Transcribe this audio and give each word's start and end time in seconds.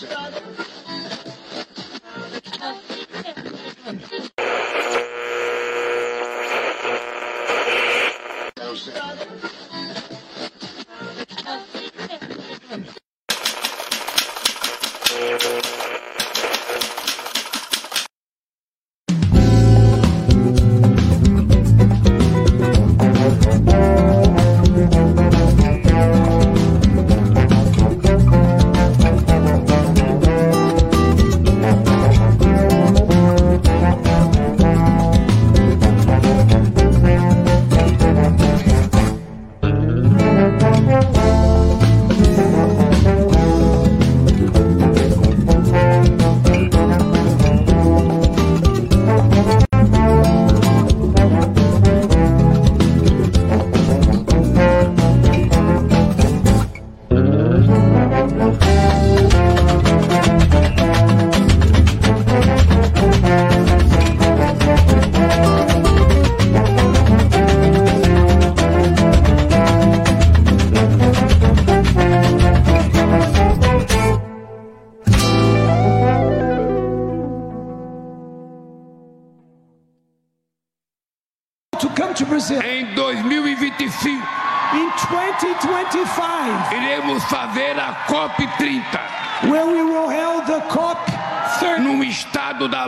to 0.00 0.69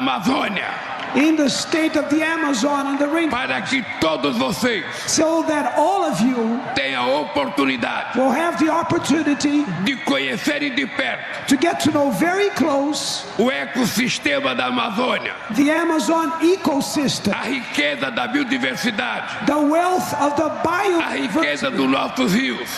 Amazônia, 0.03 0.93
in 1.15 1.37
the 1.37 1.49
state 1.49 1.97
of 1.97 2.09
the 2.11 2.23
Amazon 2.23 2.87
and 2.87 2.99
the 2.99 3.07
rain, 3.07 3.31
para 3.31 3.63
que 3.63 3.85
todos 4.01 4.37
vocês 4.37 4.83
so 5.07 5.43
that 5.45 5.75
all 5.77 6.05
of 6.05 6.21
you 6.21 6.61
tenham 6.75 7.05
a 7.05 7.21
oportunidade 7.23 8.17
will 8.17 8.31
have 8.31 8.59
the 8.59 8.69
opportunity 8.69 9.65
de 9.85 9.97
conhecerem 10.05 10.75
de 10.75 10.87
perto 10.87 11.47
to 11.47 11.57
get 11.57 11.79
to 11.79 11.91
know 11.93 12.11
very 12.11 12.51
close 12.51 13.27
o 13.39 13.51
ecossistema 13.51 14.57
da 14.57 14.71
Amazônia, 14.71 15.35
the 15.55 15.71
Amazon 15.71 16.31
ecosystem, 16.41 17.33
a 17.33 17.47
riqueza 17.49 18.11
da 18.11 18.27
biodiversidade, 18.27 19.47
the 19.47 19.53
wealth 19.53 20.13
of 20.15 20.35
the 20.37 20.47
a 20.47 21.13
riqueza 21.15 21.71
biodiversity, 21.71 21.77
dos 21.77 21.89
nossos 21.89 22.33
rios, 22.33 22.71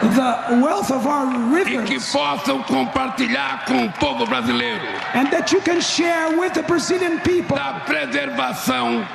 the 0.00 0.60
wealth 0.62 0.90
of 0.90 1.06
our 1.06 1.26
e 1.26 1.64
que 1.64 1.74
rivers, 1.74 2.12
possam 2.12 2.62
compartilhar 2.62 3.64
com 3.66 3.86
o 3.86 3.92
povo 3.92 4.26
brasileiro. 4.26 4.80
And 5.14 5.30
that 5.30 5.52
you 5.52 5.60
can 5.60 5.80
share 5.80 6.36
with 6.38 6.54
the 6.54 6.62
Brazilian 6.62 7.18
people 7.20 7.56
da 7.56 7.80
preservação 7.86 9.06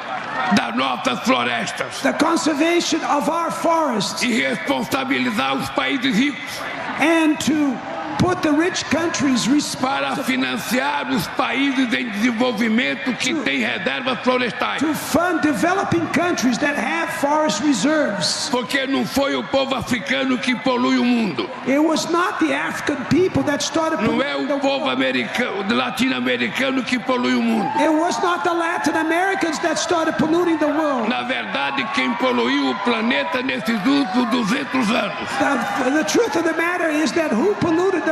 das 0.56 0.76
nossas 0.76 1.20
florestas. 1.22 2.02
the 2.02 2.14
conservation 2.14 3.02
of 3.06 3.30
our 3.30 3.52
forests 3.52 4.22
e 4.24 4.34
responsabilizar 4.42 5.56
os 5.56 5.70
países 5.70 6.16
ricos. 6.16 6.60
and 7.00 7.40
to 7.40 7.78
put 8.18 8.42
the 8.42 8.52
rich 8.52 8.84
countries 8.86 9.46
para 9.76 10.10
responsible 10.10 10.24
financiar 10.24 11.10
os 11.12 11.28
países 11.28 11.94
em 11.94 12.10
desenvolvimento 12.10 13.14
que 13.14 13.34
têm 13.34 13.60
reservas 13.60 14.20
florestais. 14.20 14.82
to 14.82 14.94
fund 14.94 15.42
developing 15.42 16.06
countries 16.08 16.58
that 16.58 16.76
have 16.76 17.10
forest 17.20 17.62
reserves. 17.64 18.50
Porque 18.50 18.86
não 18.88 19.06
foi 19.06 19.36
o 19.36 19.44
povo 19.44 19.76
africano 19.76 20.38
que 20.38 20.56
polui 20.56 20.98
o 20.98 21.06
mundo. 21.06 21.50
It 21.68 21.80
was 21.80 22.10
not 22.10 22.40
the 22.40 22.54
African 22.54 22.98
people 23.06 23.44
that 23.44 23.64
started 23.64 24.02
Não 24.02 24.22
é 24.22 24.36
o 24.36 24.60
povo 24.60 24.90
americano, 24.90 25.74
latino-americano 25.74 26.84
que 26.84 27.00
polui 27.00 27.36
o 27.36 27.42
mundo. 27.42 27.70
It 27.80 27.90
was 27.90 28.22
not 28.22 28.44
the 28.44 28.54
Latin 28.54 28.96
Americans 28.96 29.60
that 29.60 29.80
started 29.80 30.16
polluting 30.18 30.58
the 30.58 30.68
world. 30.68 31.10
Na 31.10 31.24
verdade, 31.24 31.84
quem 31.94 32.14
poluiu 32.16 32.72
o 32.72 32.76
planeta 32.84 33.42
nesses 33.42 33.76
últimos 33.86 34.30
200 34.30 34.90
anos 34.92 35.14
The, 35.40 35.90
the 35.92 36.04
truth 36.04 36.36
of 36.36 36.44
the 36.44 36.54
matter 36.54 36.90
is 36.90 37.12
that 37.14 37.32
who 37.32 37.54
polluted 37.56 38.03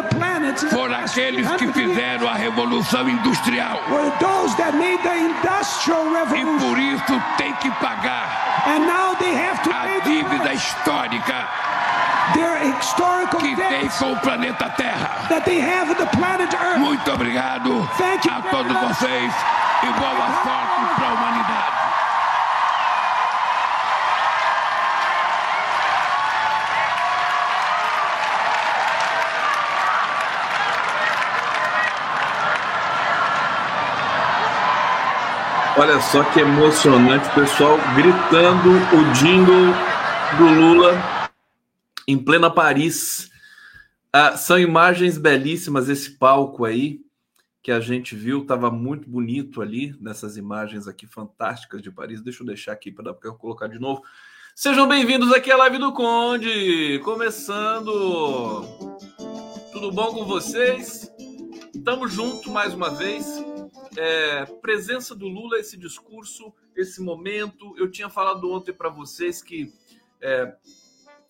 foram 0.70 0.96
aqueles 0.96 1.48
que 1.52 1.58
100 1.60 1.68
years 1.68 1.74
fizeram 1.74 2.28
a 2.30 2.34
revolução 2.34 3.10
industrial. 3.10 3.80
E 6.36 6.60
por 6.60 6.80
isso 6.80 7.22
tem 7.38 7.54
que 7.56 7.70
pagar 7.72 8.64
a 9.74 10.00
dívida 10.04 10.54
histórica 10.54 11.48
que 13.40 13.56
tem 13.56 13.90
com 13.90 14.12
o 14.14 14.18
planeta 14.20 14.70
Terra. 14.78 15.26
Muito 16.78 17.12
obrigado 17.12 17.90
a 18.30 18.42
todos 18.50 18.78
vocês 18.82 19.34
e 19.84 19.88
boa 20.00 20.28
sorte 20.44 21.01
Olha 35.78 36.02
só 36.02 36.22
que 36.26 36.42
emocionante, 36.42 37.34
pessoal 37.34 37.78
gritando 37.96 38.72
o 38.72 39.14
jingle 39.14 39.74
do 40.38 40.44
Lula 40.44 40.92
em 42.06 42.18
plena 42.18 42.50
Paris. 42.50 43.32
Ah, 44.12 44.36
são 44.36 44.60
imagens 44.60 45.18
belíssimas 45.18 45.88
esse 45.88 46.12
palco 46.12 46.66
aí 46.66 47.00
que 47.64 47.72
a 47.72 47.80
gente 47.80 48.16
viu, 48.16 48.42
estava 48.42 48.70
muito 48.70 49.10
bonito 49.10 49.62
ali 49.62 49.96
nessas 50.02 50.36
imagens 50.36 50.90
aqui 50.90 51.08
fantásticas 51.08 51.82
de 51.82 51.90
Paris. 51.90 52.22
Deixa 52.22 52.44
eu 52.44 52.48
deixar 52.48 52.74
aqui 52.74 52.92
para 52.92 53.16
eu 53.24 53.36
colocar 53.36 53.68
de 53.68 53.80
novo. 53.80 54.04
Sejam 54.54 54.86
bem-vindos 54.90 55.32
aqui 55.32 55.52
à 55.52 55.56
live 55.56 55.78
do 55.78 55.94
Conde, 55.94 57.00
começando. 57.02 58.66
Tudo 59.72 59.90
bom 59.90 60.14
com 60.14 60.26
vocês? 60.26 61.10
Estamos 61.74 62.12
juntos 62.12 62.48
mais 62.48 62.74
uma 62.74 62.90
vez 62.90 63.51
é, 63.98 64.46
presença 64.46 65.16
do 65.16 65.28
Lula, 65.28 65.60
esse 65.60 65.78
discurso, 65.78 66.54
esse 66.76 67.02
momento. 67.02 67.76
Eu 67.78 67.90
tinha 67.90 68.10
falado 68.10 68.52
ontem 68.52 68.74
para 68.74 68.90
vocês 68.90 69.42
que 69.42 69.74
é, 70.22 70.56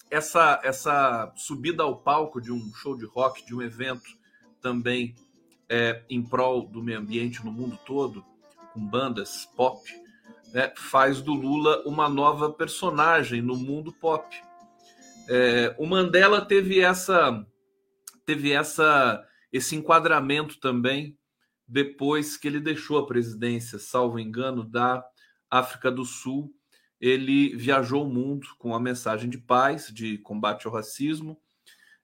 essa, 0.10 0.60
essa 0.64 1.32
subida 1.36 1.84
ao 1.84 1.98
palco 1.98 2.42
de 2.42 2.52
um 2.52 2.74
show 2.74 2.98
de 2.98 3.06
rock, 3.06 3.46
de 3.46 3.56
um 3.56 3.62
evento 3.62 4.20
também 4.62 5.16
é, 5.70 6.04
em 6.10 6.22
prol 6.22 6.68
do 6.68 6.84
meio 6.84 7.00
ambiente 7.00 7.44
no 7.44 7.52
mundo 7.52 7.80
todo, 7.86 8.24
com 8.74 8.86
bandas 8.86 9.46
pop, 9.56 9.82
né, 10.54 10.74
faz 10.76 11.22
do 11.22 11.34
Lula 11.34 11.82
uma 11.86 12.10
nova 12.10 12.52
personagem 12.52 13.42
no 13.42 13.56
mundo 13.56 13.94
pop. 13.94 14.36
É, 15.30 15.74
o 15.78 15.86
Mandela 15.86 16.46
teve 16.46 16.82
essa 16.82 17.46
teve 18.26 18.52
essa 18.52 19.26
esse 19.52 19.76
enquadramento 19.76 20.60
também 20.60 21.18
depois 21.72 22.36
que 22.36 22.50
ele 22.50 22.60
deixou 22.60 22.98
a 22.98 23.08
presidência, 23.08 23.80
salvo 23.80 24.20
engano, 24.20 24.62
da 24.62 25.02
África 25.50 25.90
do 25.90 26.04
Sul. 26.04 26.54
Ele 27.00 27.56
viajou 27.56 28.04
o 28.04 28.10
mundo 28.10 28.46
com 28.60 28.76
a 28.76 28.80
mensagem 28.80 29.30
de 29.30 29.38
paz, 29.38 29.88
de 29.88 30.18
combate 30.18 30.68
ao 30.68 30.74
racismo, 30.74 31.40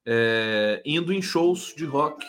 é, 0.05 0.81
indo 0.85 1.11
em 1.11 1.21
shows 1.21 1.73
de 1.75 1.83
rock 1.83 2.25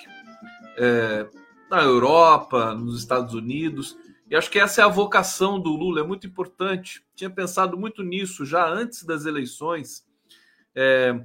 é, 0.77 1.29
na 1.71 1.81
Europa, 1.81 2.75
nos 2.75 2.99
Estados 2.99 3.35
Unidos. 3.35 3.97
E 4.29 4.35
acho 4.35 4.51
que 4.51 4.59
essa 4.59 4.83
é 4.83 4.85
a 4.85 4.89
vocação 4.89 5.61
do 5.61 5.71
Lula, 5.71 6.01
é 6.01 6.05
muito 6.05 6.27
importante. 6.27 7.07
Tinha 7.15 7.31
pensado 7.31 7.79
muito 7.79 8.03
nisso 8.03 8.45
já 8.45 8.69
antes 8.69 9.05
das 9.05 9.27
eleições. 9.27 10.05
É, 10.75 11.25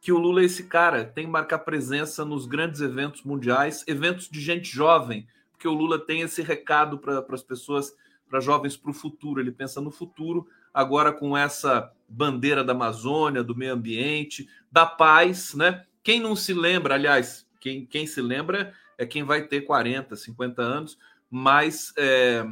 que 0.00 0.12
o 0.12 0.18
Lula 0.18 0.40
é 0.40 0.44
esse 0.44 0.64
cara, 0.64 1.04
tem 1.04 1.26
que 1.26 1.30
marcar 1.30 1.58
presença 1.58 2.24
nos 2.24 2.46
grandes 2.46 2.80
eventos 2.80 3.22
mundiais, 3.22 3.84
eventos 3.86 4.28
de 4.28 4.40
gente 4.40 4.74
jovem, 4.74 5.26
porque 5.52 5.68
o 5.68 5.74
Lula 5.74 5.98
tem 5.98 6.22
esse 6.22 6.40
recado 6.40 6.98
para 6.98 7.22
as 7.30 7.42
pessoas, 7.42 7.94
para 8.28 8.40
jovens 8.40 8.76
para 8.78 8.90
o 8.90 8.94
futuro. 8.94 9.40
Ele 9.40 9.52
pensa 9.52 9.78
no 9.78 9.90
futuro, 9.90 10.48
agora 10.72 11.12
com 11.12 11.36
essa 11.36 11.92
bandeira 12.08 12.64
da 12.64 12.72
Amazônia, 12.72 13.44
do 13.44 13.54
meio 13.54 13.74
ambiente, 13.74 14.48
da 14.72 14.86
paz, 14.86 15.54
né? 15.54 15.84
Quem 16.02 16.18
não 16.18 16.34
se 16.34 16.54
lembra, 16.54 16.94
aliás, 16.94 17.46
quem, 17.60 17.84
quem 17.84 18.06
se 18.06 18.22
lembra 18.22 18.72
é 18.96 19.04
quem 19.04 19.22
vai 19.22 19.46
ter 19.46 19.62
40, 19.62 20.16
50 20.16 20.62
anos, 20.62 20.98
mas 21.30 21.92
é, 21.98 22.46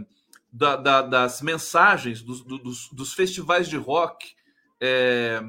da, 0.52 0.76
da, 0.76 1.02
das 1.02 1.40
mensagens 1.40 2.20
dos, 2.20 2.42
dos, 2.42 2.90
dos, 2.90 3.14
festivais 3.14 3.68
de 3.68 3.76
rock 3.76 4.34
é, 4.80 5.42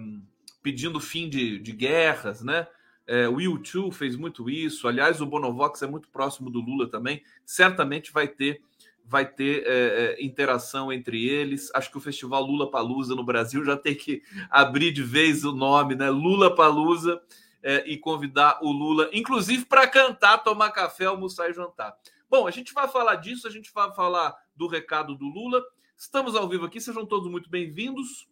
pedindo 0.61 1.00
fim 1.00 1.29
de, 1.29 1.59
de 1.59 1.71
guerras, 1.71 2.41
né? 2.41 2.67
É, 3.07 3.27
o 3.27 3.41
YouTube 3.41 3.94
fez 3.94 4.15
muito 4.15 4.50
isso. 4.50 4.88
Aliás, 4.88 5.19
o 5.19 5.25
Bonovox 5.25 5.81
é 5.81 5.88
muito 5.88 6.09
próximo 6.09 6.50
do 6.50 6.59
Lula 6.59 6.89
também. 6.89 7.23
Certamente 7.45 8.11
vai 8.11 8.27
ter 8.27 8.61
vai 9.09 9.25
ter 9.25 9.63
é, 9.65 9.71
é, 10.19 10.23
interação 10.23 10.94
entre 10.94 11.27
eles. 11.27 11.71
Acho 11.73 11.89
que 11.89 11.97
o 11.97 12.01
festival 12.01 12.44
Lula 12.44 12.69
Palusa 12.69 13.15
no 13.15 13.23
Brasil 13.23 13.65
já 13.65 13.75
tem 13.75 13.95
que 13.95 14.21
abrir 14.51 14.91
de 14.91 15.01
vez 15.01 15.44
o 15.44 15.51
nome, 15.51 15.95
né? 15.95 16.11
Lula 16.11 16.53
Palusa 16.53 17.19
é, 17.63 17.83
e 17.89 17.97
convidar 17.97 18.59
o 18.61 18.71
Lula, 18.71 19.09
inclusive 19.11 19.65
para 19.65 19.88
cantar, 19.88 20.38
tomar 20.39 20.69
café, 20.69 21.06
almoçar 21.06 21.50
e 21.50 21.53
jantar. 21.53 21.97
Bom, 22.29 22.45
a 22.45 22.51
gente 22.51 22.71
vai 22.71 22.88
falar 22.88 23.15
disso, 23.15 23.47
a 23.47 23.51
gente 23.51 23.71
vai 23.73 23.91
falar 23.95 24.35
do 24.56 24.67
recado 24.67 25.15
do 25.15 25.25
Lula. 25.25 25.63
Estamos 25.97 26.35
ao 26.35 26.47
vivo 26.47 26.65
aqui, 26.65 26.79
sejam 26.79 27.03
todos 27.03 27.29
muito 27.29 27.50
bem-vindos. 27.50 28.29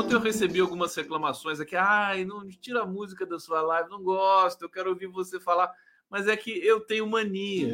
Ontem 0.08 0.16
eu 0.16 0.22
recebi 0.22 0.62
algumas 0.62 0.96
reclamações 0.96 1.60
aqui. 1.60 1.76
Ai, 1.76 2.24
não 2.24 2.48
tira 2.48 2.84
a 2.84 2.86
música 2.86 3.26
da 3.26 3.38
sua 3.38 3.62
live, 3.62 3.90
não 3.90 4.02
gosto, 4.02 4.62
eu 4.62 4.70
quero 4.70 4.92
ouvir 4.92 5.08
você 5.08 5.38
falar. 5.38 5.70
Mas 6.10 6.30
é 6.30 6.38
que 6.38 6.50
eu 6.50 6.80
tenho 6.80 7.06
mania 7.06 7.74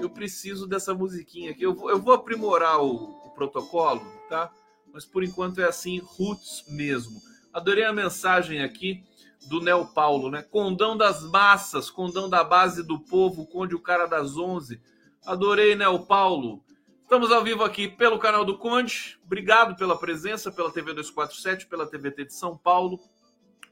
eu 0.00 0.10
preciso 0.10 0.66
dessa 0.66 0.92
musiquinha 0.92 1.52
aqui. 1.52 1.62
Eu 1.62 1.76
vou, 1.76 1.90
eu 1.90 2.00
vou 2.00 2.12
aprimorar 2.12 2.80
o, 2.82 3.04
o 3.24 3.30
protocolo, 3.36 4.04
tá? 4.28 4.50
Mas 4.92 5.04
por 5.04 5.22
enquanto 5.22 5.60
é 5.60 5.64
assim, 5.64 6.00
roots 6.02 6.64
mesmo. 6.70 7.22
Adorei 7.52 7.84
a 7.84 7.92
mensagem 7.92 8.64
aqui 8.64 9.04
do 9.48 9.60
Nel 9.60 9.86
Paulo, 9.94 10.28
né? 10.28 10.42
Condão 10.42 10.96
das 10.96 11.22
massas, 11.22 11.88
condão 11.88 12.28
da 12.28 12.42
base 12.42 12.82
do 12.82 12.98
povo, 12.98 13.46
conde 13.46 13.76
o 13.76 13.80
cara 13.80 14.06
das 14.06 14.36
onze. 14.36 14.80
Adorei, 15.24 15.76
Nel 15.76 16.00
Paulo. 16.00 16.65
Estamos 17.06 17.30
ao 17.30 17.44
vivo 17.44 17.62
aqui 17.62 17.86
pelo 17.86 18.18
canal 18.18 18.44
do 18.44 18.58
Conde. 18.58 19.16
Obrigado 19.24 19.76
pela 19.76 19.96
presença, 19.96 20.50
pela 20.50 20.72
TV 20.72 20.92
247, 20.92 21.68
pela 21.68 21.86
TVT 21.86 22.24
de 22.24 22.34
São 22.34 22.58
Paulo, 22.58 22.98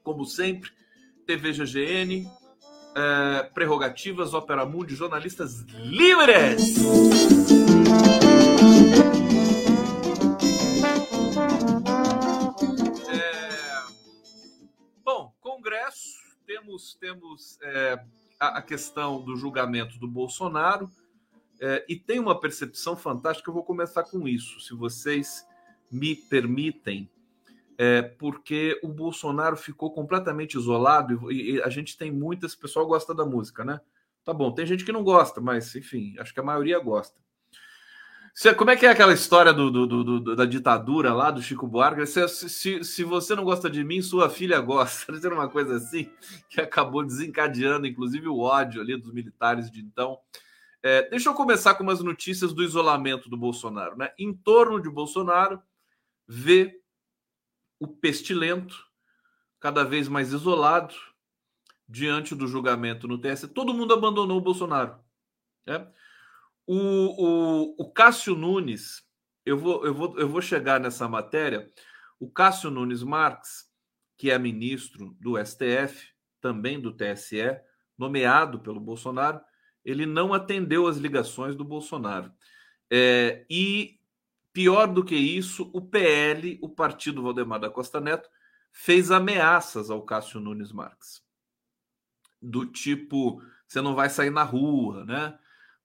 como 0.04 0.24
sempre, 0.24 0.70
TV 1.26 1.52
GGN, 1.52 2.30
é, 2.94 3.42
prerrogativas, 3.52 4.34
Opera 4.34 4.64
Mundi, 4.64 4.94
jornalistas 4.94 5.62
livres. 5.72 6.76
É, 13.08 13.82
bom, 15.04 15.34
Congresso, 15.40 16.20
temos, 16.46 16.94
temos 17.00 17.58
é, 17.62 17.98
a, 18.38 18.58
a, 18.58 18.62
questão 18.62 19.20
do 19.20 19.36
julgamento 19.36 19.98
do 19.98 20.06
Bolsonaro 20.06 20.88
é, 21.60 21.84
e 21.88 21.96
tem 21.96 22.18
uma 22.18 22.38
percepção 22.38 22.96
fantástica. 22.96 23.50
Eu 23.50 23.54
vou 23.54 23.64
começar 23.64 24.04
com 24.04 24.26
isso, 24.26 24.60
se 24.60 24.74
vocês 24.74 25.46
me 25.90 26.16
permitem 26.16 27.08
é, 27.76 28.02
porque 28.02 28.78
o 28.82 28.88
Bolsonaro 28.88 29.56
ficou 29.56 29.92
completamente 29.92 30.56
isolado 30.56 31.30
e, 31.30 31.56
e, 31.56 31.62
a 31.62 31.68
gente 31.68 31.96
tem 31.96 32.10
muitas, 32.10 32.52
o 32.52 32.58
pessoal 32.60 32.86
gosta 32.86 33.14
da 33.14 33.24
música, 33.24 33.64
né? 33.64 33.80
Tá 34.24 34.32
bom, 34.32 34.52
tem 34.52 34.64
gente 34.64 34.84
que 34.84 34.92
não 34.92 35.02
gosta, 35.02 35.40
mas 35.40 35.74
enfim, 35.74 36.14
acho 36.18 36.32
que 36.32 36.40
a 36.40 36.44
maioria 36.44 36.78
gosta. 36.78 37.18
como 38.56 38.70
é 38.70 38.76
que 38.76 38.86
é 38.86 38.90
aquela 38.90 39.12
história 39.12 39.52
do, 39.52 39.70
do, 39.70 39.86
do, 39.86 40.36
da 40.36 40.46
ditadura 40.46 41.12
lá 41.12 41.30
do 41.30 41.42
Chico 41.42 41.66
Buarque? 41.66 42.06
Se, 42.06 42.26
se, 42.28 42.84
se 42.84 43.04
você 43.04 43.34
não 43.34 43.44
gosta 43.44 43.68
de 43.68 43.84
mim, 43.84 44.00
sua 44.00 44.30
filha 44.30 44.60
gosta. 44.60 45.12
Era 45.22 45.34
uma 45.34 45.48
coisa 45.48 45.76
assim 45.76 46.10
que 46.48 46.60
acabou 46.60 47.04
desencadeando, 47.04 47.86
inclusive, 47.86 48.28
o 48.28 48.38
ódio 48.38 48.80
ali 48.80 48.96
dos 48.96 49.12
militares 49.12 49.70
de 49.70 49.80
então. 49.80 50.18
É, 50.86 51.08
deixa 51.08 51.30
eu 51.30 51.34
começar 51.34 51.76
com 51.76 51.82
umas 51.82 52.02
notícias 52.02 52.52
do 52.52 52.62
isolamento 52.62 53.30
do 53.30 53.38
Bolsonaro. 53.38 53.96
Né? 53.96 54.12
Em 54.18 54.34
torno 54.34 54.78
de 54.78 54.90
Bolsonaro, 54.90 55.62
vê 56.28 56.78
o 57.80 57.88
pestilento, 57.88 58.86
cada 59.58 59.82
vez 59.82 60.08
mais 60.08 60.34
isolado, 60.34 60.94
diante 61.88 62.34
do 62.34 62.46
julgamento 62.46 63.08
no 63.08 63.18
TSE. 63.18 63.48
Todo 63.48 63.72
mundo 63.72 63.94
abandonou 63.94 64.36
o 64.36 64.42
Bolsonaro. 64.42 65.02
Né? 65.66 65.90
O, 66.66 66.76
o, 66.76 67.74
o 67.78 67.90
Cássio 67.90 68.34
Nunes, 68.34 69.02
eu 69.46 69.56
vou, 69.56 69.86
eu, 69.86 69.94
vou, 69.94 70.18
eu 70.18 70.28
vou 70.28 70.42
chegar 70.42 70.78
nessa 70.78 71.08
matéria. 71.08 71.72
O 72.20 72.30
Cássio 72.30 72.70
Nunes 72.70 73.02
Marques, 73.02 73.70
que 74.18 74.30
é 74.30 74.38
ministro 74.38 75.16
do 75.18 75.42
STF, 75.42 76.12
também 76.42 76.78
do 76.78 76.92
TSE, 76.92 77.58
nomeado 77.96 78.60
pelo 78.60 78.78
Bolsonaro, 78.78 79.40
ele 79.84 80.06
não 80.06 80.32
atendeu 80.32 80.86
as 80.86 80.96
ligações 80.96 81.54
do 81.54 81.64
Bolsonaro. 81.64 82.32
É, 82.90 83.44
e 83.48 83.98
Pior 84.54 84.86
do 84.86 85.04
que 85.04 85.16
isso, 85.16 85.68
o 85.72 85.80
PL, 85.80 86.60
o 86.62 86.68
partido 86.68 87.20
Valdemar 87.20 87.58
da 87.58 87.68
Costa 87.68 88.00
Neto, 88.00 88.30
fez 88.70 89.10
ameaças 89.10 89.90
ao 89.90 90.00
Cássio 90.02 90.38
Nunes 90.38 90.70
Marques. 90.70 91.20
Do 92.40 92.64
tipo, 92.64 93.42
você 93.66 93.80
não 93.80 93.96
vai 93.96 94.08
sair 94.08 94.30
na 94.30 94.44
rua, 94.44 95.04
né? 95.04 95.36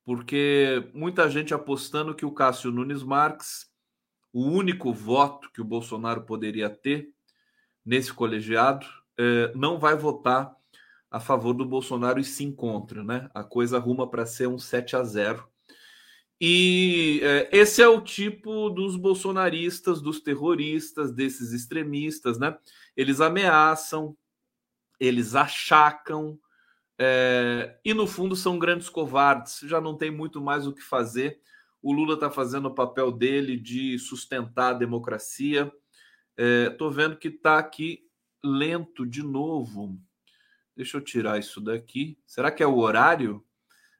Porque 0.06 0.88
muita 0.94 1.28
gente 1.32 1.52
apostando 1.52 2.14
que 2.14 2.28
o 2.28 2.32
Cássio 2.32 2.72
Nunes 2.72 3.02
Marques, 3.02 3.68
o 4.32 4.46
único 4.46 4.94
voto 4.94 5.52
que 5.52 5.62
o 5.62 5.66
Bolsonaro 5.66 6.22
poderia 6.22 6.70
ter 6.70 7.12
nesse 7.84 8.14
colegiado, 8.14 8.86
eh, 9.18 9.52
não 9.56 9.80
vai 9.80 9.96
votar 9.96 10.56
a 11.12 11.20
favor 11.20 11.54
do 11.54 11.66
Bolsonaro 11.66 12.20
e 12.20 12.24
se 12.24 12.44
encontra, 12.44 13.04
né? 13.04 13.30
A 13.34 13.44
coisa 13.44 13.78
arruma 13.78 14.10
para 14.10 14.26
ser 14.26 14.48
um 14.48 14.60
7 14.60 14.96
a 14.96 15.04
0 15.04 15.50
e 16.42 17.20
é, 17.22 17.50
esse 17.52 17.82
é 17.82 17.88
o 17.88 18.00
tipo 18.00 18.70
dos 18.70 18.96
bolsonaristas, 18.96 20.02
dos 20.02 20.22
terroristas, 20.22 21.12
desses 21.12 21.52
extremistas, 21.52 22.40
né? 22.40 22.58
Eles 22.96 23.20
ameaçam, 23.20 24.16
eles 25.00 25.36
achacam, 25.36 26.40
é, 26.98 27.78
e 27.84 27.94
no 27.94 28.08
fundo 28.08 28.38
são 28.38 28.58
grandes 28.58 28.88
covardes, 28.88 29.60
já 29.64 29.82
não 29.82 29.98
tem 29.98 30.12
muito 30.12 30.40
mais 30.42 30.66
o 30.66 30.74
que 30.74 30.82
fazer. 30.82 31.42
O 31.82 31.92
Lula 31.92 32.14
está 32.14 32.30
fazendo 32.30 32.68
o 32.68 32.76
papel 32.76 33.12
dele 33.12 33.58
de 33.58 34.00
sustentar 34.00 34.72
a 34.72 34.78
democracia. 34.78 35.72
Estou 36.38 36.90
é, 36.90 36.94
vendo 36.94 37.18
que 37.18 37.28
está 37.28 37.58
aqui 37.58 38.06
lento 38.44 39.06
de 39.06 39.24
novo. 39.24 40.00
Deixa 40.80 40.96
eu 40.96 41.02
tirar 41.02 41.38
isso 41.38 41.60
daqui. 41.60 42.18
Será 42.26 42.50
que 42.50 42.64
é 42.64 42.66
o 42.66 42.78
horário? 42.78 43.44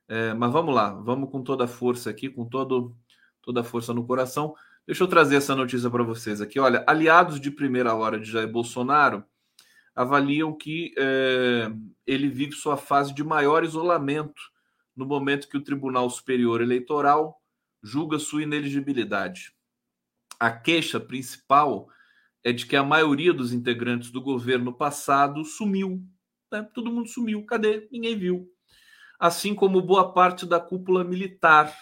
É, 0.08 0.34
mas 0.34 0.50
vamos 0.50 0.74
lá, 0.74 0.94
vamos 0.94 1.30
com 1.30 1.44
toda 1.44 1.66
a 1.66 1.68
força 1.68 2.10
aqui, 2.10 2.30
com 2.30 2.46
todo, 2.46 2.96
toda 3.42 3.60
a 3.60 3.64
força 3.66 3.94
no 3.94 4.08
coração. 4.08 4.56
Deixa 4.88 5.04
eu 5.04 5.08
trazer 5.10 5.36
essa 5.36 5.54
notícia 5.54 5.90
para 5.90 6.06
vocês 6.06 6.40
aqui. 6.40 6.58
Olha, 6.58 6.82
aliados 6.88 7.38
de 7.38 7.52
primeira 7.52 7.94
hora 7.94 8.18
de 8.18 8.32
Jair 8.32 8.50
Bolsonaro 8.50 9.26
avaliam 9.94 10.56
que 10.56 10.94
é, 10.98 11.70
ele 12.08 12.30
vive 12.30 12.54
sua 12.54 12.78
fase 12.78 13.14
de 13.14 13.26
maior 13.26 13.66
isolamento 13.66 14.42
no 14.96 15.06
momento 15.06 15.50
que 15.50 15.58
o 15.58 15.64
Tribunal 15.64 16.10
Superior 16.10 16.62
Eleitoral 16.62 17.42
julga 17.84 18.18
sua 18.20 18.44
ineligibilidade. 18.44 19.54
A 20.40 20.50
queixa 20.50 20.98
principal 20.98 21.90
é 22.42 22.54
de 22.54 22.66
que 22.66 22.78
a 22.78 22.84
maioria 22.86 23.34
dos 23.34 23.52
integrantes 23.52 24.12
do 24.12 24.22
governo 24.22 24.74
passado 24.74 25.44
sumiu. 25.44 26.02
Né? 26.52 26.68
Todo 26.74 26.92
mundo 26.92 27.08
sumiu. 27.10 27.46
Cadê? 27.46 27.88
Ninguém 27.92 28.18
viu. 28.18 28.50
assim 29.20 29.54
como 29.54 29.82
boa 29.82 30.14
parte 30.14 30.46
da 30.46 30.60
cúpula 30.60 31.04
militar, 31.04 31.76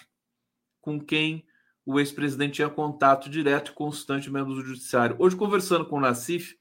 com 0.81 1.00
quem 1.00 1.45
o 1.86 2.00
ex-presidente 2.00 2.55
tinha 2.55 2.69
contato 2.69 3.29
direto 3.29 3.69
e 3.71 3.75
constante 3.75 4.29
membros 4.29 4.57
do 4.57 4.65
judiciário. 4.65 5.15
Hoje, 5.19 5.36
conversando 5.36 5.86
com 5.86 5.97
o 5.97 6.01
Nassif, 6.01 6.55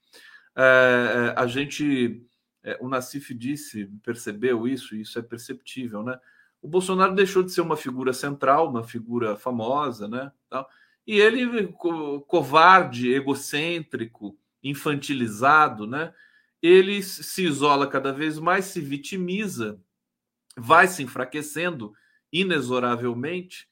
é, 0.55 1.33
a 1.35 1.47
gente, 1.47 2.23
é, 2.63 2.77
o 2.79 2.87
Nassif 2.87 3.33
disse, 3.33 3.91
percebeu 4.03 4.67
isso, 4.67 4.95
e 4.95 5.01
isso 5.01 5.17
é 5.17 5.21
perceptível, 5.21 6.03
né? 6.03 6.17
O 6.61 6.67
Bolsonaro 6.67 7.13
deixou 7.13 7.43
de 7.43 7.51
ser 7.51 7.61
uma 7.61 7.75
figura 7.75 8.13
central, 8.13 8.69
uma 8.69 8.83
figura 8.83 9.35
famosa, 9.35 10.07
né? 10.07 10.31
E 11.05 11.19
ele, 11.19 11.73
covarde, 12.27 13.13
egocêntrico, 13.13 14.37
infantilizado, 14.63 15.85
né? 15.85 16.13
Ele 16.67 17.01
se 17.01 17.45
isola 17.45 17.87
cada 17.87 18.11
vez 18.11 18.37
mais, 18.37 18.65
se 18.65 18.81
vitimiza, 18.81 19.79
vai 20.57 20.87
se 20.87 21.03
enfraquecendo 21.03 21.93
inexoravelmente 22.33 23.67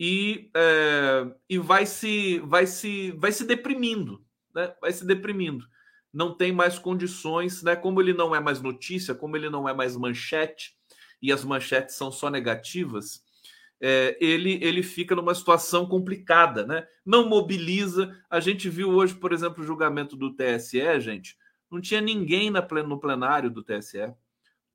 e, 0.00 0.50
é, 0.56 1.32
e 1.48 1.58
vai 1.58 1.86
se 1.86 2.40
vai 2.40 2.66
se 2.66 3.12
vai 3.12 3.30
se 3.30 3.44
deprimindo, 3.44 4.24
né? 4.54 4.74
Vai 4.80 4.92
se 4.92 5.06
deprimindo. 5.06 5.66
Não 6.12 6.34
tem 6.34 6.52
mais 6.52 6.78
condições, 6.78 7.62
né? 7.62 7.76
Como 7.76 8.00
ele 8.00 8.12
não 8.12 8.34
é 8.34 8.40
mais 8.40 8.60
notícia, 8.60 9.14
como 9.14 9.36
ele 9.36 9.48
não 9.48 9.68
é 9.68 9.72
mais 9.72 9.96
manchete 9.96 10.76
e 11.20 11.30
as 11.30 11.44
manchetes 11.44 11.94
são 11.94 12.10
só 12.10 12.28
negativas, 12.28 13.22
é, 13.80 14.16
ele, 14.20 14.58
ele 14.62 14.82
fica 14.82 15.14
numa 15.14 15.34
situação 15.34 15.86
complicada, 15.86 16.66
né? 16.66 16.86
Não 17.04 17.28
mobiliza. 17.28 18.16
A 18.28 18.40
gente 18.40 18.68
viu 18.68 18.90
hoje, 18.90 19.14
por 19.14 19.32
exemplo, 19.32 19.62
o 19.62 19.66
julgamento 19.66 20.16
do 20.16 20.34
TSE, 20.34 21.00
gente. 21.00 21.36
Não 21.72 21.80
tinha 21.80 22.02
ninguém 22.02 22.50
no 22.50 23.00
plenário 23.00 23.50
do 23.50 23.62
TSE. 23.62 24.12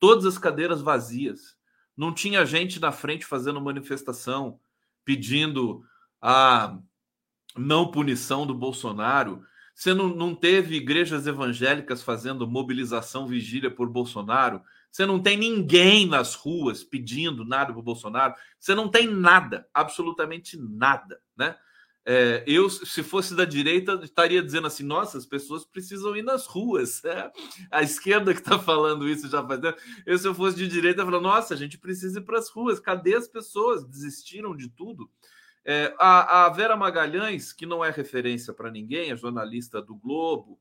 Todas 0.00 0.26
as 0.26 0.36
cadeiras 0.36 0.82
vazias. 0.82 1.56
Não 1.96 2.12
tinha 2.12 2.44
gente 2.44 2.80
na 2.80 2.90
frente 2.90 3.24
fazendo 3.24 3.60
manifestação, 3.60 4.58
pedindo 5.04 5.84
a 6.20 6.76
não 7.56 7.88
punição 7.88 8.44
do 8.44 8.52
Bolsonaro. 8.52 9.44
Você 9.76 9.94
não, 9.94 10.08
não 10.08 10.34
teve 10.34 10.74
igrejas 10.74 11.28
evangélicas 11.28 12.02
fazendo 12.02 12.48
mobilização 12.48 13.28
vigília 13.28 13.70
por 13.70 13.88
Bolsonaro. 13.88 14.60
Você 14.90 15.06
não 15.06 15.22
tem 15.22 15.36
ninguém 15.36 16.04
nas 16.04 16.34
ruas 16.34 16.82
pedindo 16.82 17.44
nada 17.44 17.72
para 17.72 17.78
o 17.78 17.82
Bolsonaro. 17.82 18.34
Você 18.58 18.74
não 18.74 18.88
tem 18.88 19.06
nada, 19.06 19.68
absolutamente 19.72 20.56
nada, 20.56 21.20
né? 21.36 21.56
É, 22.10 22.42
eu, 22.46 22.70
se 22.70 23.02
fosse 23.02 23.36
da 23.36 23.44
direita, 23.44 24.00
estaria 24.02 24.42
dizendo 24.42 24.66
assim: 24.66 24.82
nossa, 24.82 25.18
as 25.18 25.26
pessoas 25.26 25.66
precisam 25.66 26.16
ir 26.16 26.22
nas 26.22 26.46
ruas. 26.46 27.04
É, 27.04 27.30
a 27.70 27.82
esquerda 27.82 28.32
que 28.32 28.40
está 28.40 28.58
falando 28.58 29.06
isso 29.06 29.28
já 29.28 29.46
faz 29.46 29.60
tempo. 29.60 29.78
Eu, 30.06 30.16
se 30.16 30.26
eu 30.26 30.34
fosse 30.34 30.56
de 30.56 30.66
direita, 30.66 31.04
falo: 31.04 31.20
nossa, 31.20 31.52
a 31.52 31.56
gente 31.56 31.76
precisa 31.76 32.18
ir 32.18 32.22
para 32.22 32.38
as 32.38 32.48
ruas. 32.48 32.80
Cadê 32.80 33.14
as 33.14 33.28
pessoas? 33.28 33.84
Desistiram 33.84 34.56
de 34.56 34.70
tudo. 34.70 35.10
É, 35.62 35.94
a, 35.98 36.46
a, 36.46 36.48
Vera 36.48 36.74
Magalhães, 36.74 37.52
que 37.52 37.66
não 37.66 37.84
é 37.84 37.90
referência 37.90 38.54
para 38.54 38.70
ninguém, 38.70 39.10
é 39.10 39.16
jornalista 39.16 39.82
do 39.82 39.94
Globo, 39.94 40.58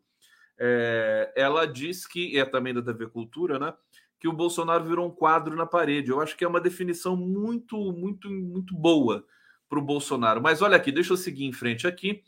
é, 0.59 1.31
ela 1.33 1.65
diz 1.65 2.05
que, 2.05 2.37
é 2.37 2.43
também 2.43 2.73
da 2.73 2.81
TV 2.81 3.07
Cultura, 3.07 3.57
né? 3.57 3.73
que 4.19 4.27
o 4.27 4.33
Bolsonaro 4.33 4.83
virou 4.83 5.07
um 5.07 5.11
quadro 5.11 5.55
na 5.55 5.65
parede. 5.65 6.09
Eu 6.09 6.19
acho 6.19 6.35
que 6.35 6.43
é 6.43 6.47
uma 6.47 6.59
definição 6.59 7.15
muito, 7.15 7.77
muito, 7.93 8.29
muito 8.29 8.75
boa 8.75 9.25
para 9.69 9.79
o 9.79 9.81
Bolsonaro. 9.81 10.41
Mas 10.41 10.61
olha 10.61 10.77
aqui, 10.77 10.91
deixa 10.91 11.13
eu 11.13 11.17
seguir 11.17 11.45
em 11.45 11.53
frente 11.53 11.87
aqui. 11.87 12.23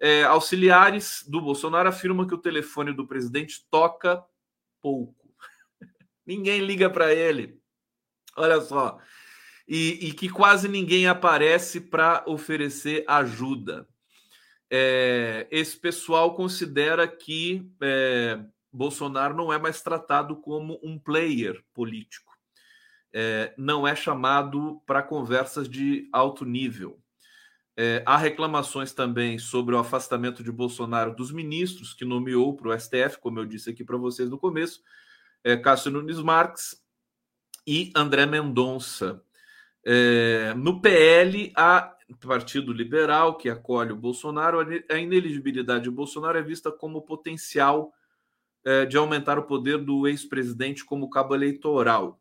É, 0.00 0.24
auxiliares 0.24 1.24
do 1.28 1.40
Bolsonaro 1.40 1.88
afirmam 1.88 2.26
que 2.26 2.34
o 2.34 2.38
telefone 2.38 2.92
do 2.92 3.06
presidente 3.06 3.66
toca 3.70 4.24
pouco. 4.80 5.28
ninguém 6.26 6.60
liga 6.60 6.88
para 6.88 7.14
ele. 7.14 7.60
Olha 8.36 8.60
só. 8.60 8.98
E, 9.68 10.08
e, 10.08 10.12
que 10.12 10.28
quase 10.28 10.68
ninguém 10.68 11.06
aparece 11.06 11.80
para 11.80 12.24
oferecer 12.26 13.04
ajuda. 13.06 13.86
É, 14.68 15.46
esse 15.50 15.76
pessoal 15.76 16.34
considera 16.34 17.06
que 17.06 17.70
é, 17.80 18.40
Bolsonaro 18.72 19.34
não 19.34 19.52
é 19.52 19.58
mais 19.58 19.82
tratado 19.82 20.36
como 20.36 20.80
um 20.82 20.98
player 20.98 21.62
político, 21.74 22.29
é, 23.12 23.52
não 23.56 23.86
é 23.86 23.94
chamado 23.94 24.80
para 24.86 25.02
conversas 25.02 25.68
de 25.68 26.08
alto 26.12 26.44
nível. 26.44 27.00
É, 27.76 28.02
há 28.04 28.16
reclamações 28.16 28.92
também 28.92 29.38
sobre 29.38 29.74
o 29.74 29.78
afastamento 29.78 30.42
de 30.42 30.52
Bolsonaro 30.52 31.14
dos 31.14 31.32
ministros 31.32 31.94
que 31.94 32.04
nomeou 32.04 32.54
para 32.54 32.68
o 32.68 32.78
STF, 32.78 33.18
como 33.20 33.38
eu 33.38 33.46
disse 33.46 33.70
aqui 33.70 33.84
para 33.84 33.96
vocês 33.96 34.28
no 34.28 34.38
começo, 34.38 34.82
é, 35.42 35.56
Cássio 35.56 35.90
Nunes 35.90 36.20
Marques 36.20 36.76
e 37.66 37.90
André 37.96 38.26
Mendonça. 38.26 39.22
É, 39.84 40.52
no 40.54 40.80
PL, 40.80 41.52
há 41.56 41.96
Partido 42.20 42.72
Liberal, 42.72 43.36
que 43.36 43.48
acolhe 43.48 43.92
o 43.92 43.96
Bolsonaro, 43.96 44.58
a 44.90 44.98
ineligibilidade 44.98 45.84
de 45.84 45.90
Bolsonaro 45.90 46.36
é 46.36 46.42
vista 46.42 46.70
como 46.70 47.02
potencial 47.02 47.92
é, 48.64 48.84
de 48.84 48.96
aumentar 48.96 49.38
o 49.38 49.44
poder 49.44 49.78
do 49.78 50.06
ex-presidente 50.06 50.84
como 50.84 51.08
cabo 51.08 51.34
eleitoral. 51.34 52.20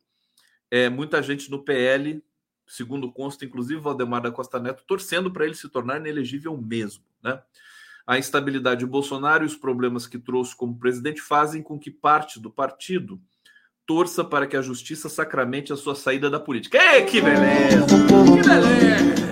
É, 0.71 0.89
muita 0.89 1.21
gente 1.21 1.49
no 1.49 1.63
PL, 1.63 2.23
segundo 2.67 3.11
consta, 3.11 3.45
inclusive 3.45 3.81
Valdemar 3.81 4.21
da 4.21 4.31
Costa 4.31 4.59
Neto, 4.59 4.83
torcendo 4.85 5.31
para 5.31 5.45
ele 5.45 5.55
se 5.55 5.69
tornar 5.69 5.97
inelegível 5.97 6.55
mesmo. 6.57 7.03
Né? 7.23 7.41
A 8.05 8.17
instabilidade 8.17 8.81
de 8.81 8.85
Bolsonaro 8.85 9.43
e 9.43 9.47
os 9.47 9.55
problemas 9.55 10.07
que 10.07 10.19
trouxe 10.19 10.55
como 10.55 10.77
presidente 10.77 11.21
fazem 11.21 11.61
com 11.61 11.79
que 11.79 11.91
parte 11.91 12.39
do 12.39 12.51
partido 12.51 13.21
torça 13.89 14.23
para 14.23 14.45
que 14.45 14.55
a 14.55 14.61
justiça 14.61 15.09
sacramente 15.09 15.73
a 15.73 15.75
sua 15.75 15.95
saída 15.95 16.29
da 16.29 16.39
política. 16.39 16.77
Ei, 16.77 17.05
que 17.05 17.19
beleza! 17.19 17.87
Que 17.87 18.47
beleza! 18.47 19.29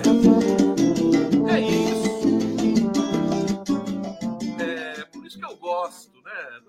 É 1.48 1.60
isso. 1.60 2.08
É 4.60 5.04
por 5.04 5.24
isso 5.24 5.38
que 5.38 5.44
eu 5.44 5.56
gosto, 5.56 6.20
né? 6.22 6.60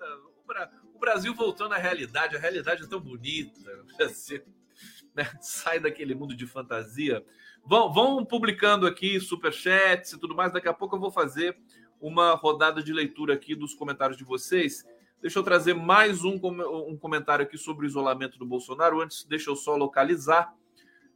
o 0.94 1.00
Brasil 1.00 1.34
voltando 1.34 1.74
à 1.74 1.78
realidade, 1.78 2.36
a 2.36 2.40
realidade 2.40 2.84
é 2.84 2.88
tão 2.88 3.00
bonita. 3.00 3.60
Você, 3.98 4.44
né? 5.16 5.30
Sai 5.42 5.80
daquele 5.80 6.16
mundo 6.16 6.36
de 6.36 6.46
fantasia. 6.46 7.24
Vão, 7.66 7.92
vão 7.92 8.26
publicando 8.26 8.88
aqui 8.88 9.20
superchats 9.20 10.14
e 10.14 10.20
tudo 10.20 10.36
mais. 10.36 10.54
Daqui 10.54 10.68
a 10.68 10.74
pouco 10.74 10.96
eu 10.96 11.00
vou 11.00 11.12
fazer 11.12 11.58
uma 12.00 12.34
rodada 12.34 12.82
de 12.82 12.94
leitura 12.94 13.34
aqui 13.34 13.56
dos 13.56 13.74
comentários 13.74 14.18
de 14.18 14.24
vocês. 14.24 14.86
Deixa 15.22 15.38
eu 15.38 15.44
trazer 15.44 15.74
mais 15.74 16.24
um, 16.24 16.40
um 16.88 16.98
comentário 16.98 17.44
aqui 17.44 17.58
sobre 17.58 17.86
o 17.86 17.88
isolamento 17.88 18.40
do 18.40 18.46
Bolsonaro. 18.46 19.02
Antes, 19.02 19.26
deixa 19.26 19.50
eu 19.50 19.56
só 19.56 19.76
localizar. 19.76 20.54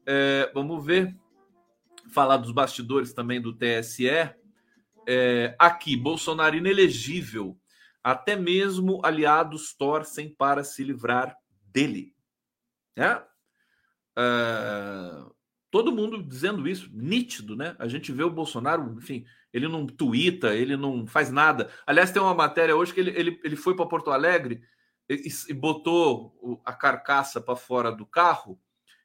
É, 0.06 0.52
vamos 0.54 0.86
ver. 0.86 1.16
Falar 2.12 2.38
dos 2.38 2.52
bastidores 2.52 3.14
também 3.14 3.42
do 3.42 3.54
TSE. 3.54 4.10
É, 5.08 5.56
aqui, 5.58 5.96
Bolsonaro 5.96 6.56
inelegível 6.56 7.58
até 8.04 8.36
mesmo 8.36 9.00
aliados 9.04 9.74
torcem 9.74 10.30
para 10.30 10.64
se 10.64 10.84
livrar 10.84 11.36
dele. 11.72 12.14
É? 12.96 13.24
Uh, 14.18 15.34
todo 15.72 15.92
mundo 15.92 16.22
dizendo 16.22 16.68
isso, 16.68 16.90
nítido, 16.94 17.56
né? 17.56 17.76
A 17.80 17.88
gente 17.88 18.12
vê 18.12 18.24
o 18.24 18.30
Bolsonaro, 18.30 18.96
enfim, 18.98 19.26
ele 19.52 19.68
não 19.68 19.88
tuita, 19.88 20.56
ele 20.56 20.78
não 20.78 21.08
faz 21.08 21.32
nada. 21.32 21.70
Aliás, 21.86 22.12
tem 22.12 22.22
uma 22.22 22.34
matéria 22.34 22.76
hoje 22.76 22.94
que 22.94 23.00
ele, 23.00 23.12
ele, 23.12 23.40
ele 23.44 23.56
foi 23.56 23.76
para 23.76 23.86
Porto 23.86 24.12
Alegre 24.12 24.62
e, 25.10 25.28
e 25.50 25.54
botou 25.54 26.62
a 26.64 26.74
carcaça 26.74 27.42
para 27.42 27.56
fora 27.56 27.92
do 27.92 28.06
carro 28.06 28.60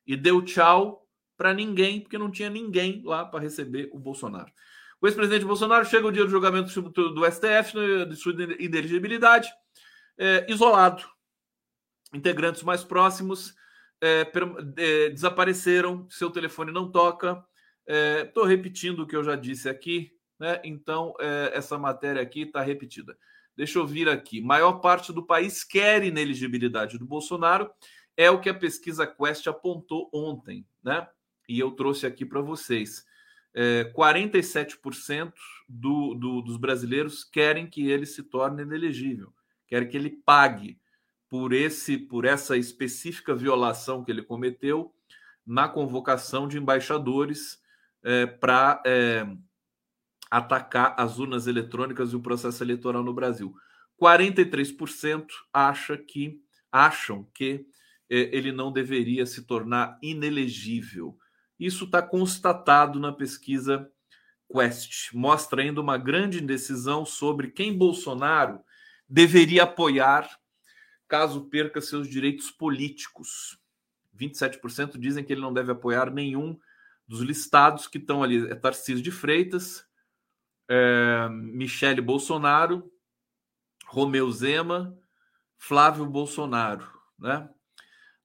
e 0.06 0.16
deu 0.16 0.42
tchau 0.42 1.06
para 1.36 1.54
ninguém, 1.54 2.00
porque 2.00 2.18
não 2.18 2.30
tinha 2.30 2.50
ninguém 2.50 3.02
lá 3.04 3.24
para 3.24 3.40
receber 3.40 3.88
o 3.92 3.98
Bolsonaro. 3.98 4.52
O 5.00 5.06
ex-presidente 5.06 5.44
Bolsonaro 5.44 5.84
chega 5.84 6.06
o 6.06 6.12
dia 6.12 6.24
do 6.24 6.30
julgamento 6.30 6.82
do 6.82 7.30
STF 7.30 7.76
né, 7.76 8.04
de 8.06 8.16
sua 8.16 8.32
ineligibilidade, 8.58 9.48
é, 10.18 10.44
isolado. 10.50 11.04
Integrantes 12.12 12.62
mais 12.62 12.82
próximos 12.82 13.54
é, 14.00 14.30
é, 14.76 15.10
desapareceram, 15.10 16.06
seu 16.10 16.30
telefone 16.30 16.72
não 16.72 16.90
toca. 16.90 17.44
Estou 18.24 18.46
é, 18.46 18.48
repetindo 18.48 19.00
o 19.00 19.06
que 19.06 19.16
eu 19.16 19.24
já 19.24 19.34
disse 19.34 19.68
aqui, 19.68 20.12
né? 20.38 20.60
então 20.62 21.14
é, 21.18 21.52
essa 21.54 21.78
matéria 21.78 22.20
aqui 22.20 22.42
está 22.42 22.60
repetida. 22.60 23.16
Deixa 23.56 23.78
eu 23.78 23.86
vir 23.86 24.08
aqui. 24.08 24.40
Maior 24.40 24.74
parte 24.74 25.12
do 25.12 25.26
país 25.26 25.64
quer 25.64 26.04
ineligibilidade 26.04 26.98
do 26.98 27.06
Bolsonaro, 27.06 27.70
é 28.16 28.30
o 28.30 28.40
que 28.40 28.48
a 28.48 28.54
pesquisa 28.54 29.06
Quest 29.06 29.46
apontou 29.46 30.08
ontem, 30.12 30.66
né? 30.82 31.08
E 31.48 31.58
eu 31.58 31.70
trouxe 31.70 32.06
aqui 32.06 32.26
para 32.26 32.40
vocês 32.40 33.04
é, 33.54 33.84
47% 33.96 35.32
do, 35.68 36.14
do, 36.14 36.42
dos 36.42 36.56
brasileiros 36.56 37.24
querem 37.24 37.66
que 37.66 37.90
ele 37.90 38.06
se 38.06 38.22
torne 38.22 38.62
inelegível, 38.62 39.32
querem 39.66 39.88
que 39.88 39.96
ele 39.96 40.10
pague 40.10 40.78
por 41.28 41.52
esse 41.52 41.98
por 41.98 42.24
essa 42.24 42.56
específica 42.56 43.34
violação 43.34 44.04
que 44.04 44.10
ele 44.10 44.22
cometeu 44.22 44.92
na 45.46 45.68
convocação 45.68 46.46
de 46.46 46.58
embaixadores 46.58 47.58
é, 48.02 48.26
para 48.26 48.82
é, 48.86 49.26
atacar 50.30 50.94
as 50.98 51.18
urnas 51.18 51.46
eletrônicas 51.46 52.12
e 52.12 52.16
o 52.16 52.20
processo 52.20 52.62
eleitoral 52.62 53.02
no 53.02 53.14
Brasil. 53.14 53.54
43% 54.00 55.26
acha 55.52 55.96
que 55.96 56.40
acham 56.70 57.26
que 57.34 57.66
é, 58.10 58.36
ele 58.36 58.52
não 58.52 58.70
deveria 58.70 59.26
se 59.26 59.42
tornar 59.42 59.98
inelegível. 60.02 61.16
Isso 61.58 61.84
está 61.84 62.00
constatado 62.00 63.00
na 63.00 63.12
pesquisa 63.12 63.90
Quest. 64.50 65.12
Mostra 65.12 65.62
ainda 65.62 65.80
uma 65.80 65.98
grande 65.98 66.42
indecisão 66.42 67.04
sobre 67.04 67.50
quem 67.50 67.76
Bolsonaro 67.76 68.60
deveria 69.08 69.64
apoiar 69.64 70.28
caso 71.08 71.46
perca 71.46 71.80
seus 71.80 72.08
direitos 72.08 72.50
políticos. 72.50 73.58
27% 74.16 74.98
dizem 74.98 75.24
que 75.24 75.32
ele 75.32 75.40
não 75.40 75.52
deve 75.52 75.72
apoiar 75.72 76.10
nenhum 76.10 76.58
dos 77.06 77.20
listados 77.20 77.88
que 77.88 77.98
estão 77.98 78.22
ali. 78.22 78.46
É 78.50 78.54
Tarcísio 78.54 79.02
de 79.02 79.10
Freitas, 79.10 79.86
é, 80.68 81.28
Michele 81.30 82.00
Bolsonaro, 82.00 82.92
Romeu 83.86 84.30
Zema, 84.30 84.96
Flávio 85.56 86.04
Bolsonaro. 86.04 86.86
Né? 87.18 87.48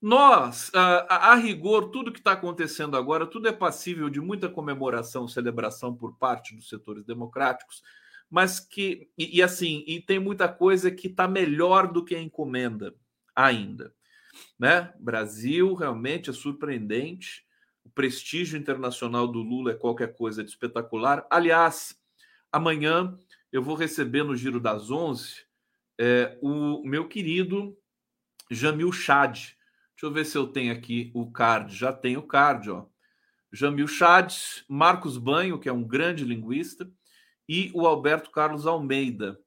Nós, 0.02 0.70
a, 0.76 1.32
a, 1.32 1.36
rigor, 1.36 1.90
tudo 1.90 2.12
que 2.12 2.20
está 2.20 2.34
acontecendo 2.34 2.98
agora, 2.98 3.26
tudo 3.26 3.48
é 3.48 3.54
passível 3.54 4.10
de 4.10 4.20
muita 4.20 4.50
comemoração, 4.50 5.28
celebração 5.30 5.96
por 5.96 6.18
parte 6.18 6.54
dos 6.54 6.68
setores 6.68 7.06
democráticos, 7.06 7.82
mas 8.34 8.60
que, 8.60 9.10
e, 9.18 9.38
e 9.38 9.42
assim, 9.44 9.84
e 9.86 10.02
tem 10.02 10.18
muita 10.18 10.48
coisa 10.48 10.90
que 10.90 11.08
está 11.08 11.28
melhor 11.28 11.92
do 11.92 12.04
que 12.04 12.16
a 12.16 12.22
encomenda 12.22 12.96
ainda. 13.36 13.94
Né? 14.58 14.92
Brasil 15.00 15.74
realmente 15.76 16.30
é 16.30 16.34
surpreendente, 16.34 17.46
o 17.84 17.90
prestígio 17.90 18.58
internacional 18.58 19.28
do 19.28 19.40
Lula 19.40 19.72
é 19.72 19.76
qualquer 19.76 20.16
coisa 20.16 20.44
de 20.44 20.50
espetacular. 20.50 21.28
Aliás, 21.30 21.96
amanhã 22.52 23.16
eu 23.52 23.62
vou 23.62 23.76
receber 23.76 24.24
no 24.24 24.36
Giro 24.36 24.60
das 24.60 24.90
Onze 24.90 25.46
é, 26.00 26.38
o 26.42 26.82
meu 26.84 27.08
querido 27.08 27.78
Jamil 28.50 28.92
Chad 28.92 29.54
Deixa 30.04 30.12
eu 30.12 30.12
ver 30.12 30.26
se 30.26 30.38
eu 30.38 30.48
tenho 30.48 30.74
aqui 30.74 31.12
o 31.14 31.32
card. 31.32 31.74
Já 31.74 31.94
tenho 31.94 32.20
o 32.20 32.28
card, 32.28 32.70
ó. 32.70 32.86
Jamil 33.54 33.88
Chad, 33.88 34.34
Marcos 34.68 35.18
Banho, 35.18 35.58
que 35.58 35.70
é 35.70 35.72
um 35.72 35.84
grande 35.84 36.26
linguista, 36.26 36.92
e 37.48 37.72
o 37.74 37.86
Alberto 37.86 38.32
Carlos 38.32 38.66
Almeida. 38.66 39.40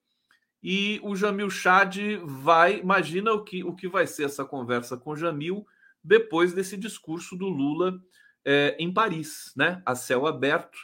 E 0.63 1.01
o 1.03 1.15
Jamil 1.15 1.51
Chad 1.51 1.97
vai, 2.25 2.81
imagina 2.81 3.33
o 3.33 3.45
que, 3.45 3.63
o 3.63 3.75
que 3.75 3.89
vai 3.89 4.07
ser 4.07 4.25
essa 4.25 4.45
conversa 4.45 4.97
com 4.97 5.11
o 5.11 5.17
Jamil 5.17 5.67
depois 6.03 6.53
desse 6.53 6.77
discurso 6.77 7.37
do 7.37 7.49
Lula 7.49 8.01
é, 8.45 8.77
em 8.79 8.93
Paris, 8.93 9.53
né? 9.57 9.83
A 9.85 9.95
céu 9.95 10.27
aberto, 10.27 10.79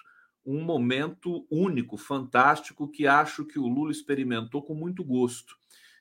um 0.45 0.61
momento 0.63 1.47
único, 1.51 1.97
fantástico, 1.97 2.91
que 2.91 3.07
acho 3.07 3.45
que 3.45 3.59
o 3.59 3.69
Lula 3.69 3.93
experimentou 3.93 4.63
com 4.63 4.75
muito 4.75 5.05
gosto. 5.05 5.57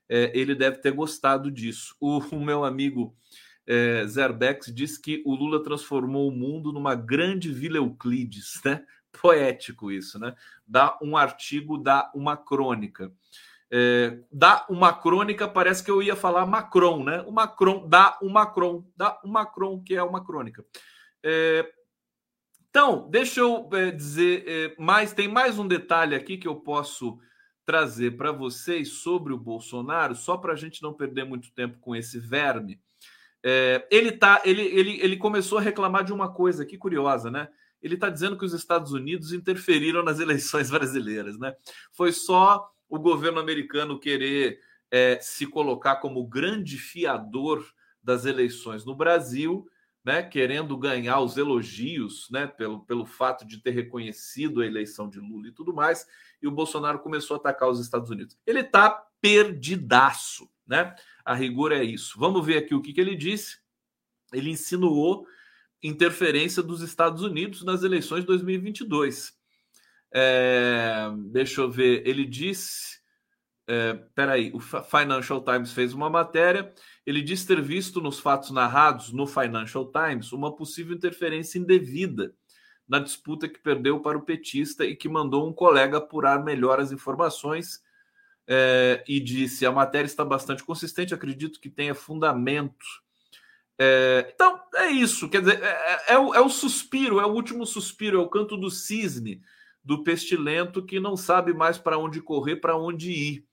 É, 0.09 0.31
ele 0.37 0.55
deve 0.55 0.77
ter 0.77 0.91
gostado 0.91 1.51
disso. 1.51 1.95
O, 1.99 2.17
o 2.19 2.43
meu 2.43 2.65
amigo 2.65 3.15
é, 3.65 4.05
Zerbex 4.07 4.73
diz 4.73 4.97
que 4.97 5.21
o 5.25 5.35
Lula 5.35 5.63
transformou 5.63 6.27
o 6.27 6.31
mundo 6.31 6.73
numa 6.73 6.95
grande 6.95 7.53
Vila 7.53 7.77
Euclides, 7.77 8.59
né? 8.65 8.83
Poético 9.21 9.91
isso, 9.91 10.17
né? 10.19 10.35
Dá 10.65 10.97
um 11.01 11.15
artigo, 11.15 11.77
dá 11.77 12.11
uma 12.15 12.35
crônica. 12.35 13.11
É, 13.73 14.19
dá 14.31 14.65
uma 14.69 14.91
crônica, 14.93 15.47
parece 15.47 15.83
que 15.83 15.89
eu 15.91 16.01
ia 16.01 16.15
falar 16.15 16.45
Macron, 16.45 17.03
né? 17.03 17.21
O 17.21 17.31
Macron, 17.31 17.87
dá 17.87 18.17
um 18.21 18.29
Macron, 18.29 18.85
dá 18.97 19.19
um 19.23 19.29
Macron, 19.29 19.81
que 19.81 19.95
é 19.95 20.03
uma 20.03 20.25
crônica. 20.25 20.65
É, 21.23 21.71
então, 22.69 23.09
deixa 23.09 23.41
eu 23.41 23.69
é, 23.73 23.91
dizer 23.91 24.43
é, 24.47 24.75
mais, 24.77 25.13
tem 25.13 25.27
mais 25.27 25.59
um 25.59 25.67
detalhe 25.67 26.15
aqui 26.15 26.37
que 26.37 26.47
eu 26.47 26.55
posso 26.55 27.19
trazer 27.65 28.17
para 28.17 28.31
vocês 28.31 28.89
sobre 29.01 29.33
o 29.33 29.37
Bolsonaro, 29.37 30.15
só 30.15 30.35
para 30.35 30.53
a 30.53 30.55
gente 30.55 30.81
não 30.81 30.93
perder 30.93 31.25
muito 31.25 31.53
tempo 31.53 31.77
com 31.79 31.95
esse 31.95 32.19
verme. 32.19 32.81
É, 33.43 33.87
ele, 33.89 34.11
tá, 34.11 34.41
ele, 34.43 34.61
ele, 34.61 34.99
ele 35.01 35.17
começou 35.17 35.57
a 35.57 35.61
reclamar 35.61 36.03
de 36.03 36.13
uma 36.13 36.31
coisa 36.31 36.65
que 36.65 36.77
curiosa, 36.77 37.31
né? 37.31 37.47
Ele 37.81 37.95
está 37.95 38.09
dizendo 38.09 38.37
que 38.37 38.45
os 38.45 38.53
Estados 38.53 38.91
Unidos 38.91 39.33
interferiram 39.33 40.03
nas 40.03 40.19
eleições 40.19 40.69
brasileiras, 40.71 41.37
né? 41.37 41.55
Foi 41.91 42.11
só 42.11 42.69
o 42.89 42.99
governo 42.99 43.39
americano 43.39 43.99
querer 43.99 44.59
é, 44.91 45.17
se 45.21 45.47
colocar 45.47 45.97
como 45.97 46.27
grande 46.27 46.77
fiador 46.77 47.65
das 48.03 48.25
eleições 48.25 48.85
no 48.85 48.95
Brasil, 48.95 49.67
né? 50.03 50.21
Querendo 50.23 50.77
ganhar 50.77 51.19
os 51.19 51.37
elogios, 51.37 52.27
né? 52.29 52.47
Pelo, 52.47 52.85
pelo 52.85 53.05
fato 53.05 53.45
de 53.45 53.59
ter 53.59 53.71
reconhecido 53.71 54.61
a 54.61 54.65
eleição 54.65 55.09
de 55.09 55.19
Lula 55.19 55.47
e 55.47 55.51
tudo 55.51 55.73
mais, 55.73 56.05
e 56.41 56.47
o 56.47 56.51
Bolsonaro 56.51 56.99
começou 56.99 57.35
a 57.35 57.39
atacar 57.39 57.69
os 57.69 57.79
Estados 57.79 58.09
Unidos. 58.09 58.37
Ele 58.45 58.59
está 58.59 58.89
perdidaço, 59.21 60.49
né? 60.67 60.95
A 61.23 61.33
rigor 61.33 61.71
é 61.71 61.83
isso. 61.83 62.19
Vamos 62.19 62.45
ver 62.45 62.57
aqui 62.57 62.73
o 62.73 62.81
que, 62.81 62.93
que 62.93 62.99
ele 62.99 63.15
disse. 63.15 63.59
Ele 64.33 64.49
insinuou 64.49 65.25
interferência 65.83 66.61
dos 66.61 66.81
Estados 66.81 67.23
Unidos 67.23 67.63
nas 67.63 67.83
eleições 67.83 68.21
de 68.21 68.27
2022. 68.27 69.33
É, 70.13 71.09
deixa 71.31 71.61
eu 71.61 71.71
ver. 71.71 72.05
Ele 72.05 72.25
disse. 72.25 72.99
É, 73.67 73.93
peraí, 74.15 74.51
o 74.53 74.59
Financial 74.59 75.41
Times 75.43 75.71
fez 75.71 75.93
uma 75.93 76.09
matéria. 76.09 76.73
Ele 77.05 77.21
disse 77.21 77.47
ter 77.47 77.61
visto 77.61 78.01
nos 78.01 78.19
fatos 78.19 78.51
narrados 78.51 79.13
no 79.13 79.25
Financial 79.25 79.89
Times 79.91 80.31
uma 80.33 80.55
possível 80.55 80.95
interferência 80.95 81.57
indevida 81.57 82.33
na 82.87 82.99
disputa 82.99 83.47
que 83.47 83.59
perdeu 83.59 84.01
para 84.01 84.17
o 84.17 84.21
petista 84.21 84.83
e 84.83 84.95
que 84.95 85.07
mandou 85.07 85.47
um 85.47 85.53
colega 85.53 85.97
apurar 85.97 86.43
melhor 86.43 86.79
as 86.79 86.91
informações 86.91 87.81
é, 88.45 89.01
e 89.07 89.19
disse: 89.19 89.65
a 89.65 89.71
matéria 89.71 90.05
está 90.05 90.25
bastante 90.25 90.63
consistente, 90.63 91.13
acredito 91.13 91.61
que 91.61 91.69
tenha 91.69 91.95
fundamento. 91.95 92.85
É, 93.83 94.31
então, 94.31 94.61
é 94.75 94.91
isso. 94.91 95.27
Quer 95.27 95.41
dizer, 95.41 95.59
é, 95.63 95.65
é, 95.65 96.13
é, 96.13 96.19
o, 96.19 96.35
é, 96.35 96.39
o, 96.39 96.49
suspiro, 96.49 97.19
é 97.19 97.25
o 97.25 97.31
último 97.33 97.65
suspiro, 97.65 98.19
é 98.19 98.21
o 98.21 98.29
canto 98.29 98.55
do 98.55 98.69
cisne 98.69 99.41
do 99.83 100.03
pestilento 100.03 100.85
que 100.85 100.99
não 100.99 101.17
sabe 101.17 101.51
mais 101.51 101.79
para 101.79 101.97
onde 101.97 102.21
correr, 102.21 102.57
para 102.57 102.77
onde 102.77 103.11
ir. 103.11 103.45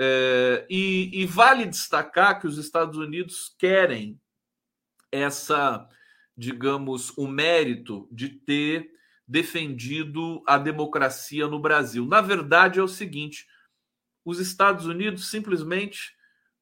É, 0.00 0.66
e, 0.70 1.10
e 1.12 1.26
vale 1.26 1.66
destacar 1.66 2.40
que 2.40 2.46
os 2.46 2.56
Estados 2.56 2.96
Unidos 2.96 3.54
querem 3.58 4.18
essa, 5.12 5.86
digamos, 6.34 7.12
o 7.18 7.26
mérito 7.26 8.08
de 8.10 8.30
ter 8.30 8.90
defendido 9.26 10.42
a 10.46 10.56
democracia 10.56 11.46
no 11.46 11.60
Brasil. 11.60 12.06
Na 12.06 12.22
verdade, 12.22 12.78
é 12.78 12.82
o 12.82 12.88
seguinte 12.88 13.46
os 14.24 14.40
Estados 14.40 14.86
Unidos 14.86 15.30
simplesmente 15.30 16.16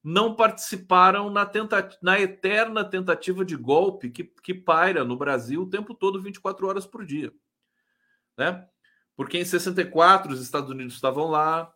não 0.08 0.36
participaram 0.36 1.28
na, 1.28 1.50
na 2.00 2.20
eterna 2.20 2.84
tentativa 2.84 3.44
de 3.44 3.56
golpe 3.56 4.08
que, 4.08 4.22
que 4.22 4.54
paira 4.54 5.04
no 5.04 5.16
Brasil 5.16 5.62
o 5.62 5.68
tempo 5.68 5.96
todo, 5.96 6.22
24 6.22 6.64
horas 6.64 6.86
por 6.86 7.04
dia. 7.04 7.32
Né? 8.38 8.64
Porque 9.16 9.36
em 9.36 9.44
64 9.44 10.32
os 10.32 10.40
Estados 10.40 10.70
Unidos 10.70 10.94
estavam 10.94 11.26
lá, 11.26 11.72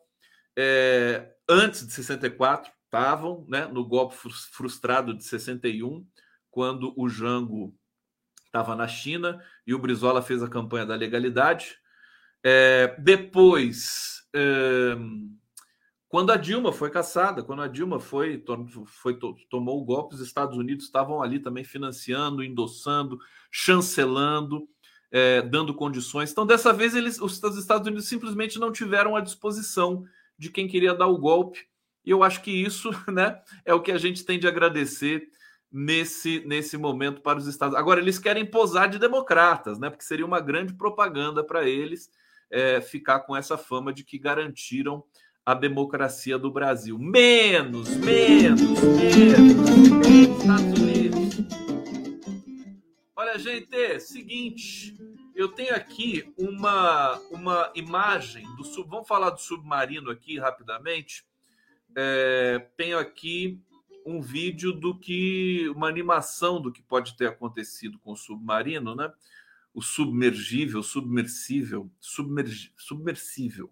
é, 0.57 1.29
antes 1.49 1.85
de 1.85 1.93
64 1.93 2.71
estavam 2.85 3.45
né, 3.49 3.67
no 3.67 3.85
golpe 3.85 4.15
frustrado 4.53 5.13
de 5.13 5.25
61, 5.25 6.07
quando 6.53 6.95
o 6.97 7.09
Jango 7.09 7.77
estava 8.47 8.77
na 8.77 8.87
China 8.87 9.45
e 9.67 9.75
o 9.75 9.79
Brizola 9.81 10.23
fez 10.23 10.41
a 10.41 10.49
campanha 10.49 10.87
da 10.87 10.95
legalidade. 10.95 11.77
É, 12.45 12.95
depois. 13.01 14.23
É, 14.33 14.97
quando 16.11 16.33
a 16.33 16.37
Dilma 16.37 16.73
foi 16.73 16.91
caçada, 16.91 17.41
quando 17.41 17.63
a 17.63 17.69
Dilma 17.69 18.01
foi, 18.01 18.43
foi 18.85 19.17
tomou 19.49 19.81
o 19.81 19.85
golpe, 19.85 20.17
os 20.17 20.21
Estados 20.21 20.59
Unidos 20.59 20.87
estavam 20.87 21.23
ali 21.23 21.39
também 21.39 21.63
financiando, 21.63 22.43
endossando, 22.43 23.17
chancelando, 23.49 24.69
é, 25.13 25.41
dando 25.41 25.73
condições. 25.73 26.33
Então, 26.33 26.45
dessa 26.45 26.73
vez, 26.73 26.97
eles, 26.97 27.21
os 27.21 27.41
Estados 27.57 27.87
Unidos 27.87 28.09
simplesmente 28.09 28.59
não 28.59 28.73
tiveram 28.73 29.15
a 29.15 29.21
disposição 29.21 30.05
de 30.37 30.51
quem 30.51 30.67
queria 30.67 30.97
dar 30.97 31.07
o 31.07 31.17
golpe. 31.17 31.61
E 32.05 32.11
eu 32.11 32.25
acho 32.25 32.43
que 32.43 32.51
isso 32.51 32.91
né, 33.07 33.41
é 33.65 33.73
o 33.73 33.81
que 33.81 33.93
a 33.93 33.99
gente 33.99 34.25
tem 34.25 34.37
de 34.37 34.49
agradecer 34.49 35.29
nesse, 35.71 36.43
nesse 36.45 36.77
momento 36.77 37.21
para 37.21 37.39
os 37.39 37.47
Estados 37.47 37.77
Agora, 37.77 38.01
eles 38.01 38.19
querem 38.19 38.45
posar 38.45 38.89
de 38.89 38.99
democratas, 38.99 39.79
né? 39.79 39.89
Porque 39.89 40.03
seria 40.03 40.27
uma 40.27 40.41
grande 40.41 40.75
propaganda 40.75 41.45
para 41.45 41.69
eles 41.69 42.11
é, 42.51 42.81
ficar 42.81 43.21
com 43.21 43.37
essa 43.37 43.57
fama 43.57 43.93
de 43.93 44.03
que 44.03 44.19
garantiram 44.19 45.05
a 45.51 45.55
democracia 45.55 46.39
do 46.39 46.49
Brasil. 46.49 46.97
Menos, 46.97 47.97
menos, 47.97 48.61
menos. 48.61 49.67
Estados 50.07 50.81
Unidos. 50.81 51.39
Olha, 53.17 53.37
gente, 53.37 53.99
seguinte, 53.99 54.97
eu 55.35 55.49
tenho 55.49 55.75
aqui 55.75 56.33
uma, 56.39 57.19
uma 57.33 57.73
imagem 57.75 58.47
do 58.55 58.63
sub. 58.63 58.89
Vamos 58.89 59.09
falar 59.09 59.31
do 59.31 59.41
submarino 59.41 60.09
aqui 60.09 60.39
rapidamente. 60.39 61.25
É, 61.97 62.65
tenho 62.77 62.97
aqui 62.97 63.61
um 64.07 64.21
vídeo 64.21 64.73
do 64.73 64.97
que 64.97 65.69
uma 65.71 65.89
animação 65.89 66.63
do 66.63 66.71
que 66.71 66.81
pode 66.81 67.17
ter 67.17 67.27
acontecido 67.27 67.99
com 67.99 68.13
o 68.13 68.17
submarino, 68.17 68.95
né? 68.95 69.13
O 69.75 69.83
submergível, 69.83 70.81
submersível, 70.81 71.91
submersível 71.99 73.69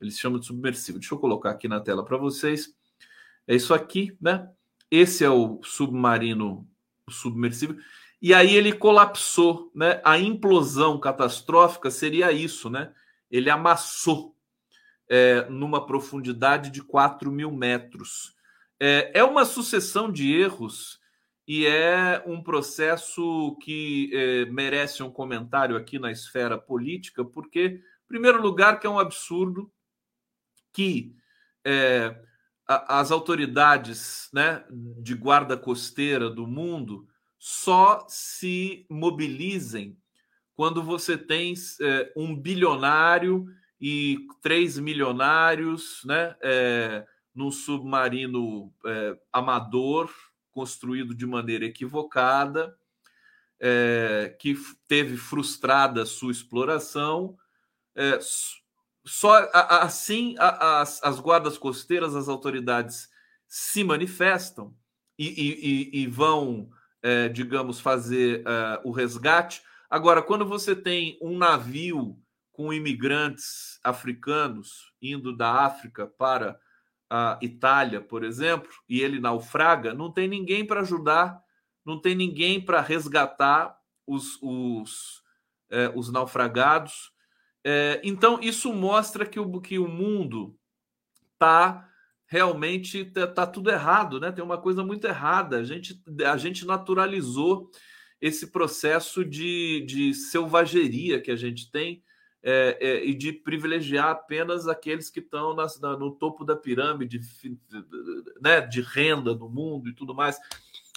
eles 0.00 0.18
chamam 0.18 0.38
de 0.38 0.46
submersível. 0.46 1.00
Deixa 1.00 1.14
eu 1.14 1.18
colocar 1.18 1.50
aqui 1.50 1.68
na 1.68 1.80
tela 1.80 2.04
para 2.04 2.16
vocês. 2.16 2.74
É 3.46 3.54
isso 3.54 3.72
aqui, 3.72 4.16
né? 4.20 4.48
esse 4.90 5.24
é 5.24 5.30
o 5.30 5.60
submarino 5.62 6.66
submersível. 7.08 7.76
E 8.20 8.34
aí 8.34 8.54
ele 8.54 8.72
colapsou, 8.72 9.70
né? 9.74 10.00
A 10.04 10.18
implosão 10.18 10.98
catastrófica 10.98 11.90
seria 11.90 12.32
isso, 12.32 12.68
né? 12.68 12.92
Ele 13.30 13.48
amassou 13.48 14.34
é, 15.08 15.46
numa 15.48 15.86
profundidade 15.86 16.70
de 16.70 16.82
4 16.82 17.30
mil 17.30 17.52
metros. 17.52 18.34
É, 18.80 19.12
é 19.14 19.24
uma 19.24 19.44
sucessão 19.44 20.10
de 20.10 20.34
erros 20.34 20.98
e 21.46 21.64
é 21.66 22.22
um 22.26 22.42
processo 22.42 23.56
que 23.62 24.10
é, 24.12 24.44
merece 24.46 25.02
um 25.02 25.10
comentário 25.10 25.76
aqui 25.76 25.98
na 25.98 26.10
esfera 26.10 26.58
política, 26.58 27.24
porque, 27.24 27.80
em 28.04 28.08
primeiro 28.08 28.42
lugar, 28.42 28.80
que 28.80 28.86
é 28.86 28.90
um 28.90 28.98
absurdo 28.98 29.70
que 30.72 31.14
é, 31.64 32.16
as 32.66 33.10
autoridades 33.10 34.28
né, 34.32 34.64
de 34.70 35.14
guarda 35.14 35.56
costeira 35.56 36.28
do 36.28 36.46
mundo 36.46 37.08
só 37.38 38.04
se 38.08 38.86
mobilizem 38.90 39.96
quando 40.54 40.82
você 40.82 41.16
tem 41.16 41.54
é, 41.80 42.12
um 42.16 42.34
bilionário 42.34 43.46
e 43.80 44.18
três 44.42 44.76
milionários 44.76 46.02
né, 46.04 46.34
é, 46.42 47.06
num 47.32 47.50
submarino 47.52 48.72
é, 48.84 49.16
amador 49.32 50.12
construído 50.50 51.14
de 51.14 51.24
maneira 51.24 51.64
equivocada, 51.64 52.76
é, 53.60 54.36
que 54.40 54.56
teve 54.88 55.16
frustrada 55.16 56.04
sua 56.04 56.32
exploração. 56.32 57.38
Só 59.08 59.48
assim 59.52 60.34
as, 60.38 61.02
as 61.02 61.18
guardas 61.18 61.56
costeiras, 61.56 62.14
as 62.14 62.28
autoridades 62.28 63.08
se 63.46 63.82
manifestam 63.82 64.74
e, 65.18 65.26
e, 65.26 66.02
e 66.02 66.06
vão 66.06 66.70
é, 67.02 67.28
digamos, 67.28 67.80
fazer 67.80 68.42
é, 68.46 68.80
o 68.84 68.90
resgate. 68.90 69.62
Agora, 69.88 70.22
quando 70.22 70.44
você 70.44 70.74
tem 70.74 71.18
um 71.22 71.36
navio 71.36 72.18
com 72.52 72.72
imigrantes 72.72 73.78
africanos 73.84 74.92
indo 75.00 75.34
da 75.36 75.64
África 75.64 76.06
para 76.06 76.58
a 77.08 77.38
Itália, 77.40 78.00
por 78.00 78.22
exemplo, 78.24 78.70
e 78.88 79.00
ele 79.00 79.20
naufraga, 79.20 79.94
não 79.94 80.12
tem 80.12 80.28
ninguém 80.28 80.66
para 80.66 80.80
ajudar, 80.80 81.40
não 81.84 82.00
tem 82.00 82.14
ninguém 82.14 82.60
para 82.60 82.80
resgatar 82.80 83.78
os, 84.06 84.38
os, 84.42 85.22
é, 85.70 85.90
os 85.94 86.10
naufragados. 86.10 87.12
É, 87.64 88.00
então, 88.04 88.38
isso 88.40 88.72
mostra 88.72 89.26
que 89.26 89.38
o, 89.38 89.60
que 89.60 89.78
o 89.78 89.88
mundo 89.88 90.56
está 91.32 91.88
realmente 92.26 93.06
tá, 93.06 93.26
tá 93.26 93.46
tudo 93.46 93.70
errado, 93.70 94.20
né? 94.20 94.30
Tem 94.30 94.44
uma 94.44 94.58
coisa 94.58 94.84
muito 94.84 95.06
errada. 95.06 95.58
A 95.58 95.64
gente, 95.64 96.00
a 96.26 96.36
gente 96.36 96.66
naturalizou 96.66 97.70
esse 98.20 98.48
processo 98.48 99.24
de, 99.24 99.84
de 99.86 100.12
selvageria 100.12 101.20
que 101.20 101.30
a 101.30 101.36
gente 101.36 101.70
tem 101.70 102.02
é, 102.42 102.78
é, 102.80 103.04
e 103.04 103.14
de 103.14 103.32
privilegiar 103.32 104.10
apenas 104.10 104.68
aqueles 104.68 105.10
que 105.10 105.20
estão 105.20 105.54
na, 105.54 105.66
no 105.96 106.10
topo 106.12 106.44
da 106.44 106.54
pirâmide 106.54 107.20
né, 108.40 108.60
de 108.60 108.80
renda 108.80 109.34
do 109.34 109.48
mundo 109.48 109.88
e 109.88 109.94
tudo 109.94 110.14
mais. 110.14 110.38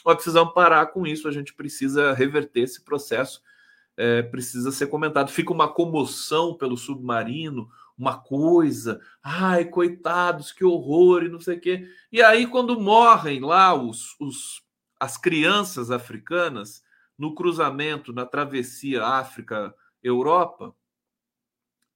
Nós 0.06 0.16
precisamos 0.16 0.54
parar 0.54 0.88
com 0.88 1.06
isso, 1.06 1.28
a 1.28 1.32
gente 1.32 1.54
precisa 1.54 2.14
reverter 2.14 2.62
esse 2.62 2.84
processo, 2.84 3.42
é, 4.02 4.24
precisa 4.24 4.72
ser 4.72 4.88
comentado. 4.88 5.30
Fica 5.30 5.54
uma 5.54 5.72
comoção 5.72 6.58
pelo 6.58 6.76
submarino, 6.76 7.70
uma 7.96 8.20
coisa, 8.20 9.00
ai, 9.24 9.66
coitados, 9.66 10.52
que 10.52 10.66
horror 10.66 11.24
e 11.24 11.30
não 11.30 11.40
sei 11.40 11.58
o 11.58 11.62
quê. 11.62 11.88
E 12.12 12.20
aí, 12.20 12.48
quando 12.48 12.80
morrem 12.80 13.42
lá 13.42 13.76
os, 13.76 14.20
os, 14.20 14.64
as 15.00 15.18
crianças 15.18 15.92
africanas 15.92 16.82
no 17.16 17.36
cruzamento, 17.36 18.12
na 18.12 18.26
travessia 18.26 19.06
África-Europa, 19.06 20.76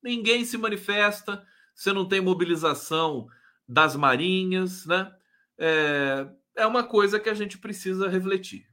ninguém 0.04 0.46
se 0.46 0.60
manifesta, 0.60 1.44
você 1.74 1.92
não 1.92 2.08
tem 2.08 2.22
mobilização 2.22 3.26
das 3.68 3.96
marinhas, 3.96 4.86
né? 4.86 5.12
É, 5.58 6.28
é 6.56 6.68
uma 6.68 6.84
coisa 6.84 7.20
que 7.20 7.30
a 7.30 7.34
gente 7.34 7.58
precisa 7.58 8.08
refletir. 8.08 8.68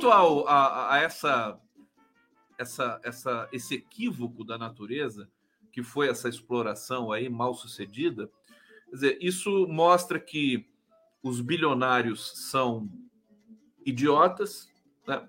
Quanto 0.00 0.10
ao, 0.10 0.48
a, 0.48 0.94
a 0.94 0.98
essa 0.98 1.60
essa, 2.58 3.00
essa, 3.02 3.48
esse 3.52 3.74
equívoco 3.74 4.44
da 4.44 4.58
natureza, 4.58 5.28
que 5.72 5.82
foi 5.82 6.08
essa 6.08 6.28
exploração 6.28 7.10
aí 7.10 7.26
mal 7.26 7.54
sucedida, 7.54 8.30
quer 8.86 8.94
dizer, 8.94 9.18
isso 9.18 9.66
mostra 9.66 10.20
que 10.20 10.66
os 11.22 11.40
bilionários 11.40 12.50
são 12.50 12.90
idiotas, 13.84 14.68
né? 15.06 15.26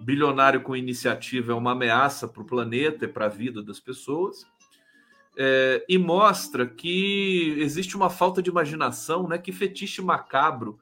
bilionário 0.00 0.62
com 0.62 0.76
iniciativa 0.76 1.52
é 1.52 1.54
uma 1.54 1.72
ameaça 1.72 2.28
para 2.28 2.42
o 2.42 2.46
planeta 2.46 3.06
e 3.06 3.08
para 3.08 3.26
a 3.26 3.30
vida 3.30 3.62
das 3.62 3.80
pessoas, 3.80 4.46
é, 5.38 5.84
e 5.88 5.96
mostra 5.96 6.66
que 6.66 7.54
existe 7.58 7.96
uma 7.96 8.10
falta 8.10 8.42
de 8.42 8.50
imaginação, 8.50 9.26
né? 9.26 9.38
Que 9.38 9.52
fetiche 9.52 10.02
macabro 10.02 10.78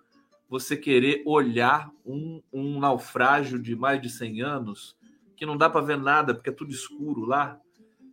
você 0.49 0.77
querer 0.77 1.23
olhar 1.27 1.91
um, 2.05 2.43
um 2.53 2.79
naufrágio 2.79 3.59
de 3.59 3.75
mais 3.75 4.01
de 4.01 4.09
100 4.09 4.43
anos 4.43 4.97
que 5.37 5.45
não 5.45 5.57
dá 5.57 5.69
para 5.69 5.85
ver 5.85 5.99
nada, 5.99 6.35
porque 6.35 6.51
é 6.51 6.53
tudo 6.53 6.71
escuro 6.71 7.25
lá. 7.25 7.61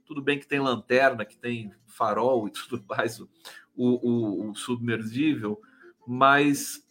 Tudo 0.06 0.22
bem 0.22 0.38
que 0.38 0.48
tem 0.48 0.60
lanterna, 0.60 1.24
que 1.24 1.38
tem 1.38 1.72
farol 1.88 2.48
e 2.48 2.52
tudo 2.70 2.84
mais, 2.88 3.20
o, 3.20 3.28
o, 3.76 4.50
o 4.50 4.56
submersível, 4.56 5.60
mas 6.06 6.86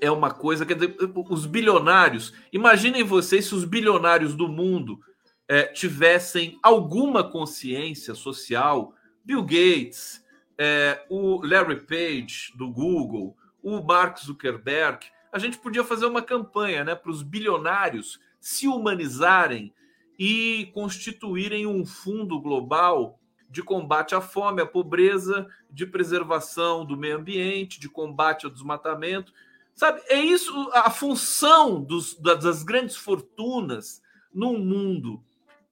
é 0.00 0.10
uma 0.10 0.30
coisa. 0.30 0.64
Dizer, 0.66 0.96
os 1.30 1.46
bilionários. 1.46 2.34
Imaginem 2.52 3.02
vocês 3.02 3.46
se 3.46 3.54
os 3.54 3.64
bilionários 3.64 4.34
do 4.34 4.48
mundo 4.48 5.00
é, 5.48 5.64
tivessem 5.64 6.58
alguma 6.62 7.24
consciência 7.24 8.14
social. 8.14 8.94
Bill 9.24 9.42
Gates, 9.42 10.22
é, 10.58 11.04
o 11.08 11.44
Larry 11.44 11.80
Page 11.80 12.52
do 12.54 12.70
Google, 12.70 13.36
o 13.66 13.82
Mark 13.82 14.18
Zuckerberg. 14.20 15.04
A 15.32 15.40
gente 15.40 15.58
podia 15.58 15.82
fazer 15.82 16.06
uma 16.06 16.22
campanha 16.22 16.84
né, 16.84 16.94
para 16.94 17.10
os 17.10 17.20
bilionários 17.20 18.20
se 18.40 18.68
humanizarem 18.68 19.74
e 20.16 20.70
constituírem 20.72 21.66
um 21.66 21.84
fundo 21.84 22.40
global 22.40 23.18
de 23.50 23.64
combate 23.64 24.14
à 24.14 24.20
fome, 24.20 24.62
à 24.62 24.66
pobreza, 24.66 25.48
de 25.68 25.84
preservação 25.84 26.84
do 26.84 26.96
meio 26.96 27.16
ambiente, 27.16 27.80
de 27.80 27.88
combate 27.88 28.46
ao 28.46 28.52
desmatamento. 28.52 29.32
Sabe, 29.74 30.00
é 30.06 30.20
isso 30.20 30.70
a 30.72 30.88
função 30.88 31.82
dos, 31.82 32.14
das 32.14 32.62
grandes 32.62 32.94
fortunas 32.94 34.00
num 34.32 34.58
mundo 34.58 35.20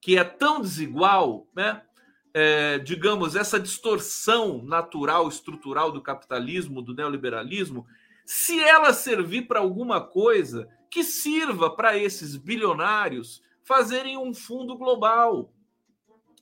que 0.01 0.17
é 0.17 0.23
tão 0.25 0.59
desigual, 0.59 1.47
né? 1.55 1.81
É, 2.37 2.79
digamos, 2.79 3.33
essa 3.33 3.57
distorção 3.57 4.61
natural, 4.61 5.25
estrutural 5.29 5.89
do 5.89 6.01
capitalismo, 6.01 6.81
do 6.81 6.93
neoliberalismo, 6.93 7.87
se 8.25 8.59
ela 8.59 8.91
servir 8.91 9.47
para 9.47 9.61
alguma 9.61 10.01
coisa, 10.01 10.67
que 10.91 11.01
sirva 11.01 11.69
para 11.69 11.97
esses 11.97 12.35
bilionários 12.35 13.41
fazerem 13.63 14.17
um 14.17 14.33
fundo 14.33 14.77
global, 14.77 15.53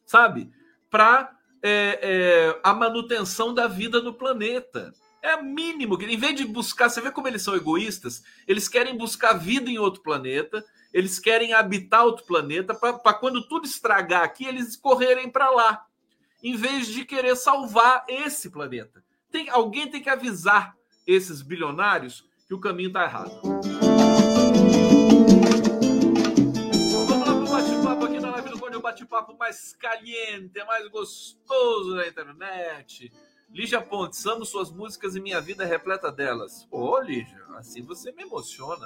sabe? 0.05 0.51
Para 0.89 1.37
é, 1.61 1.99
é, 2.01 2.59
a 2.61 2.73
manutenção 2.73 3.53
da 3.53 3.67
vida 3.67 4.01
no 4.01 4.13
planeta. 4.13 4.93
É 5.21 5.41
mínimo. 5.41 5.97
Em 6.01 6.17
vez 6.17 6.35
de 6.35 6.45
buscar, 6.45 6.89
você 6.89 6.99
vê 6.99 7.09
como 7.09 7.29
eles 7.29 7.41
são 7.41 7.55
egoístas? 7.55 8.21
Eles 8.45 8.67
querem 8.67 8.97
buscar 8.97 9.33
vida 9.33 9.69
em 9.69 9.77
outro 9.77 10.01
planeta, 10.01 10.63
eles 10.93 11.19
querem 11.19 11.53
habitar 11.53 12.05
outro 12.05 12.25
planeta 12.25 12.75
para 12.75 13.13
quando 13.13 13.47
tudo 13.47 13.65
estragar 13.65 14.23
aqui, 14.23 14.45
eles 14.45 14.75
correrem 14.75 15.29
para 15.29 15.49
lá. 15.49 15.85
Em 16.43 16.55
vez 16.55 16.87
de 16.87 17.03
querer 17.05 17.35
salvar 17.35 18.05
esse 18.07 18.49
planeta. 18.49 19.03
Tem, 19.31 19.49
alguém 19.49 19.89
tem 19.89 20.01
que 20.01 20.09
avisar 20.09 20.77
esses 21.07 21.41
bilionários 21.41 22.23
que 22.47 22.53
o 22.53 22.59
caminho 22.59 22.87
está 22.87 23.03
errado. 23.03 23.41
bate-papo 28.83 29.35
mais 29.37 29.73
caliente, 29.75 30.63
mais 30.65 30.87
gostoso 30.89 31.95
da 31.95 32.07
internet. 32.07 33.11
Lígia 33.49 33.81
Pontes, 33.81 34.25
amo 34.25 34.45
suas 34.45 34.71
músicas 34.71 35.15
e 35.15 35.21
minha 35.21 35.39
vida 35.39 35.63
é 35.63 35.67
repleta 35.67 36.11
delas. 36.11 36.67
Ô, 36.69 36.99
Lígia, 36.99 37.41
assim 37.55 37.81
você 37.81 38.11
me 38.11 38.23
emociona. 38.23 38.85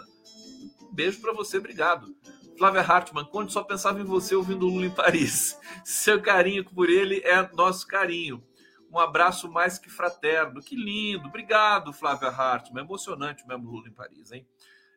Beijo 0.98 1.22
para 1.22 1.32
você, 1.32 1.60
obrigado. 1.60 2.18
Flávia 2.58 2.82
Hartmann, 2.82 3.26
quando 3.26 3.52
só 3.52 3.64
pensava 3.64 4.02
em 4.02 4.04
você 4.04 4.34
ouvindo 4.34 4.66
Lula 4.66 4.88
em 4.88 4.90
Paris. 4.90 5.56
Seu 5.86 6.20
carinho 6.20 6.66
por 6.66 6.90
ele 6.90 7.22
é 7.24 7.48
nosso 7.54 7.86
carinho. 7.86 8.44
Um 8.92 8.98
abraço 8.98 9.48
mais 9.48 9.78
que 9.78 9.92
fraterno. 9.92 10.60
Que 10.60 10.76
lindo. 10.76 11.28
Obrigado, 11.28 11.94
Flávia 11.94 12.30
Hartmann. 12.30 12.84
Emocionante 12.84 13.48
mesmo 13.48 13.70
Lula 13.70 13.88
em 13.88 13.94
Paris, 13.94 14.32
hein? 14.32 14.48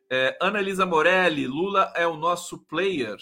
É, 0.09 0.35
Ana 0.41 0.59
Elisa 0.59 0.87
Morelli, 0.87 1.45
Lula 1.45 1.93
é 1.95 2.07
o 2.07 2.17
nosso 2.17 2.57
player. 2.65 3.17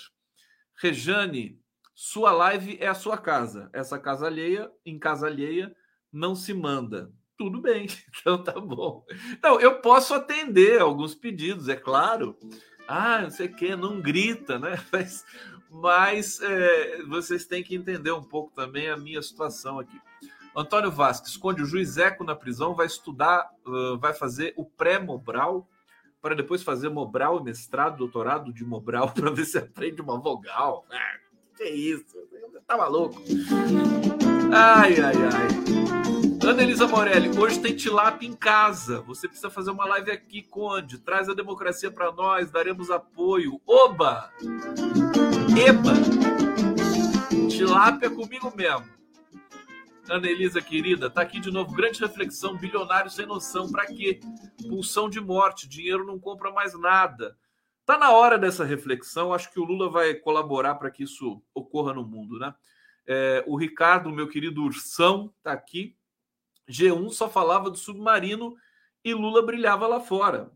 Rejane, 0.81 1.59
sua 1.93 2.31
live 2.31 2.77
é 2.79 2.87
a 2.87 2.95
sua 2.95 3.17
casa. 3.17 3.69
Essa 3.73 3.99
casa 3.99 4.25
alheia, 4.25 4.71
em 4.85 4.97
casa 4.97 5.27
alheia, 5.27 5.75
não 6.13 6.33
se 6.33 6.53
manda. 6.53 7.11
tudo 7.37 7.61
bem, 7.61 7.87
então 8.21 8.41
tá 8.41 8.57
bom. 8.57 9.05
Então, 9.33 9.59
eu 9.59 9.81
posso 9.81 10.13
atender 10.13 10.79
alguns 10.79 11.13
pedidos, 11.13 11.67
é 11.67 11.75
claro. 11.75 12.37
Ah, 12.91 13.21
não 13.21 13.29
sei 13.29 13.45
o 13.45 13.55
que, 13.55 13.75
não 13.75 14.01
grita, 14.01 14.57
né? 14.57 14.83
Mas, 14.91 15.23
mas 15.71 16.41
é, 16.41 17.03
vocês 17.03 17.45
têm 17.45 17.63
que 17.63 17.75
entender 17.75 18.11
um 18.11 18.23
pouco 18.23 18.51
também 18.55 18.89
a 18.89 18.97
minha 18.97 19.21
situação 19.21 19.77
aqui. 19.77 20.01
Antônio 20.55 20.89
Vasques, 20.89 21.29
esconde 21.29 21.61
o 21.61 21.65
juiz 21.65 21.97
Eco 21.97 22.23
na 22.23 22.35
prisão, 22.35 22.73
vai 22.73 22.87
estudar, 22.87 23.47
uh, 23.67 23.95
vai 23.99 24.11
fazer 24.13 24.51
o 24.57 24.65
pré-Mobral, 24.65 25.69
para 26.19 26.33
depois 26.33 26.63
fazer 26.63 26.89
Mobral, 26.89 27.43
mestrado, 27.43 27.97
doutorado 27.97 28.51
de 28.51 28.65
Mobral, 28.65 29.11
para 29.13 29.29
ver 29.29 29.45
se 29.45 29.59
aprende 29.59 30.01
uma 30.01 30.19
vogal. 30.19 30.87
Ah, 30.91 31.17
que 31.55 31.65
isso? 31.65 32.17
Tá 32.65 32.75
maluco? 32.75 33.21
Ai, 34.51 34.99
ai, 34.99 35.15
ai. 35.15 35.78
Ana 36.49 36.63
Elisa 36.63 36.87
Morelli, 36.87 37.29
hoje 37.37 37.59
tem 37.59 37.75
tilápia 37.75 38.27
em 38.27 38.33
casa. 38.33 39.01
Você 39.01 39.27
precisa 39.27 39.51
fazer 39.51 39.69
uma 39.69 39.85
live 39.85 40.09
aqui, 40.09 40.41
Conde. 40.41 40.97
Traz 40.97 41.29
a 41.29 41.35
democracia 41.35 41.91
para 41.91 42.11
nós, 42.11 42.49
daremos 42.49 42.89
apoio. 42.89 43.61
Oba! 43.67 44.33
Eba! 45.55 45.93
Tilápia 47.51 48.09
comigo 48.09 48.51
mesmo. 48.57 48.89
Ana 50.09 50.27
Elisa, 50.27 50.59
querida, 50.59 51.07
tá 51.07 51.21
aqui 51.21 51.39
de 51.39 51.51
novo. 51.51 51.71
Grande 51.71 51.99
reflexão, 51.99 52.57
bilionário 52.57 53.11
sem 53.11 53.27
noção. 53.27 53.71
Para 53.71 53.85
quê? 53.85 54.19
Pulsão 54.67 55.07
de 55.07 55.21
morte, 55.21 55.69
dinheiro 55.69 56.03
não 56.03 56.17
compra 56.17 56.51
mais 56.51 56.73
nada. 56.73 57.37
Tá 57.85 57.95
na 57.95 58.09
hora 58.09 58.39
dessa 58.39 58.65
reflexão. 58.65 59.31
Acho 59.31 59.53
que 59.53 59.59
o 59.59 59.65
Lula 59.65 59.87
vai 59.87 60.15
colaborar 60.15 60.73
para 60.75 60.89
que 60.89 61.03
isso 61.03 61.43
ocorra 61.53 61.93
no 61.93 62.03
mundo, 62.03 62.39
né? 62.39 62.55
É, 63.05 63.43
o 63.45 63.55
Ricardo, 63.55 64.09
meu 64.09 64.27
querido 64.27 64.63
Ursão, 64.63 65.31
está 65.37 65.51
aqui. 65.51 65.95
G1 66.69 67.09
só 67.11 67.29
falava 67.29 67.69
do 67.69 67.77
submarino 67.77 68.55
e 69.03 69.13
Lula 69.13 69.41
brilhava 69.45 69.87
lá 69.87 69.99
fora. 69.99 70.51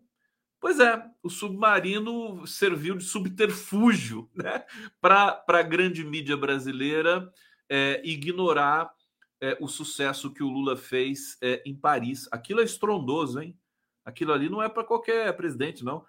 Pois 0.59 0.79
é, 0.79 1.03
o 1.21 1.29
submarino 1.29 2.47
serviu 2.47 2.95
de 2.95 3.03
subterfúgio 3.03 4.29
né, 4.35 4.65
para 5.01 5.43
a 5.47 5.61
grande 5.61 6.03
mídia 6.05 6.37
brasileira 6.37 7.29
é, 7.69 8.01
ignorar 8.05 8.93
é, 9.41 9.57
o 9.59 9.67
sucesso 9.67 10.33
que 10.33 10.41
o 10.41 10.47
Lula 10.47 10.77
fez 10.77 11.37
é, 11.41 11.61
em 11.65 11.75
Paris. 11.75 12.29
Aquilo 12.31 12.61
é 12.61 12.63
estrondoso, 12.63 13.41
hein? 13.41 13.59
Aquilo 14.05 14.31
ali 14.31 14.47
não 14.47 14.63
é 14.63 14.69
para 14.69 14.85
qualquer 14.85 15.35
presidente, 15.35 15.83
não. 15.83 16.05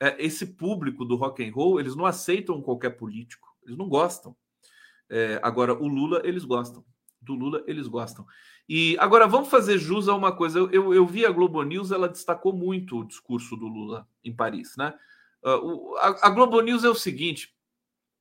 É, 0.00 0.16
esse 0.24 0.46
público 0.54 1.04
do 1.04 1.16
rock 1.16 1.46
and 1.46 1.52
roll, 1.52 1.78
eles 1.78 1.94
não 1.94 2.06
aceitam 2.06 2.62
qualquer 2.62 2.90
político, 2.90 3.48
eles 3.62 3.76
não 3.76 3.90
gostam. 3.90 4.34
É, 5.10 5.38
agora, 5.42 5.74
o 5.74 5.86
Lula, 5.86 6.22
eles 6.24 6.44
gostam. 6.44 6.82
Do 7.20 7.34
Lula, 7.34 7.62
eles 7.66 7.86
gostam. 7.86 8.26
E 8.68 8.96
agora, 8.98 9.26
vamos 9.26 9.48
fazer 9.48 9.78
jus 9.78 10.08
a 10.08 10.14
uma 10.14 10.30
coisa. 10.30 10.58
Eu, 10.58 10.70
eu, 10.70 10.94
eu 10.94 11.06
vi 11.06 11.24
a 11.24 11.30
Globo 11.30 11.62
News, 11.62 11.90
ela 11.90 12.08
destacou 12.08 12.52
muito 12.52 12.98
o 12.98 13.06
discurso 13.06 13.56
do 13.56 13.66
Lula 13.66 14.06
em 14.22 14.34
Paris. 14.34 14.76
Né? 14.76 14.92
Uh, 15.42 15.96
a, 15.96 16.26
a, 16.26 16.30
Globo 16.30 16.60
News 16.60 16.84
é 16.84 16.88
o 16.88 16.94
seguinte: 16.94 17.54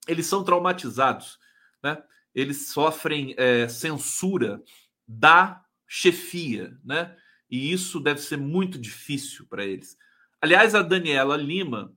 eles 0.07 0.25
são 0.25 0.43
traumatizados, 0.43 1.37
né? 1.83 2.01
eles 2.33 2.69
sofrem 2.69 3.35
é, 3.37 3.67
censura 3.67 4.63
da 5.05 5.63
chefia, 5.85 6.77
né? 6.83 7.15
e 7.49 7.71
isso 7.71 7.99
deve 7.99 8.21
ser 8.21 8.37
muito 8.37 8.77
difícil 8.77 9.45
para 9.49 9.65
eles. 9.65 9.97
Aliás, 10.41 10.75
a 10.75 10.81
Daniela 10.81 11.35
Lima, 11.35 11.93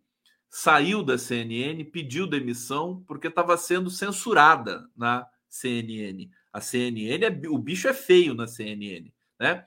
saiu 0.49 1.05
da 1.05 1.17
CNN, 1.17 1.85
pediu 1.85 2.27
demissão 2.27 3.05
porque 3.07 3.29
estava 3.29 3.57
sendo 3.57 3.91
censurada 3.91 4.89
na 4.97 5.25
CNN. 5.49 6.29
A 6.53 6.61
CNN, 6.61 7.25
é, 7.25 7.49
o 7.49 7.59
bicho 7.59 7.89
é 7.89 7.95
feio 7.95 8.35
na 8.35 8.47
CNN, 8.47 9.13
né? 9.39 9.65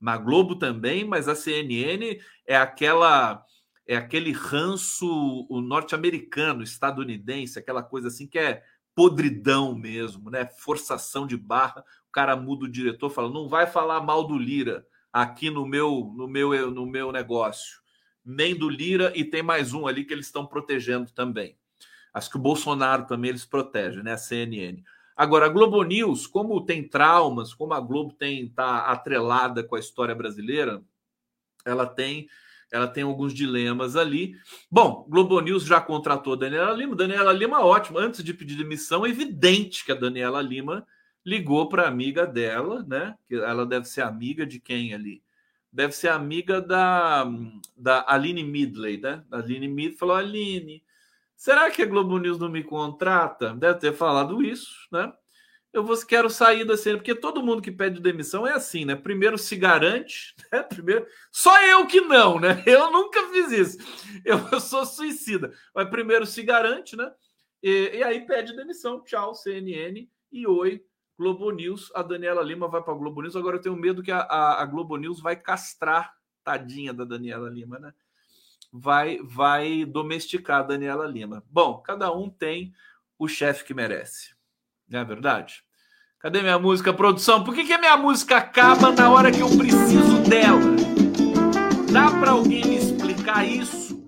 Na 0.00 0.16
Globo 0.18 0.56
também, 0.56 1.04
mas 1.04 1.28
a 1.28 1.34
CNN 1.34 2.20
é 2.46 2.56
aquela 2.56 3.44
é 3.86 3.96
aquele 3.96 4.32
ranço 4.32 5.46
norte-americano, 5.50 6.62
estadunidense, 6.62 7.58
aquela 7.58 7.82
coisa 7.82 8.08
assim 8.08 8.26
que 8.26 8.38
é 8.38 8.62
podridão 8.94 9.74
mesmo, 9.74 10.30
né? 10.30 10.46
Forçação 10.58 11.26
de 11.26 11.36
barra. 11.36 11.84
O 12.08 12.12
cara 12.12 12.34
muda 12.36 12.64
o 12.64 12.70
diretor, 12.70 13.10
fala: 13.10 13.30
"Não 13.30 13.48
vai 13.48 13.66
falar 13.66 14.00
mal 14.00 14.26
do 14.26 14.38
Lira 14.38 14.86
aqui 15.12 15.50
no 15.50 15.66
meu 15.66 16.12
no 16.16 16.26
meu 16.26 16.70
no 16.70 16.86
meu 16.86 17.12
negócio" 17.12 17.84
nem 18.24 18.56
do 18.56 18.68
Lira, 18.68 19.12
e 19.14 19.24
tem 19.24 19.42
mais 19.42 19.74
um 19.74 19.86
ali 19.86 20.04
que 20.04 20.14
eles 20.14 20.26
estão 20.26 20.46
protegendo 20.46 21.12
também. 21.12 21.58
Acho 22.12 22.30
que 22.30 22.36
o 22.36 22.40
Bolsonaro 22.40 23.06
também 23.06 23.28
eles 23.28 23.44
protegem, 23.44 24.02
né? 24.02 24.12
A 24.12 24.16
CNN. 24.16 24.82
Agora, 25.16 25.46
a 25.46 25.48
Globo 25.48 25.82
News, 25.82 26.26
como 26.26 26.64
tem 26.64 26.86
traumas, 26.86 27.54
como 27.54 27.72
a 27.72 27.80
Globo 27.80 28.12
tem 28.12 28.48
tá 28.48 28.86
atrelada 28.86 29.62
com 29.62 29.76
a 29.76 29.80
história 29.80 30.14
brasileira, 30.14 30.82
ela 31.64 31.86
tem 31.86 32.28
ela 32.72 32.88
tem 32.88 33.04
alguns 33.04 33.32
dilemas 33.32 33.94
ali. 33.94 34.34
Bom, 34.68 35.06
Globo 35.08 35.38
News 35.40 35.64
já 35.64 35.80
contratou 35.80 36.36
Daniela 36.36 36.72
Lima. 36.72 36.96
Daniela 36.96 37.32
Lima, 37.32 37.60
ótimo. 37.60 37.98
Antes 37.98 38.24
de 38.24 38.34
pedir 38.34 38.56
demissão, 38.56 39.06
é 39.06 39.10
evidente 39.10 39.84
que 39.84 39.92
a 39.92 39.94
Daniela 39.94 40.42
Lima 40.42 40.84
ligou 41.24 41.68
para 41.68 41.84
a 41.84 41.88
amiga 41.88 42.26
dela, 42.26 42.84
né? 42.88 43.14
Que 43.28 43.36
ela 43.36 43.64
deve 43.64 43.86
ser 43.86 44.00
amiga 44.00 44.44
de 44.44 44.58
quem 44.58 44.92
ali? 44.92 45.22
deve 45.74 45.92
ser 45.92 46.08
amiga 46.08 46.62
da, 46.62 47.26
da 47.76 48.04
Aline 48.06 48.44
Midley, 48.44 49.00
né? 49.00 49.24
A 49.28 49.38
Aline 49.38 49.66
Midley 49.66 49.98
falou: 49.98 50.14
Aline, 50.14 50.83
será 51.44 51.70
que 51.70 51.82
a 51.82 51.86
Globo 51.86 52.16
News 52.16 52.38
não 52.38 52.48
me 52.48 52.64
contrata? 52.64 53.54
Deve 53.54 53.78
ter 53.78 53.92
falado 53.92 54.42
isso, 54.42 54.88
né? 54.90 55.12
Eu 55.74 55.84
vou, 55.84 55.94
quero 56.06 56.30
sair 56.30 56.64
da 56.64 56.74
cena, 56.74 56.96
porque 56.96 57.14
todo 57.14 57.42
mundo 57.42 57.60
que 57.60 57.70
pede 57.70 58.00
demissão 58.00 58.46
é 58.46 58.52
assim, 58.52 58.86
né? 58.86 58.96
Primeiro 58.96 59.36
se 59.36 59.54
garante, 59.54 60.34
né? 60.50 60.62
Primeiro, 60.62 61.06
só 61.30 61.62
eu 61.66 61.86
que 61.86 62.00
não, 62.00 62.40
né? 62.40 62.62
Eu 62.64 62.90
nunca 62.90 63.28
fiz 63.28 63.52
isso. 63.52 63.78
Eu, 64.24 64.38
eu 64.52 64.58
sou 64.58 64.86
suicida. 64.86 65.52
Mas 65.74 65.90
primeiro 65.90 66.24
se 66.24 66.42
garante, 66.42 66.96
né? 66.96 67.12
E, 67.62 67.98
e 67.98 68.02
aí 68.02 68.24
pede 68.24 68.56
demissão. 68.56 69.04
Tchau, 69.04 69.34
CNN 69.34 70.08
e 70.32 70.46
oi, 70.46 70.82
Globo 71.18 71.50
News, 71.50 71.92
a 71.94 72.02
Daniela 72.02 72.42
Lima 72.42 72.68
vai 72.68 72.82
para 72.82 72.94
Globo 72.94 73.20
News. 73.20 73.36
Agora 73.36 73.56
eu 73.56 73.60
tenho 73.60 73.76
medo 73.76 74.02
que 74.02 74.10
a, 74.10 74.20
a, 74.20 74.62
a, 74.62 74.64
Globo 74.64 74.96
News 74.96 75.20
vai 75.20 75.36
castrar, 75.36 76.14
tadinha 76.42 76.94
da 76.94 77.04
Daniela 77.04 77.50
Lima, 77.50 77.78
né? 77.78 77.92
Vai, 78.76 79.20
vai 79.22 79.84
domesticar 79.84 80.58
a 80.58 80.62
Daniela 80.64 81.06
Lima. 81.06 81.44
Bom, 81.48 81.78
cada 81.78 82.12
um 82.12 82.28
tem 82.28 82.74
o 83.16 83.28
chefe 83.28 83.64
que 83.64 83.72
merece. 83.72 84.34
Não 84.88 84.98
é 84.98 85.04
verdade? 85.04 85.62
Cadê 86.18 86.42
minha 86.42 86.58
música, 86.58 86.92
produção? 86.92 87.44
Por 87.44 87.54
que, 87.54 87.64
que 87.64 87.72
a 87.72 87.78
minha 87.78 87.96
música 87.96 88.36
acaba 88.36 88.90
na 88.90 89.08
hora 89.08 89.30
que 89.30 89.38
eu 89.38 89.56
preciso 89.56 90.24
dela? 90.28 90.58
Dá 91.92 92.10
para 92.18 92.32
alguém 92.32 92.64
me 92.64 92.74
explicar 92.74 93.46
isso? 93.46 94.04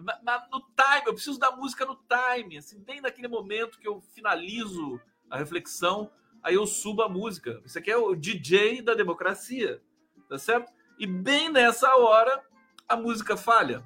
Na, 0.00 0.18
na, 0.22 0.48
no 0.50 0.60
time, 0.60 1.02
eu 1.04 1.12
preciso 1.12 1.38
da 1.38 1.50
música 1.50 1.84
no 1.84 1.98
time, 2.08 2.56
assim, 2.56 2.80
bem 2.80 3.02
naquele 3.02 3.28
momento 3.28 3.78
que 3.78 3.86
eu 3.86 4.00
finalizo 4.14 4.98
a 5.28 5.36
reflexão, 5.36 6.10
aí 6.42 6.54
eu 6.54 6.66
subo 6.66 7.02
a 7.02 7.08
música. 7.08 7.60
Isso 7.66 7.78
aqui 7.78 7.90
é 7.90 7.98
o 7.98 8.14
DJ 8.14 8.80
da 8.80 8.94
democracia, 8.94 9.82
tá 10.26 10.38
certo? 10.38 10.72
E 10.98 11.06
bem 11.06 11.50
nessa 11.50 11.94
hora 11.96 12.42
a 12.88 12.96
música 12.96 13.36
falha. 13.36 13.84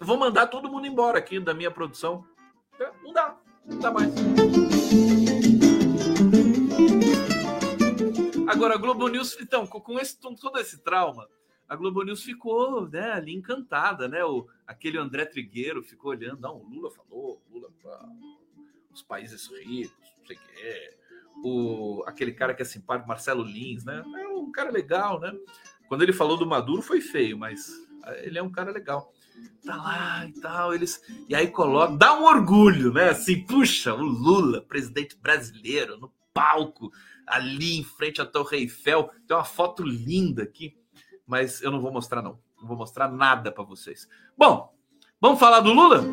Eu 0.00 0.06
vou 0.06 0.16
mandar 0.16 0.46
todo 0.46 0.70
mundo 0.70 0.86
embora 0.86 1.18
aqui 1.18 1.40
da 1.40 1.52
minha 1.52 1.70
produção. 1.70 2.24
É, 2.78 2.90
não 3.02 3.12
dá, 3.12 3.36
não 3.64 3.78
dá 3.78 3.90
mais. 3.90 4.12
Agora, 8.46 8.74
a 8.74 8.78
Globo 8.78 9.08
News, 9.08 9.36
então, 9.40 9.66
com, 9.66 9.98
esse, 9.98 10.18
com 10.20 10.34
todo 10.34 10.58
esse 10.58 10.78
trauma, 10.78 11.28
a 11.68 11.76
Globo 11.76 12.02
News 12.02 12.22
ficou 12.22 12.88
né, 12.88 13.12
ali 13.12 13.34
encantada, 13.34 14.08
né? 14.08 14.24
O, 14.24 14.48
aquele 14.66 14.98
André 14.98 15.26
Trigueiro 15.26 15.82
ficou 15.82 16.12
olhando, 16.12 16.40
não, 16.40 16.56
o 16.56 16.68
Lula 16.68 16.90
falou, 16.90 17.42
Lula 17.50 17.68
os 18.92 19.02
países 19.02 19.46
ricos, 19.48 19.92
sei 20.26 20.36
o 20.36 20.40
quê. 20.40 20.94
O, 21.44 22.04
aquele 22.06 22.32
cara 22.32 22.54
que 22.54 22.62
é 22.62 22.64
simpático, 22.64 23.08
Marcelo 23.08 23.42
Lins, 23.42 23.84
né? 23.84 24.02
É 24.18 24.28
um 24.28 24.50
cara 24.50 24.70
legal, 24.70 25.20
né? 25.20 25.32
Quando 25.88 26.02
ele 26.02 26.12
falou 26.12 26.36
do 26.36 26.46
Maduro 26.46 26.82
foi 26.82 27.00
feio, 27.00 27.38
mas 27.38 27.87
ele 28.22 28.38
é 28.38 28.42
um 28.42 28.50
cara 28.50 28.70
legal. 28.70 29.12
Tá 29.64 29.76
lá 29.76 30.26
e 30.26 30.32
tal, 30.40 30.74
eles. 30.74 31.00
E 31.28 31.34
aí 31.34 31.48
coloca. 31.48 31.96
Dá 31.96 32.18
um 32.18 32.24
orgulho, 32.24 32.92
né? 32.92 33.10
Assim, 33.10 33.40
puxa, 33.44 33.94
o 33.94 34.02
Lula, 34.02 34.62
presidente 34.62 35.16
brasileiro, 35.16 35.98
no 35.98 36.12
palco, 36.32 36.90
ali 37.26 37.78
em 37.78 37.84
frente 37.84 38.20
à 38.20 38.26
Torre 38.26 38.58
Eiffel. 38.58 39.10
Tem 39.26 39.36
uma 39.36 39.44
foto 39.44 39.82
linda 39.82 40.42
aqui, 40.42 40.76
mas 41.26 41.62
eu 41.62 41.70
não 41.70 41.80
vou 41.80 41.92
mostrar, 41.92 42.22
não. 42.22 42.38
Não 42.60 42.66
vou 42.66 42.76
mostrar 42.76 43.08
nada 43.08 43.52
para 43.52 43.64
vocês. 43.64 44.08
Bom, 44.36 44.74
vamos 45.20 45.38
falar 45.38 45.60
do 45.60 45.72
Lula? 45.72 46.04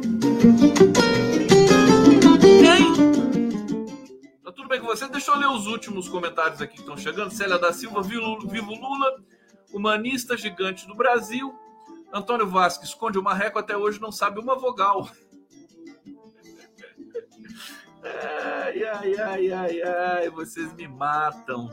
tudo 4.65 4.69
bem 4.69 4.79
com 4.79 4.87
você? 4.87 5.07
Deixa 5.07 5.29
eu 5.29 5.37
ler 5.37 5.47
os 5.47 5.67
últimos 5.67 6.09
comentários 6.09 6.59
aqui 6.59 6.73
que 6.73 6.79
estão 6.79 6.97
chegando. 6.97 7.29
Célia 7.29 7.59
da 7.59 7.71
Silva, 7.71 8.01
Vivo 8.01 8.73
Lula, 8.73 9.23
humanista 9.71 10.35
gigante 10.35 10.87
do 10.87 10.95
Brasil. 10.95 11.53
Antônio 12.13 12.47
Vasques, 12.47 12.89
esconde 12.89 13.17
o 13.17 13.23
marreco 13.23 13.59
até 13.59 13.75
hoje 13.75 13.99
não 13.99 14.11
sabe 14.11 14.39
uma 14.39 14.55
vogal. 14.55 15.09
Ai, 18.03 18.83
ai, 18.83 19.15
ai, 19.17 19.51
ai, 19.51 19.81
ai, 19.81 20.29
vocês 20.29 20.73
me 20.73 20.87
matam. 20.87 21.69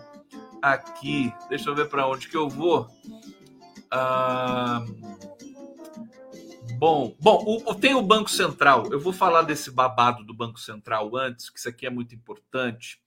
aqui. 0.62 1.35
Deixa 1.49 1.68
eu 1.68 1.75
ver 1.75 1.88
para 1.88 2.07
onde 2.07 2.29
que 2.29 2.37
eu 2.37 2.49
vou. 2.49 2.87
Ah, 3.90 4.85
bom, 6.79 7.14
bom, 7.21 7.62
o, 7.66 7.75
tem 7.75 7.95
o 7.95 8.03
Banco 8.03 8.31
Central. 8.31 8.87
Eu 8.90 9.01
vou 9.01 9.12
falar 9.12 9.42
desse 9.42 9.71
babado 9.71 10.25
do 10.25 10.33
Banco 10.33 10.59
Central 10.59 11.14
antes, 11.16 11.51
que 11.51 11.59
isso 11.59 11.68
aqui 11.68 11.87
é 11.87 11.90
muito 11.90 12.14
importante. 12.14 13.03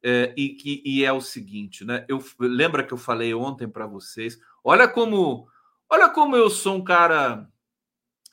É, 0.00 0.32
e 0.36 0.50
que 0.50 0.80
e 0.84 1.04
é 1.04 1.12
o 1.12 1.20
seguinte, 1.20 1.84
né? 1.84 2.04
Eu 2.08 2.22
lembra 2.38 2.84
que 2.84 2.92
eu 2.92 2.98
falei 2.98 3.34
ontem 3.34 3.68
para 3.68 3.86
vocês. 3.86 4.38
Olha 4.62 4.86
como, 4.86 5.48
olha 5.88 6.08
como 6.08 6.36
eu 6.36 6.50
sou 6.50 6.76
um 6.76 6.84
cara 6.84 7.50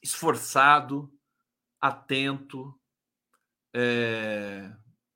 esforçado, 0.02 1.12
atento, 1.80 2.80
é, 3.74 4.72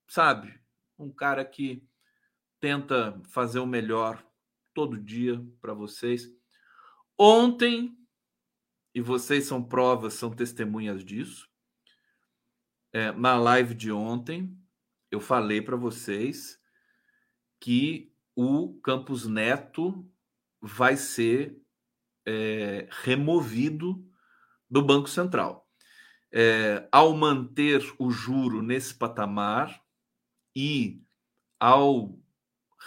sabe? 0.08 0.60
Um 0.97 1.12
cara 1.12 1.45
que 1.45 1.84
tenta 2.60 3.21
fazer 3.30 3.60
o 3.60 3.65
melhor 3.65 4.23
todo 4.73 4.99
dia 4.99 5.43
para 5.62 5.73
vocês. 5.73 6.28
Ontem, 7.17 7.97
e 8.93 9.02
vocês 9.02 9.45
são 9.45 9.63
provas, 9.63 10.13
são 10.13 10.32
testemunhas 10.32 11.04
disso, 11.04 11.49
é, 12.91 13.12
na 13.12 13.38
live 13.38 13.75
de 13.75 13.91
ontem, 13.91 14.58
eu 15.12 15.19
falei 15.19 15.62
para 15.62 15.75
vocês 15.75 16.60
que 17.60 18.12
o 18.36 18.80
Campos 18.82 19.28
Neto 19.28 20.10
vai 20.62 20.95
ser 20.95 21.62
é, 22.29 22.87
removido 22.91 24.05
do 24.69 24.83
Banco 24.83 25.09
Central. 25.09 25.67
É, 26.31 26.87
ao 26.91 27.11
manter 27.15 27.83
o 27.97 28.11
juro 28.11 28.61
nesse 28.61 28.93
patamar 28.93 29.81
e 30.55 31.01
ao 31.59 32.19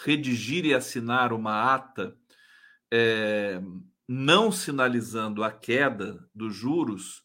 redigir 0.05 0.65
e 0.65 0.73
assinar 0.73 1.33
uma 1.33 1.73
ata 1.75 2.17
é, 2.91 3.61
não 4.07 4.49
sinalizando 4.49 5.43
a 5.43 5.51
queda 5.51 6.25
dos 6.33 6.55
juros, 6.55 7.21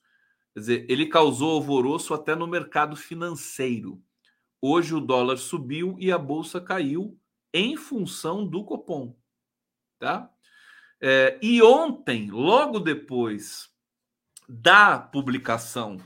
quer 0.52 0.60
dizer, 0.60 0.86
ele 0.88 1.06
causou 1.06 1.52
alvoroço 1.52 2.12
até 2.14 2.34
no 2.34 2.48
mercado 2.48 2.96
financeiro. 2.96 4.02
Hoje 4.60 4.92
o 4.92 5.00
dólar 5.00 5.36
subiu 5.36 5.96
e 6.00 6.10
a 6.10 6.18
bolsa 6.18 6.60
caiu 6.60 7.16
em 7.54 7.76
função 7.76 8.44
do 8.44 8.64
Copom, 8.64 9.16
tá? 10.00 10.28
É, 11.00 11.38
e 11.40 11.62
ontem, 11.62 12.30
logo 12.30 12.80
depois 12.80 13.70
da 14.48 14.98
publicação 14.98 15.98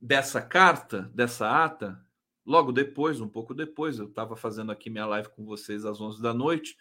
dessa 0.00 0.40
carta, 0.40 1.10
dessa 1.14 1.64
ata, 1.64 2.00
logo 2.44 2.72
depois, 2.72 3.20
um 3.20 3.28
pouco 3.28 3.52
depois, 3.52 3.98
eu 3.98 4.06
estava 4.06 4.36
fazendo 4.36 4.72
aqui 4.72 4.88
minha 4.88 5.06
live 5.06 5.28
com 5.30 5.44
vocês 5.44 5.84
às 5.84 6.00
11 6.00 6.22
da 6.22 6.32
noite, 6.32 6.76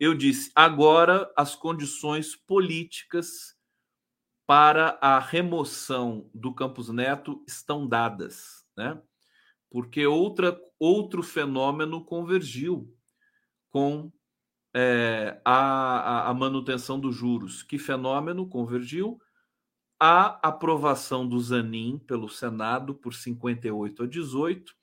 eu 0.00 0.14
disse: 0.14 0.50
agora 0.54 1.30
as 1.36 1.54
condições 1.54 2.34
políticas 2.34 3.54
para 4.46 4.98
a 5.00 5.20
remoção 5.20 6.28
do 6.34 6.52
Campos 6.52 6.88
Neto 6.88 7.44
estão 7.46 7.86
dadas, 7.86 8.66
né? 8.76 9.00
Porque 9.70 10.06
outra, 10.06 10.60
outro 10.78 11.22
fenômeno 11.22 12.04
convergiu 12.04 12.92
com 13.70 14.12
é, 14.74 15.40
a, 15.44 16.30
a 16.30 16.34
manutenção 16.34 16.98
dos 16.98 17.14
juros. 17.14 17.62
Que 17.62 17.78
fenômeno 17.78 18.46
convergiu? 18.46 19.20
A 20.00 20.48
aprovação 20.48 21.26
do 21.26 21.38
Zanin 21.38 21.98
pelo 21.98 22.28
Senado 22.28 22.94
por 22.94 23.14
58 23.14 24.02
a 24.02 24.06
18 24.06 24.74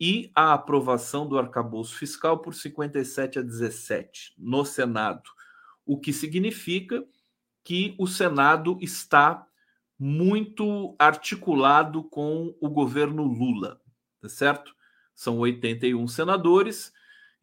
e 0.00 0.30
a 0.34 0.52
aprovação 0.52 1.26
do 1.26 1.38
arcabouço 1.38 1.96
fiscal 1.96 2.38
por 2.38 2.54
57 2.54 3.38
a 3.38 3.42
17 3.42 4.34
no 4.36 4.64
Senado, 4.64 5.30
o 5.86 5.98
que 5.98 6.12
significa 6.12 7.04
que 7.62 7.94
o 7.98 8.06
Senado 8.06 8.76
está 8.80 9.46
muito 9.98 10.94
articulado 10.98 12.02
com 12.04 12.54
o 12.60 12.68
governo 12.68 13.24
Lula, 13.24 13.80
tá 14.20 14.28
certo? 14.28 14.74
São 15.14 15.38
81 15.38 16.06
senadores, 16.08 16.92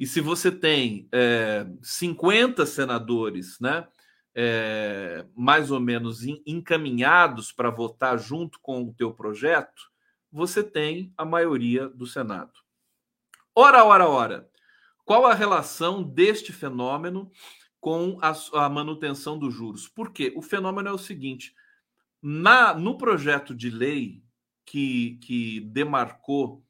e 0.02 0.08
se 0.08 0.20
você 0.20 0.52
tem 0.52 1.08
é, 1.12 1.64
50 1.80 2.66
senadores, 2.66 3.60
né, 3.60 3.88
é, 4.34 5.28
mais 5.36 5.70
ou 5.70 5.80
menos 5.80 6.24
encaminhados 6.44 7.52
para 7.52 7.70
votar 7.70 8.18
junto 8.18 8.60
com 8.62 8.82
o 8.82 8.94
teu 8.96 9.14
projeto, 9.14 9.92
você 10.32 10.64
tem 10.64 11.14
a 11.16 11.24
maioria 11.24 11.88
do 11.88 12.08
Senado. 12.08 12.52
Ora, 13.54 13.86
ora, 13.86 14.10
ora. 14.10 14.50
Qual 15.06 15.28
a 15.28 15.36
relação 15.36 16.02
deste 16.02 16.52
fenômeno 16.52 17.30
com 17.80 18.18
a, 18.24 18.34
a 18.66 18.70
manutenção 18.70 19.38
dos 19.38 19.54
juros? 19.54 19.88
Porque 19.88 20.34
o 20.36 20.42
fenômeno 20.42 20.90
é 20.90 20.92
o 20.92 20.98
seguinte: 20.98 21.54
na, 22.20 22.74
no 22.74 22.98
projeto 22.98 23.54
de 23.54 23.70
lei 23.70 24.24
que, 24.66 25.20
que 25.22 25.60
demarcou 25.60 26.66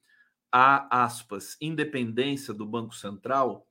a 0.51 1.03
aspas 1.03 1.57
independência 1.61 2.53
do 2.53 2.65
Banco 2.65 2.93
Central, 2.95 3.67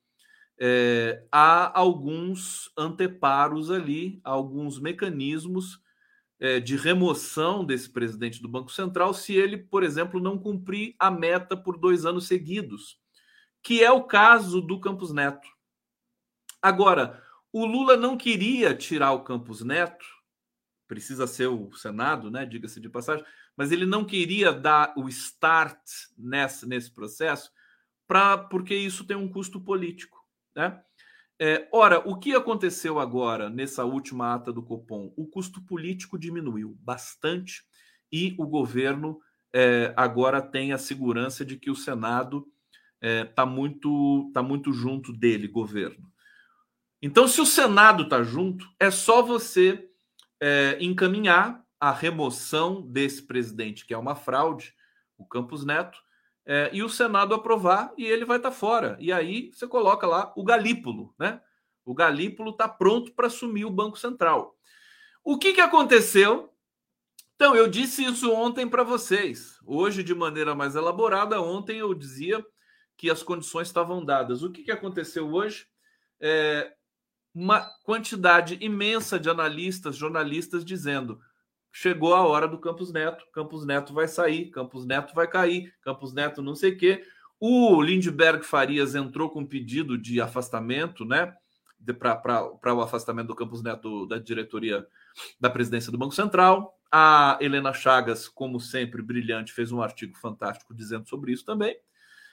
é, 0.59 1.25
há 1.33 1.79
alguns 1.79 2.71
anteparos 2.77 3.71
ali, 3.71 4.21
alguns 4.23 4.79
mecanismos 4.79 5.81
é, 6.38 6.61
de 6.61 6.77
remoção 6.77 7.64
desse 7.64 7.88
presidente 7.90 8.43
do 8.43 8.49
Banco 8.49 8.71
Central 8.71 9.12
se 9.12 9.35
ele, 9.35 9.57
por 9.57 9.83
exemplo, 9.83 10.21
não 10.21 10.38
cumprir 10.38 10.95
a 10.99 11.11
meta 11.11 11.57
por 11.57 11.79
dois 11.79 12.05
anos 12.05 12.27
seguidos, 12.27 12.99
que 13.62 13.83
é 13.83 13.90
o 13.90 14.05
caso 14.05 14.61
do 14.61 14.81
Campos 14.81 15.12
Neto. 15.12 15.49
Agora, 16.62 17.23
o 17.53 17.64
Lula 17.64 17.97
não 17.97 18.16
queria 18.16 18.75
tirar 18.75 19.12
o 19.12 19.25
Campos 19.25 19.62
Neto, 19.62 20.05
precisa 20.87 21.27
ser 21.27 21.47
o 21.47 21.73
Senado, 21.73 22.31
né? 22.31 22.45
Diga-se 22.45 22.81
de 22.81 22.88
passagem, 22.88 23.25
mas 23.61 23.70
ele 23.70 23.85
não 23.85 24.07
queria 24.07 24.55
dar 24.55 24.94
o 24.96 25.07
start 25.07 25.77
nessa, 26.16 26.66
nesse 26.66 26.90
processo, 26.90 27.53
pra, 28.09 28.38
porque 28.38 28.75
isso 28.75 29.05
tem 29.05 29.14
um 29.14 29.29
custo 29.29 29.61
político, 29.61 30.16
né? 30.57 30.83
É, 31.38 31.68
ora, 31.70 31.99
o 32.09 32.18
que 32.18 32.35
aconteceu 32.35 32.99
agora 32.99 33.51
nessa 33.51 33.85
última 33.85 34.35
ata 34.35 34.51
do 34.51 34.62
Copom? 34.62 35.12
O 35.14 35.27
custo 35.27 35.61
político 35.61 36.18
diminuiu 36.18 36.75
bastante 36.81 37.62
e 38.11 38.35
o 38.38 38.46
governo 38.46 39.20
é, 39.53 39.92
agora 39.94 40.40
tem 40.40 40.73
a 40.73 40.79
segurança 40.79 41.44
de 41.44 41.59
que 41.59 41.70
o 41.70 41.77
Senado 41.77 42.46
está 42.94 43.07
é, 43.07 43.25
tá 43.27 43.44
muito, 43.44 44.31
tá 44.33 44.42
muito 44.42 44.73
junto 44.73 45.12
dele, 45.12 45.46
governo. 45.46 46.11
Então, 47.03 47.29
se 47.29 47.42
o 47.42 47.46
Senado 47.46 48.05
está 48.05 48.23
junto, 48.23 48.66
é 48.81 48.90
só 48.90 49.20
você 49.20 49.87
é, 50.40 50.79
encaminhar 50.81 51.62
a 51.81 51.90
remoção 51.90 52.83
desse 52.83 53.23
presidente, 53.23 53.87
que 53.87 53.95
é 53.95 53.99
uma 53.99 54.14
fraude, 54.14 54.75
o 55.16 55.25
Campos 55.25 55.64
Neto, 55.64 55.99
é, 56.45 56.71
e 56.73 56.83
o 56.83 56.88
Senado 56.88 57.35
aprovar 57.35 57.93
e 57.97 58.05
ele 58.05 58.25
vai 58.25 58.37
estar 58.37 58.51
tá 58.51 58.55
fora. 58.57 58.97
E 59.01 59.11
aí 59.11 59.51
você 59.55 59.66
coloca 59.66 60.07
lá 60.07 60.33
o 60.37 60.45
Galípolo, 60.45 61.14
né? 61.19 61.40
O 61.85 61.95
Galípolo 61.95 62.51
está 62.51 62.69
pronto 62.69 63.12
para 63.12 63.27
assumir 63.27 63.64
o 63.64 63.71
Banco 63.71 63.99
Central. 63.99 64.57
O 65.25 65.38
que, 65.38 65.53
que 65.55 65.61
aconteceu? 65.61 66.53
Então, 67.35 67.57
eu 67.57 67.69
disse 67.69 68.05
isso 68.05 68.31
ontem 68.33 68.69
para 68.69 68.83
vocês. 68.83 69.59
Hoje, 69.64 70.03
de 70.03 70.14
maneira 70.14 70.55
mais 70.55 70.75
elaborada, 70.75 71.40
ontem 71.40 71.79
eu 71.79 71.95
dizia 71.95 72.45
que 72.97 73.11
as 73.11 73.23
condições 73.23 73.69
estavam 73.69 74.05
dadas. 74.05 74.43
O 74.43 74.51
que, 74.51 74.62
que 74.62 74.71
aconteceu 74.71 75.33
hoje? 75.33 75.66
É, 76.21 76.75
uma 77.35 77.61
quantidade 77.83 78.59
imensa 78.61 79.19
de 79.19 79.31
analistas, 79.31 79.97
jornalistas 79.97 80.64
dizendo 80.64 81.19
chegou 81.73 82.14
a 82.14 82.27
hora 82.27 82.48
do 82.48 82.58
Campos 82.58 82.92
Neto, 82.92 83.25
Campos 83.33 83.64
Neto 83.64 83.92
vai 83.92 84.08
sair, 84.08 84.46
Campos 84.50 84.85
Neto 84.85 85.14
vai 85.14 85.29
cair, 85.29 85.73
Campos 85.83 86.12
Neto 86.12 86.42
não 86.42 86.54
sei 86.54 86.73
o 86.73 86.77
quê. 86.77 87.04
O 87.38 87.81
Lindbergh 87.81 88.44
Farias 88.44 88.94
entrou 88.94 89.31
com 89.31 89.46
pedido 89.46 89.96
de 89.96 90.21
afastamento, 90.21 91.04
né? 91.04 91.35
Para 91.98 92.75
o 92.75 92.83
afastamento 92.83 93.29
do 93.29 93.35
Campos 93.35 93.62
Neto 93.62 94.06
da 94.06 94.18
diretoria 94.18 94.87
da 95.40 95.48
presidência 95.48 95.90
do 95.90 95.96
Banco 95.96 96.14
Central. 96.14 96.79
A 96.92 97.38
Helena 97.40 97.73
Chagas, 97.73 98.29
como 98.29 98.60
sempre, 98.60 99.00
brilhante, 99.00 99.52
fez 99.52 99.73
um 99.73 99.81
artigo 99.81 100.18
fantástico 100.18 100.75
dizendo 100.75 101.08
sobre 101.08 101.33
isso 101.33 101.44
também. 101.44 101.79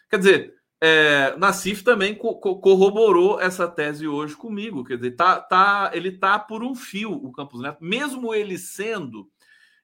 Quer 0.09 0.17
dizer, 0.17 0.55
é, 0.81 1.35
Nassif 1.37 1.83
também 1.83 2.13
co 2.13 2.35
corroborou 2.37 3.39
essa 3.41 3.67
tese 3.67 4.07
hoje 4.07 4.35
comigo. 4.35 4.83
Quer 4.83 4.97
dizer, 4.97 5.11
tá, 5.11 5.39
tá, 5.39 5.91
ele 5.93 6.11
tá 6.11 6.37
por 6.37 6.63
um 6.63 6.75
fio 6.75 7.11
o 7.11 7.31
Campos 7.31 7.61
Neto, 7.61 7.83
mesmo 7.83 8.33
ele 8.33 8.57
sendo, 8.57 9.29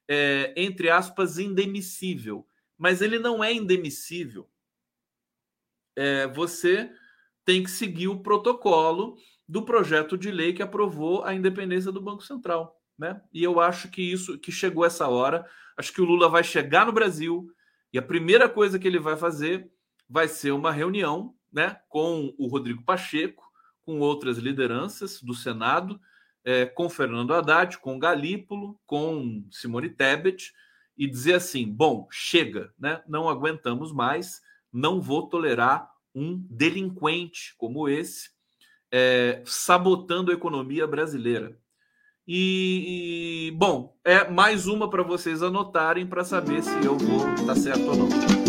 é, 0.08 0.54
entre 0.56 0.90
aspas, 0.90 1.38
indemissível. 1.38 2.46
Mas 2.78 3.02
ele 3.02 3.18
não 3.18 3.42
é 3.42 3.52
indemissível. 3.52 4.48
É, 5.96 6.26
você 6.28 6.90
tem 7.44 7.62
que 7.62 7.70
seguir 7.70 8.08
o 8.08 8.20
protocolo 8.20 9.16
do 9.48 9.64
projeto 9.64 10.16
de 10.16 10.30
lei 10.30 10.52
que 10.52 10.62
aprovou 10.62 11.24
a 11.24 11.34
independência 11.34 11.92
do 11.92 12.00
Banco 12.00 12.22
Central. 12.22 12.80
Né? 12.98 13.20
E 13.32 13.42
eu 13.42 13.60
acho 13.60 13.90
que 13.90 14.00
isso 14.00 14.38
que 14.38 14.52
chegou 14.52 14.84
essa 14.84 15.08
hora. 15.08 15.44
Acho 15.76 15.92
que 15.92 16.00
o 16.00 16.04
Lula 16.04 16.28
vai 16.28 16.44
chegar 16.44 16.86
no 16.86 16.92
Brasil 16.92 17.48
e 17.92 17.98
a 17.98 18.02
primeira 18.02 18.48
coisa 18.48 18.78
que 18.78 18.86
ele 18.86 18.98
vai 18.98 19.16
fazer 19.16 19.70
vai 20.08 20.28
ser 20.28 20.52
uma 20.52 20.72
reunião 20.72 21.34
né, 21.52 21.78
com 21.88 22.34
o 22.38 22.46
Rodrigo 22.46 22.82
Pacheco, 22.82 23.44
com 23.82 24.00
outras 24.00 24.38
lideranças 24.38 25.20
do 25.22 25.34
Senado, 25.34 26.00
é, 26.44 26.66
com 26.66 26.88
Fernando 26.88 27.32
Haddad, 27.32 27.78
com 27.78 27.98
Galípolo, 27.98 28.78
com 28.86 29.46
Simone 29.50 29.88
Tebet, 29.88 30.52
e 30.96 31.06
dizer 31.06 31.34
assim: 31.34 31.66
bom, 31.70 32.06
chega, 32.10 32.72
né? 32.78 33.02
não 33.06 33.28
aguentamos 33.28 33.92
mais, 33.92 34.40
não 34.72 35.00
vou 35.00 35.28
tolerar 35.28 35.90
um 36.14 36.44
delinquente 36.48 37.54
como 37.56 37.88
esse 37.88 38.30
é, 38.92 39.42
sabotando 39.44 40.30
a 40.30 40.34
economia 40.34 40.86
brasileira. 40.86 41.58
E, 42.26 43.48
e, 43.48 43.50
bom, 43.50 43.94
é 44.04 44.30
mais 44.30 44.66
uma 44.66 44.88
para 44.88 45.02
vocês 45.02 45.42
anotarem 45.42 46.06
para 46.06 46.24
saber 46.24 46.62
se 46.62 46.84
eu 46.84 46.96
vou 46.96 47.28
estar 47.34 47.46
tá 47.46 47.56
certo 47.56 47.86
ou 47.88 47.96
não. 47.96 48.43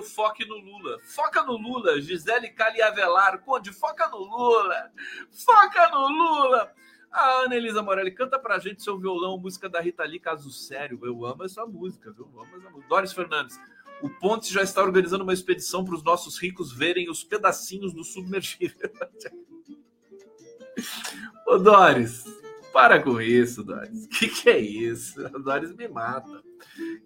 Eu 0.00 0.02
foque 0.02 0.46
no 0.46 0.56
Lula. 0.56 0.98
Foca 1.04 1.42
no 1.42 1.56
Lula, 1.56 2.00
Gisele 2.00 2.48
Caliavelar. 2.48 3.40
Conde, 3.40 3.72
foca 3.72 4.08
no 4.08 4.18
Lula. 4.18 4.90
Foca 5.30 5.88
no 5.90 6.08
Lula. 6.08 6.72
A 7.12 7.44
Ana 7.44 7.56
Elisa 7.56 7.82
Morelli, 7.82 8.12
canta 8.12 8.38
pra 8.38 8.58
gente 8.58 8.82
seu 8.82 8.98
violão, 8.98 9.36
música 9.36 9.68
da 9.68 9.80
Rita 9.80 10.04
Lee, 10.04 10.20
caso 10.20 10.50
sério. 10.50 10.98
Eu 11.02 11.26
amo 11.26 11.44
essa 11.44 11.66
música, 11.66 12.10
viu? 12.12 12.30
Eu 12.32 12.40
amo 12.40 12.56
essa 12.56 12.70
música. 12.70 12.88
Doris 12.88 13.12
Fernandes, 13.12 13.60
o 14.00 14.08
Pontes 14.08 14.48
já 14.48 14.62
está 14.62 14.82
organizando 14.82 15.24
uma 15.24 15.34
expedição 15.34 15.84
para 15.84 15.94
os 15.94 16.02
nossos 16.02 16.38
ricos 16.38 16.72
verem 16.72 17.10
os 17.10 17.22
pedacinhos 17.22 17.92
do 17.92 18.04
submergível. 18.04 18.90
Ô, 21.46 21.58
Doris, 21.58 22.24
para 22.72 23.02
com 23.02 23.20
isso, 23.20 23.62
Doris. 23.62 24.06
Que, 24.06 24.28
que 24.28 24.50
é 24.50 24.58
isso? 24.58 25.24
A 25.26 25.38
Doris 25.38 25.74
me 25.74 25.88
mata. 25.88 26.42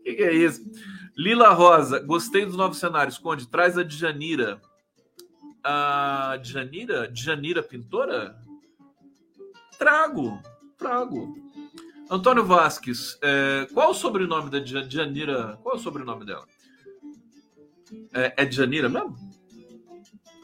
Que, 0.02 0.14
que 0.14 0.22
é 0.22 0.32
isso? 0.32 0.64
Lila 1.16 1.50
Rosa, 1.50 2.00
gostei 2.00 2.44
dos 2.44 2.56
novos 2.56 2.78
cenários. 2.78 3.18
Conde, 3.18 3.48
traz 3.48 3.78
a 3.78 3.82
Djanira. 3.82 4.60
A 5.62 6.38
Djanira? 6.42 7.08
Djanira 7.08 7.62
pintora? 7.62 8.36
Trago, 9.78 10.40
trago. 10.76 11.34
Antônio 12.10 12.44
Vasques, 12.44 13.18
é, 13.22 13.66
qual 13.72 13.90
o 13.90 13.94
sobrenome 13.94 14.50
da 14.50 14.58
Djanira? 14.58 15.58
Qual 15.62 15.74
é 15.74 15.78
o 15.78 15.82
sobrenome 15.82 16.26
dela? 16.26 16.46
É, 18.12 18.34
é 18.36 18.44
Djanira 18.44 18.88
mesmo? 18.88 19.16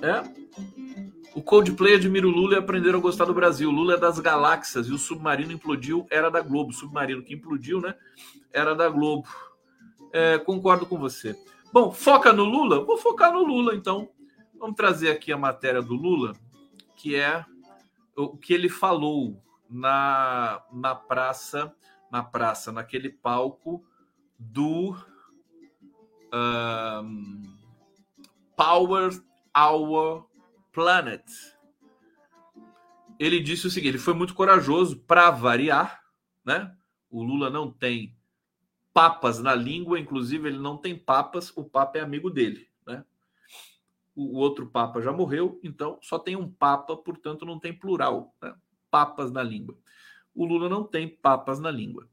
É. 0.00 0.39
O 1.34 1.42
Coldplay 1.42 1.94
admira 1.94 2.26
o 2.26 2.30
Lula 2.30 2.54
e 2.54 2.58
aprenderam 2.58 2.98
a 2.98 3.02
gostar 3.02 3.24
do 3.24 3.34
Brasil. 3.34 3.70
Lula 3.70 3.94
é 3.94 3.96
das 3.96 4.18
galáxias 4.18 4.88
e 4.88 4.92
o 4.92 4.98
submarino 4.98 5.52
implodiu, 5.52 6.06
era 6.10 6.28
da 6.30 6.40
Globo. 6.40 6.70
O 6.70 6.74
submarino 6.74 7.22
que 7.22 7.34
implodiu, 7.34 7.80
né? 7.80 7.94
Era 8.52 8.74
da 8.74 8.88
Globo. 8.88 9.28
É, 10.12 10.38
concordo 10.38 10.86
com 10.86 10.98
você. 10.98 11.38
Bom, 11.72 11.92
foca 11.92 12.32
no 12.32 12.44
Lula? 12.44 12.84
Vou 12.84 12.98
focar 12.98 13.32
no 13.32 13.44
Lula, 13.44 13.76
então. 13.76 14.10
Vamos 14.58 14.76
trazer 14.76 15.10
aqui 15.10 15.32
a 15.32 15.38
matéria 15.38 15.80
do 15.80 15.94
Lula, 15.94 16.34
que 16.96 17.14
é 17.14 17.44
o 18.16 18.36
que 18.36 18.52
ele 18.52 18.68
falou 18.68 19.40
na, 19.70 20.60
na 20.72 20.94
praça, 20.94 21.72
na 22.10 22.24
praça, 22.24 22.72
naquele 22.72 23.08
palco 23.08 23.84
do 24.36 24.96
um, 26.32 27.42
Power 28.56 29.10
Our 29.56 30.24
Planet. 30.72 31.24
Ele 33.18 33.40
disse 33.40 33.66
o 33.66 33.70
seguinte: 33.70 33.92
ele 33.92 33.98
foi 33.98 34.14
muito 34.14 34.34
corajoso 34.34 34.98
para 35.00 35.30
variar, 35.30 36.02
né? 36.44 36.74
O 37.10 37.22
Lula 37.22 37.50
não 37.50 37.70
tem 37.70 38.16
papas 38.92 39.40
na 39.40 39.54
língua, 39.54 39.98
inclusive 39.98 40.48
ele 40.48 40.58
não 40.58 40.76
tem 40.76 40.96
papas, 40.96 41.52
o 41.56 41.64
Papa 41.64 41.98
é 41.98 42.00
amigo 42.00 42.30
dele, 42.30 42.68
né? 42.86 43.04
O 44.14 44.38
outro 44.38 44.66
Papa 44.66 45.00
já 45.00 45.12
morreu, 45.12 45.60
então 45.62 45.98
só 46.02 46.18
tem 46.18 46.36
um 46.36 46.50
Papa, 46.50 46.96
portanto 46.96 47.44
não 47.44 47.58
tem 47.58 47.72
plural, 47.72 48.34
né? 48.42 48.54
papas 48.90 49.30
na 49.30 49.42
língua. 49.42 49.76
O 50.34 50.44
Lula 50.44 50.68
não 50.68 50.84
tem 50.84 51.08
papas 51.08 51.60
na 51.60 51.70
língua. 51.70 52.08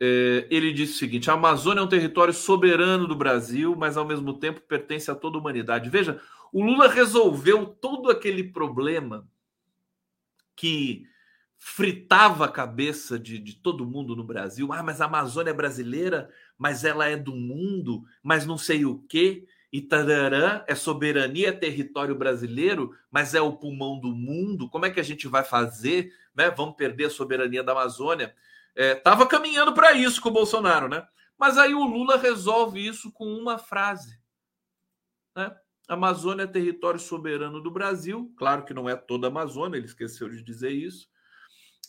É, 0.00 0.46
ele 0.50 0.72
disse 0.72 0.94
o 0.94 0.98
seguinte: 0.98 1.30
a 1.30 1.34
Amazônia 1.34 1.80
é 1.80 1.84
um 1.84 1.88
território 1.88 2.32
soberano 2.32 3.06
do 3.06 3.16
Brasil, 3.16 3.74
mas 3.76 3.96
ao 3.96 4.04
mesmo 4.04 4.34
tempo 4.34 4.60
pertence 4.60 5.10
a 5.10 5.14
toda 5.14 5.36
a 5.36 5.40
humanidade. 5.40 5.90
Veja, 5.90 6.20
o 6.52 6.64
Lula 6.64 6.88
resolveu 6.88 7.66
todo 7.66 8.10
aquele 8.10 8.44
problema 8.44 9.28
que 10.56 11.06
fritava 11.56 12.44
a 12.44 12.52
cabeça 12.52 13.18
de, 13.18 13.38
de 13.38 13.54
todo 13.56 13.86
mundo 13.86 14.14
no 14.14 14.24
Brasil. 14.24 14.72
Ah, 14.72 14.82
mas 14.82 15.00
a 15.00 15.06
Amazônia 15.06 15.50
é 15.50 15.54
brasileira, 15.54 16.30
mas 16.56 16.84
ela 16.84 17.06
é 17.06 17.16
do 17.16 17.34
mundo, 17.34 18.04
mas 18.22 18.46
não 18.46 18.56
sei 18.56 18.84
o 18.84 19.00
quê. 19.08 19.46
E 19.70 19.82
tararã, 19.82 20.64
é 20.66 20.74
soberania, 20.74 21.48
é 21.48 21.52
território 21.52 22.14
brasileiro, 22.14 22.96
mas 23.10 23.34
é 23.34 23.40
o 23.40 23.52
pulmão 23.52 24.00
do 24.00 24.14
mundo. 24.14 24.68
Como 24.70 24.86
é 24.86 24.90
que 24.90 25.00
a 25.00 25.04
gente 25.04 25.28
vai 25.28 25.44
fazer? 25.44 26.12
Né? 26.34 26.48
Vamos 26.50 26.76
perder 26.76 27.06
a 27.06 27.10
soberania 27.10 27.62
da 27.62 27.72
Amazônia. 27.72 28.34
Estava 28.74 29.24
é, 29.24 29.26
caminhando 29.26 29.74
para 29.74 29.92
isso 29.92 30.22
com 30.22 30.30
o 30.30 30.32
Bolsonaro, 30.32 30.88
né? 30.88 31.06
Mas 31.36 31.58
aí 31.58 31.74
o 31.74 31.84
Lula 31.84 32.16
resolve 32.16 32.84
isso 32.84 33.12
com 33.12 33.26
uma 33.26 33.58
frase. 33.58 34.18
Né? 35.36 35.54
Amazônia 35.88 36.44
é 36.44 36.46
território 36.46 37.00
soberano 37.00 37.60
do 37.60 37.70
Brasil. 37.70 38.32
Claro 38.36 38.64
que 38.64 38.74
não 38.74 38.88
é 38.88 38.94
toda 38.94 39.26
a 39.26 39.30
Amazônia, 39.30 39.76
ele 39.76 39.86
esqueceu 39.86 40.28
de 40.28 40.42
dizer 40.42 40.70
isso. 40.70 41.08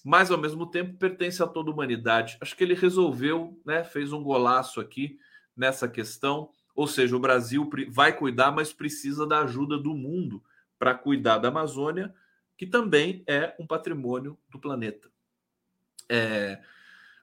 Mas, 0.04 0.32
ao 0.32 0.38
mesmo 0.38 0.66
tempo, 0.66 0.98
pertence 0.98 1.44
a 1.44 1.48
toda 1.48 1.70
a 1.70 1.74
humanidade. 1.74 2.38
Acho 2.40 2.56
que 2.56 2.64
ele 2.64 2.74
resolveu, 2.74 3.60
né? 3.66 3.84
fez 3.84 4.14
um 4.14 4.24
golaço 4.24 4.80
aqui 4.80 5.20
nessa 5.56 5.88
questão. 5.88 6.50
Ou 6.74 6.88
seja, 6.88 7.16
o 7.16 7.20
Brasil 7.20 7.70
vai 7.90 8.16
cuidar, 8.16 8.52
mas 8.52 8.72
precisa 8.72 9.28
da 9.28 9.42
ajuda 9.42 9.78
do 9.78 9.94
mundo 9.94 10.42
para 10.78 10.96
cuidar 10.96 11.38
da 11.38 11.50
Amazônia, 11.50 12.16
que 12.58 12.66
também 12.66 13.24
é 13.28 13.54
um 13.60 13.68
patrimônio 13.68 14.40
do 14.50 14.58
planeta. 14.58 15.10
É, 16.08 16.62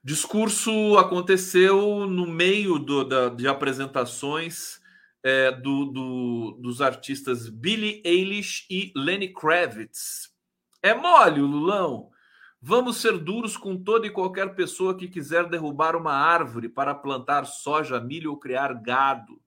Discurso 0.07 0.97
aconteceu 0.99 2.07
no 2.07 2.29
meio 2.29 2.79
do, 2.79 3.03
da, 3.03 3.29
de 3.29 3.49
apresentações 3.49 4.81
é, 5.27 5.51
do, 5.51 5.87
do, 5.87 6.59
dos 6.61 6.81
artistas 6.81 7.49
Billie 7.49 8.01
Eilish 8.05 8.65
e 8.71 8.93
Lenny 8.95 9.33
Kravitz. 9.33 10.33
É 10.81 10.95
mole 10.95 11.41
Lulão. 11.41 12.11
Vamos 12.63 12.99
ser 12.99 13.19
duros 13.19 13.57
com 13.57 13.77
toda 13.77 14.07
e 14.07 14.11
qualquer 14.11 14.55
pessoa 14.55 14.97
que 14.97 15.09
quiser 15.09 15.49
derrubar 15.49 15.97
uma 15.97 16.13
árvore 16.13 16.69
para 16.69 16.95
plantar 16.95 17.45
soja, 17.45 18.01
milho 18.01 18.31
ou 18.31 18.39
criar 18.39 18.73
gado. 18.75 19.43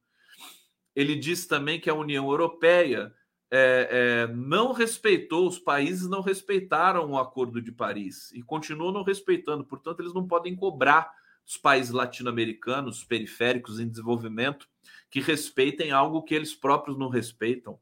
Ele 0.93 1.15
diz 1.15 1.47
também 1.47 1.80
que 1.80 1.89
a 1.89 1.95
União 1.95 2.30
Europeia 2.30 3.13
é, 3.49 4.27
é, 4.27 4.34
não 4.36 4.73
respeitou, 4.73 5.47
os 5.47 5.59
países 5.59 6.09
não 6.09 6.19
respeitaram 6.19 7.11
o 7.11 7.17
Acordo 7.17 7.61
de 7.61 7.71
Paris 7.71 8.34
e 8.34 8.43
continuam 8.43 8.91
não 8.91 9.03
respeitando, 9.03 9.63
portanto, 9.63 10.01
eles 10.01 10.13
não 10.13 10.27
podem 10.27 10.57
cobrar 10.57 11.09
os 11.47 11.57
países 11.57 11.91
latino-americanos, 11.91 13.05
periféricos 13.05 13.80
em 13.80 13.88
desenvolvimento, 13.88 14.67
que 15.10 15.20
respeitem 15.20 15.91
algo 15.91 16.24
que 16.24 16.36
eles 16.36 16.53
próprios 16.53 16.97
não 16.97 17.10
respeitam. 17.10 17.80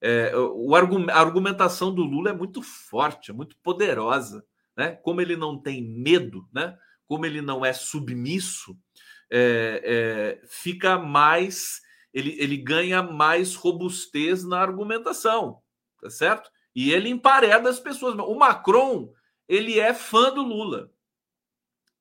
É, 0.00 0.34
o 0.36 0.74
a 0.74 1.20
argumentação 1.20 1.94
do 1.94 2.02
Lula 2.02 2.30
é 2.30 2.32
muito 2.32 2.62
forte, 2.62 3.30
é 3.30 3.34
muito 3.34 3.56
poderosa. 3.58 4.44
Né? 4.76 4.92
Como 4.92 5.20
ele 5.20 5.36
não 5.36 5.56
tem 5.58 5.82
medo, 5.82 6.48
né? 6.52 6.76
como 7.06 7.26
ele 7.26 7.42
não 7.42 7.64
é 7.64 7.72
submisso, 7.72 8.76
é, 9.30 10.40
é, 10.42 10.46
fica 10.46 10.98
mais 10.98 11.82
ele, 12.12 12.36
ele 12.38 12.56
ganha 12.56 13.02
mais 13.02 13.54
robustez 13.54 14.44
na 14.44 14.60
argumentação, 14.60 15.62
tá 16.00 16.10
certo? 16.10 16.50
E 16.74 16.92
ele 16.92 17.08
empareda 17.08 17.68
as 17.68 17.80
pessoas. 17.80 18.14
O 18.18 18.34
Macron, 18.34 19.12
ele 19.48 19.80
é 19.80 19.94
fã 19.94 20.32
do 20.32 20.42
Lula. 20.42 20.90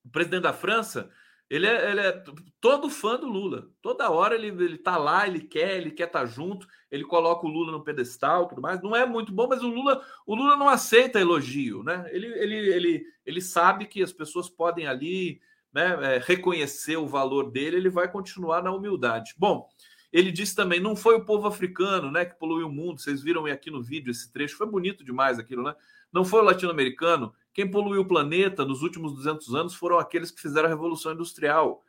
O 0.03 0.09
presidente 0.09 0.43
da 0.43 0.53
França, 0.53 1.09
ele 1.51 1.67
é, 1.67 1.91
ele 1.91 1.99
é 1.99 2.23
todo 2.61 2.89
fã 2.89 3.19
do 3.19 3.27
Lula. 3.27 3.67
Toda 3.81 4.09
hora 4.09 4.35
ele, 4.35 4.47
ele 4.47 4.77
tá 4.77 4.95
lá, 4.95 5.27
ele 5.27 5.41
quer, 5.41 5.75
ele 5.75 5.91
quer 5.91 6.07
estar 6.07 6.21
tá 6.21 6.25
junto, 6.25 6.65
ele 6.89 7.03
coloca 7.03 7.45
o 7.45 7.49
Lula 7.49 7.73
no 7.73 7.83
pedestal 7.83 8.47
tudo 8.47 8.61
mais. 8.61 8.81
Não 8.81 8.95
é 8.95 9.05
muito 9.05 9.33
bom, 9.33 9.49
mas 9.49 9.61
o 9.61 9.67
Lula, 9.67 10.01
o 10.25 10.33
Lula 10.33 10.55
não 10.55 10.69
aceita 10.69 11.19
elogio, 11.19 11.83
né? 11.83 12.09
Ele, 12.09 12.27
ele, 12.27 12.55
ele, 12.55 13.05
ele 13.25 13.41
sabe 13.41 13.85
que 13.85 14.01
as 14.01 14.13
pessoas 14.13 14.49
podem 14.49 14.87
ali 14.87 15.41
né, 15.73 16.15
é, 16.15 16.21
reconhecer 16.25 16.95
o 16.95 17.05
valor 17.05 17.51
dele, 17.51 17.75
ele 17.75 17.89
vai 17.89 18.09
continuar 18.09 18.63
na 18.63 18.71
humildade. 18.71 19.35
Bom, 19.37 19.67
ele 20.09 20.31
disse 20.31 20.55
também: 20.55 20.79
não 20.79 20.95
foi 20.95 21.15
o 21.15 21.25
povo 21.25 21.49
africano 21.49 22.09
né, 22.09 22.23
que 22.23 22.39
poluiu 22.39 22.67
o 22.67 22.71
mundo. 22.71 23.01
Vocês 23.01 23.21
viram 23.21 23.45
aqui 23.47 23.69
no 23.69 23.83
vídeo 23.83 24.09
esse 24.09 24.31
trecho, 24.31 24.55
foi 24.55 24.67
bonito 24.67 25.03
demais 25.03 25.37
aquilo, 25.37 25.63
né? 25.63 25.75
Não 26.13 26.23
foi 26.23 26.39
o 26.39 26.45
latino-americano. 26.45 27.33
Quem 27.53 27.69
poluiu 27.69 28.01
o 28.01 28.07
planeta 28.07 28.65
nos 28.65 28.81
últimos 28.81 29.13
200 29.13 29.53
anos 29.55 29.75
foram 29.75 29.99
aqueles 29.99 30.31
que 30.31 30.41
fizeram 30.41 30.67
a 30.67 30.69
Revolução 30.69 31.13
Industrial. 31.13 31.83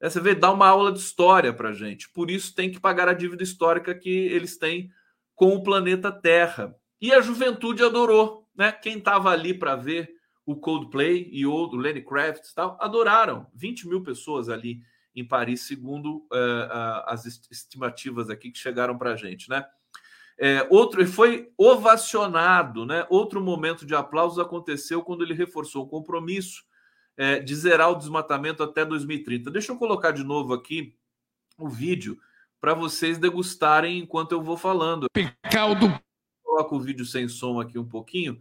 É, 0.00 0.08
você 0.08 0.20
vê, 0.20 0.34
dá 0.34 0.50
uma 0.52 0.68
aula 0.68 0.92
de 0.92 0.98
história 0.98 1.52
para 1.52 1.72
gente. 1.72 2.08
Por 2.10 2.30
isso 2.30 2.54
tem 2.54 2.70
que 2.70 2.78
pagar 2.78 3.08
a 3.08 3.12
dívida 3.12 3.42
histórica 3.42 3.94
que 3.94 4.10
eles 4.10 4.56
têm 4.56 4.90
com 5.34 5.54
o 5.54 5.62
planeta 5.62 6.12
Terra. 6.12 6.74
E 7.00 7.12
a 7.12 7.20
juventude 7.20 7.82
adorou, 7.82 8.48
né? 8.56 8.72
Quem 8.72 8.98
estava 8.98 9.30
ali 9.30 9.54
para 9.54 9.76
ver 9.76 10.10
o 10.44 10.56
Coldplay 10.56 11.28
e 11.30 11.46
o 11.46 11.66
Lenny 11.76 12.02
Kravitz 12.02 12.54
tal, 12.54 12.76
adoraram. 12.80 13.46
20 13.54 13.86
mil 13.86 14.02
pessoas 14.02 14.48
ali 14.48 14.80
em 15.14 15.24
Paris, 15.24 15.62
segundo 15.62 16.18
uh, 16.32 17.04
as 17.06 17.26
estimativas 17.50 18.30
aqui 18.30 18.50
que 18.50 18.58
chegaram 18.58 18.96
para 18.96 19.12
a 19.12 19.16
gente, 19.16 19.50
né? 19.50 19.64
É, 20.40 20.66
outro 20.70 21.04
foi 21.06 21.50
ovacionado, 21.58 22.86
né? 22.86 23.04
Outro 23.10 23.40
momento 23.40 23.84
de 23.84 23.94
aplausos 23.94 24.38
aconteceu 24.38 25.02
quando 25.02 25.24
ele 25.24 25.34
reforçou 25.34 25.84
o 25.84 25.88
compromisso 25.88 26.62
é, 27.16 27.40
de 27.40 27.54
zerar 27.56 27.90
o 27.90 27.96
desmatamento 27.96 28.62
até 28.62 28.84
2030. 28.84 29.50
Deixa 29.50 29.72
eu 29.72 29.76
colocar 29.76 30.12
de 30.12 30.22
novo 30.22 30.54
aqui 30.54 30.94
o 31.58 31.68
vídeo 31.68 32.16
para 32.60 32.72
vocês 32.72 33.18
degustarem 33.18 33.98
enquanto 33.98 34.32
eu 34.32 34.40
vou 34.40 34.56
falando. 34.56 35.06
Caldo. 35.50 35.92
Coloca 36.44 36.74
o 36.74 36.80
vídeo 36.80 37.04
sem 37.04 37.28
som 37.28 37.60
aqui 37.60 37.76
um 37.76 37.88
pouquinho. 37.88 38.38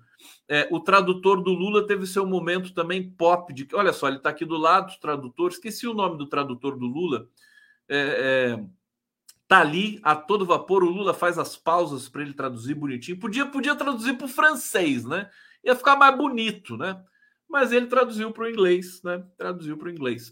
É, 0.48 0.68
o 0.72 0.80
tradutor 0.80 1.42
do 1.42 1.52
Lula 1.52 1.86
teve 1.86 2.06
seu 2.06 2.26
momento 2.26 2.74
também 2.74 3.10
pop 3.10 3.52
de 3.54 3.68
olha 3.74 3.94
só, 3.94 4.08
ele 4.08 4.18
está 4.18 4.30
aqui 4.30 4.46
do 4.46 4.58
lado 4.58 4.94
do 4.94 5.00
tradutor. 5.00 5.50
Esqueci 5.50 5.88
o 5.88 5.94
nome 5.94 6.18
do 6.18 6.28
tradutor 6.28 6.78
do 6.78 6.86
Lula. 6.86 7.28
É, 7.90 7.98
é, 7.98 8.66
tá 9.48 9.62
ali 9.62 10.00
a 10.04 10.16
todo 10.16 10.46
vapor. 10.46 10.84
O 10.84 10.90
Lula 10.90 11.14
faz 11.14 11.38
as 11.38 11.56
pausas 11.56 12.10
para 12.10 12.22
ele 12.22 12.34
traduzir 12.34 12.76
bonitinho. 12.76 13.20
Podia, 13.20 13.46
podia 13.46 13.76
traduzir 13.76 14.18
para 14.18 14.26
o 14.26 14.30
francês, 14.30 15.06
né? 15.06 15.30
Ia 15.64 15.76
ficar 15.76 15.96
mais 15.96 16.16
bonito, 16.18 16.78
né? 16.78 17.02
Mas 17.50 17.72
ele 17.72 17.88
traduziu 17.88 18.32
para 18.32 18.44
o 18.44 18.50
inglês, 18.50 19.02
né? 19.04 19.24
Traduziu 19.38 19.78
para 19.78 19.88
o 19.88 19.92
inglês. 19.92 20.30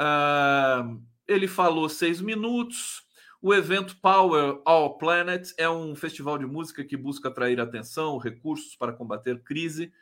Uh, 0.00 1.02
ele 1.26 1.48
falou 1.48 1.88
seis 1.88 2.20
minutos. 2.20 3.02
O 3.40 3.52
evento 3.52 3.96
Power 4.00 4.60
All 4.64 4.96
Planet 4.98 5.50
é 5.58 5.68
um 5.68 5.96
festival 5.96 6.38
de 6.38 6.46
música 6.46 6.84
que 6.84 6.96
busca 6.96 7.28
atrair 7.28 7.60
atenção, 7.60 8.16
recursos 8.16 8.76
para 8.76 8.92
combater 8.92 9.42
crise 9.42 9.92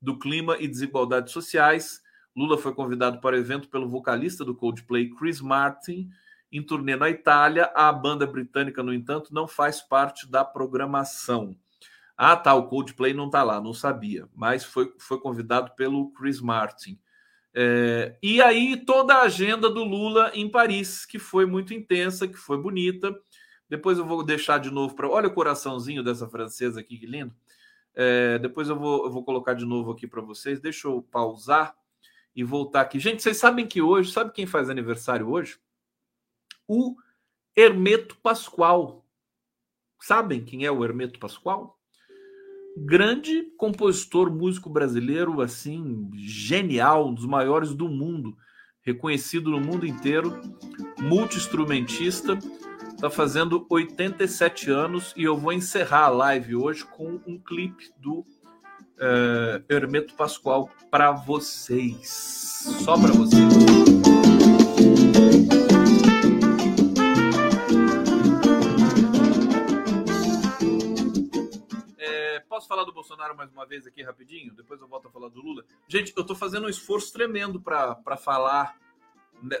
do 0.00 0.16
clima 0.16 0.56
e 0.60 0.68
desigualdades 0.68 1.32
sociais. 1.32 2.00
Lula 2.36 2.56
foi 2.56 2.72
convidado 2.72 3.20
para 3.20 3.34
o 3.34 3.38
evento 3.38 3.68
pelo 3.68 3.88
vocalista 3.88 4.44
do 4.44 4.54
Coldplay, 4.54 5.10
Chris 5.10 5.40
Martin, 5.40 6.08
em 6.54 6.62
turnê 6.62 6.94
na 6.94 7.10
Itália. 7.10 7.70
A 7.74 7.92
banda 7.92 8.26
britânica, 8.26 8.82
no 8.82 8.94
entanto, 8.94 9.34
não 9.34 9.48
faz 9.48 9.80
parte 9.80 10.30
da 10.30 10.44
programação. 10.44 11.56
Ah, 12.16 12.36
tá, 12.36 12.54
o 12.54 12.68
Coldplay 12.68 13.12
não 13.12 13.26
está 13.26 13.42
lá, 13.42 13.60
não 13.60 13.74
sabia, 13.74 14.28
mas 14.36 14.64
foi, 14.64 14.94
foi 14.98 15.18
convidado 15.18 15.72
pelo 15.74 16.12
Chris 16.12 16.40
Martin. 16.40 16.96
É, 17.52 18.16
e 18.22 18.40
aí 18.40 18.76
toda 18.76 19.14
a 19.14 19.22
agenda 19.22 19.68
do 19.68 19.82
Lula 19.82 20.30
em 20.32 20.48
Paris, 20.48 21.04
que 21.04 21.18
foi 21.18 21.44
muito 21.44 21.74
intensa, 21.74 22.28
que 22.28 22.36
foi 22.36 22.56
bonita. 22.56 23.12
Depois 23.68 23.98
eu 23.98 24.06
vou 24.06 24.22
deixar 24.22 24.58
de 24.58 24.70
novo 24.70 24.94
para. 24.94 25.08
Olha 25.08 25.26
o 25.26 25.34
coraçãozinho 25.34 26.04
dessa 26.04 26.28
francesa 26.28 26.80
aqui, 26.80 26.98
que 26.98 27.06
lindo. 27.06 27.34
É, 27.96 28.38
depois 28.38 28.68
eu 28.68 28.78
vou, 28.78 29.06
eu 29.06 29.10
vou 29.10 29.24
colocar 29.24 29.54
de 29.54 29.64
novo 29.64 29.90
aqui 29.90 30.06
para 30.06 30.20
vocês. 30.20 30.60
Deixa 30.60 30.86
eu 30.86 31.02
pausar 31.02 31.74
e 32.34 32.44
voltar 32.44 32.82
aqui. 32.82 33.00
Gente, 33.00 33.22
vocês 33.22 33.36
sabem 33.36 33.66
que 33.66 33.82
hoje, 33.82 34.12
sabe 34.12 34.32
quem 34.32 34.46
faz 34.46 34.70
aniversário 34.70 35.28
hoje? 35.28 35.58
O 36.68 36.96
Hermeto 37.56 38.16
Pascoal. 38.22 39.04
Sabem 40.00 40.44
quem 40.44 40.64
é 40.64 40.70
o 40.70 40.84
Hermeto 40.84 41.18
Pascoal? 41.18 41.78
Grande 42.76 43.42
compositor, 43.56 44.30
músico 44.30 44.68
brasileiro, 44.68 45.40
assim, 45.40 46.10
genial, 46.14 47.08
um 47.08 47.14
dos 47.14 47.24
maiores 47.24 47.72
do 47.72 47.88
mundo, 47.88 48.36
reconhecido 48.82 49.50
no 49.50 49.60
mundo 49.60 49.86
inteiro, 49.86 50.40
multi-instrumentista, 50.98 52.36
está 52.94 53.08
fazendo 53.08 53.64
87 53.70 54.70
anos 54.70 55.14
e 55.16 55.22
eu 55.22 55.36
vou 55.36 55.52
encerrar 55.52 56.06
a 56.06 56.08
live 56.08 56.56
hoje 56.56 56.84
com 56.84 57.20
um 57.26 57.38
clipe 57.38 57.92
do 57.98 58.20
uh, 58.20 59.64
Hermeto 59.68 60.14
Pascoal 60.14 60.70
para 60.90 61.12
vocês. 61.12 62.64
Só 62.84 62.98
para 62.98 63.12
vocês. 63.12 64.33
Falar 72.84 72.86
do 72.86 72.92
Bolsonaro 72.92 73.36
mais 73.36 73.50
uma 73.50 73.66
vez 73.66 73.86
aqui 73.86 74.02
rapidinho? 74.02 74.52
Depois 74.54 74.80
eu 74.80 74.86
volto 74.86 75.08
a 75.08 75.10
falar 75.10 75.28
do 75.28 75.40
Lula. 75.40 75.64
Gente, 75.88 76.12
eu 76.14 76.20
estou 76.20 76.36
fazendo 76.36 76.66
um 76.66 76.68
esforço 76.68 77.12
tremendo 77.12 77.60
para 77.60 78.16
falar 78.16 78.76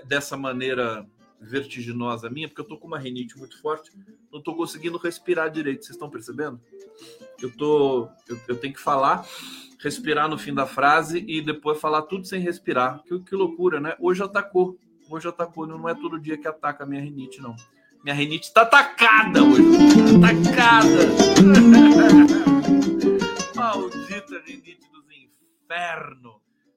dessa 0.04 0.36
maneira 0.36 1.06
vertiginosa 1.40 2.30
minha, 2.30 2.48
porque 2.48 2.60
eu 2.60 2.64
estou 2.64 2.78
com 2.78 2.86
uma 2.86 2.98
rinite 2.98 3.36
muito 3.36 3.60
forte, 3.60 3.90
não 4.32 4.38
estou 4.38 4.56
conseguindo 4.56 4.98
respirar 4.98 5.50
direito. 5.50 5.84
Vocês 5.84 5.96
estão 5.96 6.08
percebendo? 6.10 6.60
Eu, 7.40 7.50
tô, 7.50 8.08
eu, 8.28 8.38
eu, 8.48 8.56
tenho 8.56 8.72
que 8.72 8.80
falar, 8.80 9.26
respirar 9.80 10.28
no 10.28 10.38
fim 10.38 10.54
da 10.54 10.66
frase 10.66 11.24
e 11.26 11.42
depois 11.42 11.80
falar 11.80 12.02
tudo 12.02 12.26
sem 12.26 12.40
respirar. 12.40 13.02
Que, 13.04 13.18
que 13.20 13.34
loucura, 13.34 13.80
né? 13.80 13.96
Hoje 13.98 14.22
atacou. 14.22 14.78
Hoje 15.08 15.28
atacou. 15.28 15.66
Não 15.66 15.88
é 15.88 15.94
todo 15.94 16.20
dia 16.20 16.38
que 16.38 16.48
ataca 16.48 16.84
a 16.84 16.86
minha 16.86 17.02
rinite, 17.02 17.40
não. 17.40 17.56
Minha 18.02 18.14
rinite 18.14 18.48
está 18.48 18.62
atacada 18.62 19.42
hoje. 19.42 19.62
Atacada. 20.18 21.04
Maldita 23.74 24.38
rinite 24.46 24.88
dos 24.92 25.04
infernos. 25.10 26.36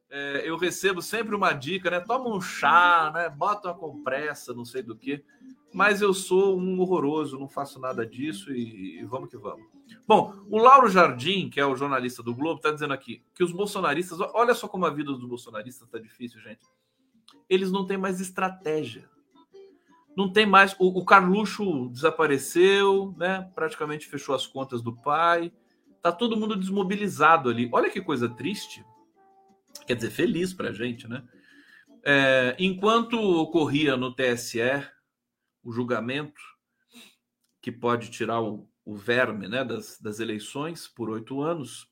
É, 0.10 0.42
eu 0.50 0.58
recebo 0.58 1.02
sempre 1.02 1.36
uma 1.36 1.54
dica, 1.54 1.92
né? 1.92 2.00
Toma 2.00 2.36
um 2.36 2.42
chá, 2.42 3.12
né? 3.14 3.30
Bota 3.30 3.70
uma 3.70 3.78
compressa, 3.78 4.54
não 4.54 4.66
sei 4.66 4.82
do 4.82 4.96
que. 4.96 5.24
Mas 5.74 6.02
eu 6.02 6.14
sou 6.14 6.58
um 6.58 6.80
horroroso, 6.80 7.38
não 7.38 7.48
faço 7.48 7.80
nada 7.80 8.06
disso 8.06 8.52
e, 8.52 9.00
e 9.00 9.06
vamos 9.06 9.30
que 9.30 9.38
vamos. 9.38 9.68
Bom, 10.08 10.34
o 10.50 10.58
Lauro 10.58 10.90
Jardim, 10.90 11.50
que 11.50 11.60
é 11.60 11.66
o 11.66 11.76
jornalista 11.76 12.24
do 12.24 12.34
Globo, 12.34 12.58
está 12.58 12.72
dizendo 12.72 12.94
aqui 12.94 13.22
que 13.36 13.44
os 13.44 13.52
bolsonaristas, 13.52 14.20
olha 14.34 14.56
só 14.56 14.68
como 14.68 14.86
a 14.86 14.90
vida 14.90 15.12
dos 15.12 15.26
bolsonaristas 15.26 15.86
está 15.86 16.00
difícil, 16.00 16.42
gente. 16.42 16.66
Eles 17.50 17.72
não 17.72 17.86
têm 17.86 17.98
mais 17.98 18.20
estratégia. 18.20 19.08
Não 20.16 20.32
tem 20.32 20.46
mais. 20.46 20.76
O, 20.80 21.00
o 21.00 21.06
Carluxo 21.06 21.90
desapareceu, 21.90 23.14
né? 23.18 23.52
Praticamente 23.54 24.08
fechou 24.08 24.34
as 24.34 24.48
contas 24.48 24.82
do 24.82 24.96
pai. 24.96 25.52
Tá 26.02 26.12
todo 26.12 26.38
mundo 26.38 26.56
desmobilizado 26.56 27.50
ali. 27.50 27.70
Olha 27.72 27.90
que 27.90 28.02
coisa 28.02 28.30
triste. 28.30 28.86
Quer 29.86 29.96
dizer, 29.96 30.12
feliz 30.12 30.54
para 30.54 30.70
a 30.70 30.74
gente, 30.74 31.08
né? 31.08 31.24
É, 32.04 32.56
enquanto 32.58 33.20
ocorria 33.20 33.98
no 33.98 34.14
TSE 34.14 34.62
o 35.64 35.72
julgamento 35.72 36.40
que 37.62 37.72
pode 37.72 38.10
tirar 38.10 38.42
o, 38.42 38.70
o 38.86 38.96
verme 38.96 39.50
né, 39.50 39.66
das, 39.66 40.00
das 40.00 40.22
eleições 40.22 40.88
por 40.88 41.10
oito 41.10 41.42
anos, 41.42 41.90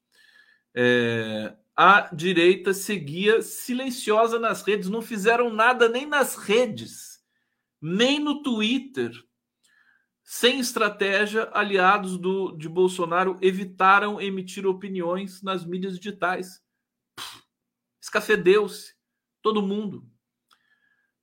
é, 0.73 1.53
a 1.75 2.13
direita 2.15 2.73
seguia 2.73 3.41
silenciosa 3.41 4.39
nas 4.39 4.61
redes, 4.61 4.89
não 4.89 5.01
fizeram 5.01 5.53
nada 5.53 5.89
nem 5.89 6.05
nas 6.05 6.37
redes, 6.37 7.21
nem 7.81 8.19
no 8.19 8.41
Twitter, 8.41 9.11
sem 10.27 10.59
estratégia, 10.59 11.47
aliados 11.53 12.17
do, 12.17 12.57
de 12.57 12.67
Bolsonaro 12.67 13.37
evitaram 13.41 14.19
emitir 14.19 14.65
opiniões 14.65 15.43
nas 15.43 15.63
mídias 15.63 15.99
digitais. 15.99 16.63
Escafedeu-se 18.01 18.95
todo 19.39 19.61
mundo. 19.61 20.09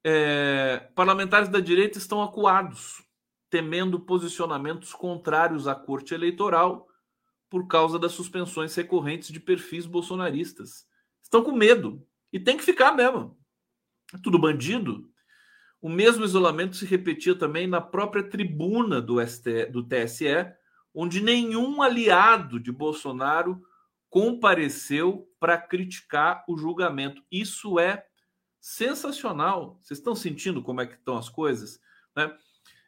É, 0.04 0.88
parlamentares 0.94 1.48
da 1.48 1.58
direita 1.58 1.98
estão 1.98 2.22
acuados, 2.22 3.04
temendo 3.50 3.98
posicionamentos 3.98 4.92
contrários 4.92 5.66
à 5.66 5.74
corte 5.74 6.14
eleitoral 6.14 6.88
por 7.50 7.66
causa 7.66 7.98
das 7.98 8.12
suspensões 8.12 8.74
recorrentes 8.74 9.32
de 9.32 9.40
perfis 9.40 9.84
bolsonaristas. 9.84 10.86
Estão 11.20 11.42
com 11.42 11.52
medo 11.52 12.06
e 12.32 12.38
tem 12.38 12.56
que 12.56 12.62
ficar 12.62 12.92
mesmo. 12.92 13.36
É 14.14 14.18
tudo 14.18 14.38
bandido, 14.38 15.11
o 15.82 15.88
mesmo 15.88 16.24
isolamento 16.24 16.76
se 16.76 16.86
repetia 16.86 17.34
também 17.34 17.66
na 17.66 17.80
própria 17.80 18.22
tribuna 18.22 19.02
do, 19.02 19.20
ST, 19.26 19.66
do 19.66 19.82
TSE, 19.82 20.54
onde 20.94 21.20
nenhum 21.20 21.82
aliado 21.82 22.60
de 22.60 22.70
Bolsonaro 22.70 23.60
compareceu 24.08 25.28
para 25.40 25.58
criticar 25.58 26.44
o 26.48 26.56
julgamento. 26.56 27.20
Isso 27.32 27.80
é 27.80 28.06
sensacional. 28.60 29.76
Vocês 29.80 29.98
estão 29.98 30.14
sentindo 30.14 30.62
como 30.62 30.80
é 30.80 30.86
que 30.86 30.94
estão 30.94 31.18
as 31.18 31.28
coisas? 31.28 31.80
Né? 32.14 32.32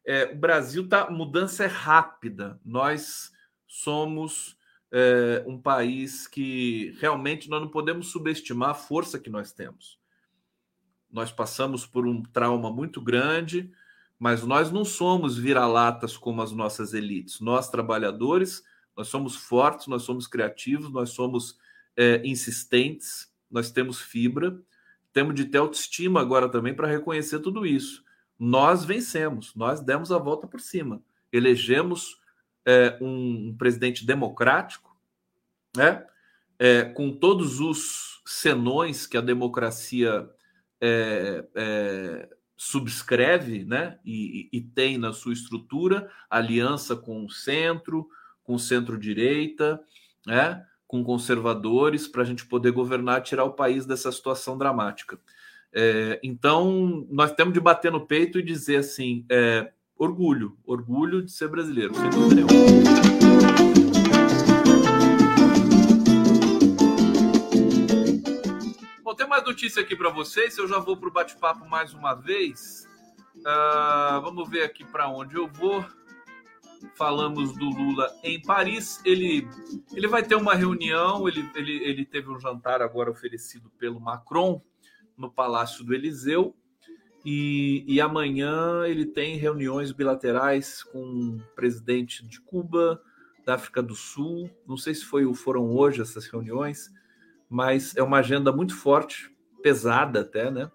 É, 0.07 0.27
o 0.27 0.37
Brasil 0.37 0.85
está 0.85 1.11
mudança 1.11 1.65
é 1.65 1.67
rápida. 1.67 2.61
Nós 2.65 3.33
somos 3.67 4.57
é, 4.93 5.43
um 5.49 5.61
país 5.61 6.29
que 6.29 6.97
realmente 7.01 7.51
nós 7.51 7.61
não 7.61 7.69
podemos 7.69 8.13
subestimar 8.13 8.71
a 8.71 8.75
força 8.75 9.19
que 9.19 9.31
nós 9.31 9.53
temos. 9.53 9.99
Nós 11.15 11.31
passamos 11.31 11.87
por 11.87 12.09
um 12.09 12.21
trauma 12.21 12.73
muito 12.73 13.01
grande, 13.01 13.71
mas 14.19 14.43
nós 14.43 14.73
não 14.73 14.85
somos 14.85 15.39
vira-latas 15.39 16.17
como 16.17 16.43
as 16.43 16.51
nossas 16.51 16.93
elites. 16.93 17.39
Nós, 17.39 17.71
trabalhadores, 17.71 18.65
nós 18.97 19.07
somos 19.07 19.37
fortes, 19.37 19.87
nós 19.87 20.03
somos 20.03 20.27
criativos, 20.27 20.91
nós 20.91 21.11
somos 21.11 21.57
é, 21.97 22.21
insistentes, 22.27 23.33
nós 23.49 23.71
temos 23.71 24.01
fibra, 24.01 24.61
temos 25.13 25.37
de 25.37 25.45
ter 25.45 25.59
autoestima 25.59 26.21
agora 26.21 26.49
também 26.49 26.75
para 26.75 26.89
reconhecer 26.89 27.39
tudo 27.39 27.65
isso. 27.65 28.03
Nós 28.37 28.85
vencemos, 28.85 29.55
nós 29.55 29.81
demos 29.81 30.11
a 30.11 30.19
volta 30.19 30.49
por 30.49 30.61
cima, 30.61 31.01
elegemos 31.33 32.21
é, 32.67 32.99
um, 33.01 33.51
um, 33.51 33.57
presidente 33.57 34.05
democrático, 34.05 34.97
né? 35.77 36.05
É, 36.59 36.83
com 36.83 37.13
todos 37.13 37.61
os 37.61 38.21
senões 38.27 39.07
que 39.07 39.17
a 39.17 39.21
democracia 39.21 40.29
é, 40.87 41.45
é, 41.55 42.29
subscreve 42.55 43.65
né, 43.65 43.99
e, 44.05 44.51
e, 44.53 44.61
tem 44.61 44.99
na 44.99 45.15
sua 45.15 45.33
estrutura 45.33 46.11
aliança 46.29 46.95
com 46.95 47.25
o 47.25 47.31
centro, 47.31 48.07
com 48.43 48.59
centro-direita, 48.59 49.81
né, 50.27 50.63
com 50.87 51.03
conservadores, 51.03 52.07
para 52.07 52.21
a 52.21 52.25
gente 52.27 52.45
poder 52.45 52.71
governar, 52.71 53.23
tirar 53.23 53.45
o 53.45 53.55
país 53.55 53.87
dessa 53.87 54.13
situação 54.13 54.59
dramática. 54.59 55.19
É, 55.73 56.21
então, 56.23 57.07
nós 57.11 57.33
temos 57.33 57.55
de 57.55 57.61
bater 57.61 57.91
no 57.91 58.07
peito 58.07 58.39
e 58.39 58.43
dizer 58.43 58.77
assim: 58.77 59.25
é, 59.29 59.73
orgulho, 59.97 60.57
orgulho 60.65 61.23
de 61.23 61.33
ser 61.33 61.49
brasileiro, 61.49 61.95
sem 61.95 62.11
dúvida 62.11 62.35
nenhuma. 62.35 63.14
Notícia 69.45 69.83
aqui 69.83 69.95
para 69.95 70.11
vocês. 70.11 70.57
Eu 70.57 70.67
já 70.67 70.79
vou 70.79 70.97
para 70.97 71.09
o 71.09 71.13
bate-papo 71.13 71.69
mais 71.69 71.93
uma 71.93 72.15
vez. 72.15 72.89
Uh, 73.37 74.21
vamos 74.23 74.49
ver 74.49 74.63
aqui 74.63 74.85
para 74.85 75.09
onde 75.09 75.37
eu 75.37 75.47
vou. 75.47 75.85
Falamos 76.97 77.53
do 77.57 77.67
Lula 77.67 78.11
em 78.23 78.41
Paris. 78.41 79.01
Ele, 79.05 79.47
ele 79.95 80.09
vai 80.09 80.23
ter 80.23 80.35
uma 80.35 80.55
reunião. 80.55 81.29
Ele, 81.29 81.49
ele, 81.55 81.85
ele 81.85 82.05
teve 82.05 82.31
um 82.31 82.41
jantar 82.41 82.81
agora 82.81 83.11
oferecido 83.11 83.71
pelo 83.79 84.01
Macron 84.01 84.63
no 85.17 85.31
Palácio 85.31 85.85
do 85.85 85.95
Eliseu. 85.95 86.57
E, 87.25 87.85
e 87.87 88.01
amanhã 88.01 88.87
ele 88.87 89.07
tem 89.07 89.37
reuniões 89.37 89.93
bilaterais 89.93 90.83
com 90.83 91.01
o 91.01 91.39
presidente 91.55 92.27
de 92.27 92.41
Cuba, 92.41 93.01
da 93.45 93.55
África 93.55 93.83
do 93.83 93.95
Sul. 93.95 94.51
Não 94.67 94.77
sei 94.77 94.95
se 94.95 95.05
foi, 95.05 95.33
foram 95.35 95.71
hoje 95.71 96.03
essas 96.03 96.27
reuniões, 96.27 96.91
mas 97.49 97.97
é 97.97 98.03
uma 98.03 98.19
agenda 98.19 98.53
muito 98.53 98.77
forte, 98.77 99.34
pesada 99.65 100.21
até, 100.21 100.51
né? 100.51 100.71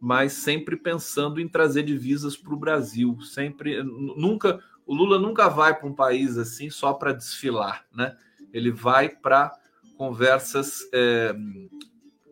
Mas 0.00 0.32
sempre 0.32 0.74
pensando 0.74 1.38
em 1.38 1.46
trazer 1.46 1.82
divisas 1.82 2.34
para 2.34 2.54
o 2.54 2.58
Brasil. 2.58 3.20
Sempre, 3.20 3.82
nunca, 3.82 4.58
o 4.86 4.94
Lula 4.94 5.18
nunca 5.18 5.50
vai 5.50 5.78
para 5.78 5.86
um 5.86 5.94
país 5.94 6.38
assim 6.38 6.70
só 6.70 6.94
para 6.94 7.12
desfilar, 7.12 7.84
né? 7.94 8.16
Ele 8.50 8.70
vai 8.70 9.10
para 9.10 9.52
conversas 9.98 10.80
é, 10.94 11.36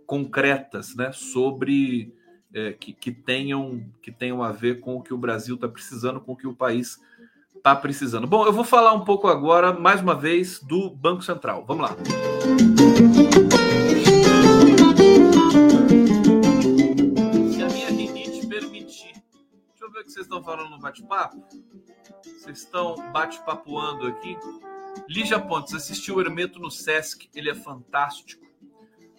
concretas, 0.06 0.96
né? 0.96 1.12
Sobre 1.12 2.14
é, 2.54 2.72
que, 2.72 2.94
que, 2.94 3.12
tenham, 3.12 3.84
que 4.02 4.10
tenham 4.10 4.42
a 4.42 4.50
ver 4.50 4.80
com 4.80 4.96
o 4.96 5.02
que 5.02 5.12
o 5.12 5.18
Brasil 5.18 5.54
está 5.54 5.68
precisando, 5.68 6.18
com 6.18 6.32
o 6.32 6.36
que 6.36 6.46
o 6.46 6.56
país 6.56 6.98
está 7.54 7.76
precisando. 7.76 8.26
Bom, 8.26 8.46
eu 8.46 8.54
vou 8.54 8.64
falar 8.64 8.94
um 8.94 9.04
pouco 9.04 9.28
agora, 9.28 9.70
mais 9.70 10.00
uma 10.00 10.14
vez, 10.14 10.60
do 10.60 10.88
Banco 10.88 11.22
Central. 11.22 11.64
Vamos 11.68 11.90
lá. 11.90 11.96
Se 13.14 13.29
o 20.02 20.04
que 20.04 20.12
vocês 20.12 20.26
estão 20.26 20.42
falando 20.42 20.70
no 20.70 20.78
bate-papo. 20.78 21.44
Vocês 22.22 22.58
estão 22.58 22.94
bate-papoando 23.12 24.06
aqui. 24.06 24.36
Lígia 25.08 25.38
Pontes, 25.38 25.74
assistiu 25.74 26.16
o 26.16 26.20
Hermeto 26.20 26.58
no 26.58 26.70
Sesc, 26.70 27.28
ele 27.34 27.50
é 27.50 27.54
fantástico. 27.54 28.44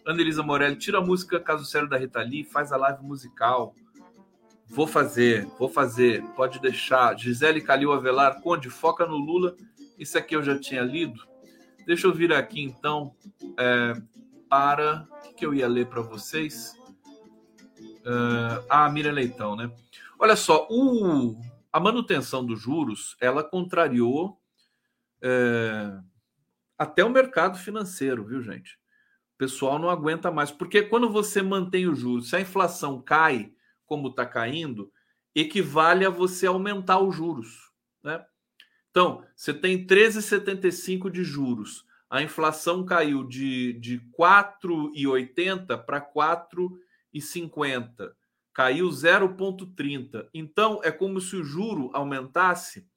Ana 0.06 0.22
Elisa 0.22 0.42
Morelli, 0.42 0.76
tira 0.76 0.98
a 0.98 1.02
música 1.02 1.40
Caso 1.40 1.66
Sério 1.66 1.88
da 1.88 1.98
Rita 1.98 2.22
Lee, 2.22 2.44
faz 2.44 2.72
a 2.72 2.78
live 2.78 3.04
musical. 3.04 3.76
Vou 4.68 4.88
fazer, 4.88 5.46
vou 5.60 5.70
fazer, 5.70 6.24
pode 6.36 6.60
deixar. 6.60 7.18
Gisele 7.18 7.62
Calil 7.62 7.92
Avelar, 7.92 8.42
Conde, 8.42 8.70
foca 8.70 9.06
no 9.06 9.18
Lula. 9.18 9.56
Isso 9.98 10.18
aqui 10.18 10.36
eu 10.36 10.42
já 10.42 10.58
tinha 10.58 10.82
lido. 10.82 11.22
Deixa 11.86 12.08
eu 12.08 12.14
vir 12.14 12.32
aqui 12.34 12.62
então 12.62 13.14
é, 13.60 13.94
para. 14.50 15.08
O 15.12 15.22
que, 15.22 15.34
que, 15.34 15.46
eu 15.46 15.54
ia 15.54 15.68
ler 15.68 15.88
para 15.88 16.02
vocês? 16.02 16.74
Uh, 18.02 18.66
ah, 18.70 18.90
Miriam 18.90 19.12
Leitão, 19.12 19.56
né? 19.56 19.72
Olha 20.22 20.36
só, 20.36 20.68
o, 20.70 21.36
a 21.74 21.80
manutenção 21.80 22.46
dos 22.46 22.62
juros 22.62 23.18
ela 23.20 23.44
contrariou 23.44 24.40
é, 25.22 26.00
até 26.78 27.04
o 27.04 27.10
mercado 27.10 27.58
financeiro, 27.58 28.24
viu, 28.24 28.42
gente? 28.42 28.80
pessoal 29.42 29.80
não 29.80 29.90
aguenta 29.90 30.30
mais. 30.30 30.52
Porque 30.52 30.84
quando 30.84 31.10
você 31.10 31.42
mantém 31.42 31.88
o 31.88 31.96
juros, 31.96 32.30
se 32.30 32.36
a 32.36 32.40
inflação 32.40 33.02
cai, 33.02 33.52
como 33.88 34.10
está 34.10 34.24
caindo, 34.24 34.94
equivale 35.34 36.06
a 36.06 36.12
você 36.12 36.46
aumentar 36.46 37.00
os 37.00 37.16
juros. 37.16 37.72
Né? 38.04 38.24
Então, 38.92 39.26
você 39.36 39.52
tem 39.52 39.84
13,75 39.84 41.10
de 41.10 41.24
juros. 41.24 41.84
A 42.08 42.22
inflação 42.22 42.86
caiu 42.86 43.28
de, 43.28 43.74
de 43.80 44.00
4,80 44.16 45.86
para 45.86 46.00
4,50. 46.00 48.12
Caiu 48.54 48.88
0,30. 48.90 50.30
Então, 50.34 50.82
é 50.84 50.92
como 50.92 51.22
se 51.22 51.36
o 51.36 51.44
juro 51.44 51.90
aumentasse 51.94 52.88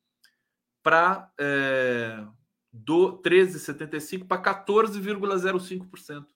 para 0.82 1.32
é, 1.38 2.24
do 2.72 3.22
13,75 3.22 4.26
para 4.26 4.64
14,05% 4.64 6.26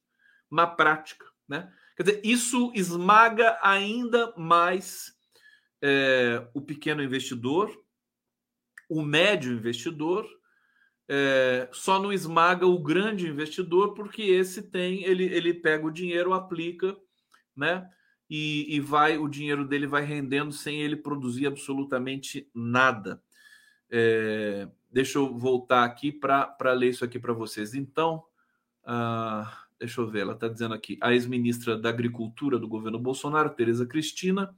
na 0.51 0.67
prática. 0.67 1.27
Né? 1.49 1.73
Quer 1.97 2.03
dizer, 2.03 2.21
isso 2.25 2.73
esmaga 2.75 3.59
ainda 3.63 4.33
mais 4.37 5.13
é, 5.83 6.47
o 6.55 6.61
pequeno 6.61 7.03
investidor, 7.03 7.71
o 8.89 9.03
médio 9.03 9.53
investidor, 9.53 10.27
é, 11.09 11.69
só 11.73 12.01
não 12.01 12.13
esmaga 12.13 12.67
o 12.67 12.79
grande 12.79 13.27
investidor 13.27 13.95
porque 13.95 14.23
esse 14.23 14.63
tem, 14.63 15.05
ele, 15.05 15.25
ele 15.25 15.55
pega 15.55 15.87
o 15.87 15.91
dinheiro, 15.91 16.35
aplica, 16.35 16.97
né? 17.57 17.89
E, 18.31 18.77
e 18.77 18.81
vai, 18.81 19.17
o 19.17 19.29
dinheiro 19.29 19.67
dele 19.67 19.87
vai 19.87 20.05
rendendo 20.05 20.53
sem 20.53 20.83
ele 20.83 20.97
produzir 20.97 21.47
absolutamente 21.47 22.49
nada. 22.55 23.23
É, 23.91 24.69
deixa 24.91 25.19
eu 25.19 25.37
voltar 25.37 25.85
aqui 25.85 26.13
para 26.13 26.73
ler 26.73 26.91
isso 26.91 27.05
aqui 27.05 27.19
para 27.19 27.33
vocês. 27.33 27.75
Então, 27.75 28.23
uh, 28.85 29.49
deixa 29.79 30.01
eu 30.01 30.07
ver, 30.07 30.21
ela 30.21 30.35
está 30.35 30.49
dizendo 30.49 30.75
aqui, 30.75 30.99
a 31.01 31.13
ex-ministra 31.13 31.77
da 31.79 31.89
Agricultura 31.89 32.59
do 32.59 32.69
governo 32.69 32.99
Bolsonaro, 32.99 33.51
Tereza 33.51 33.87
Cristina, 33.87 34.55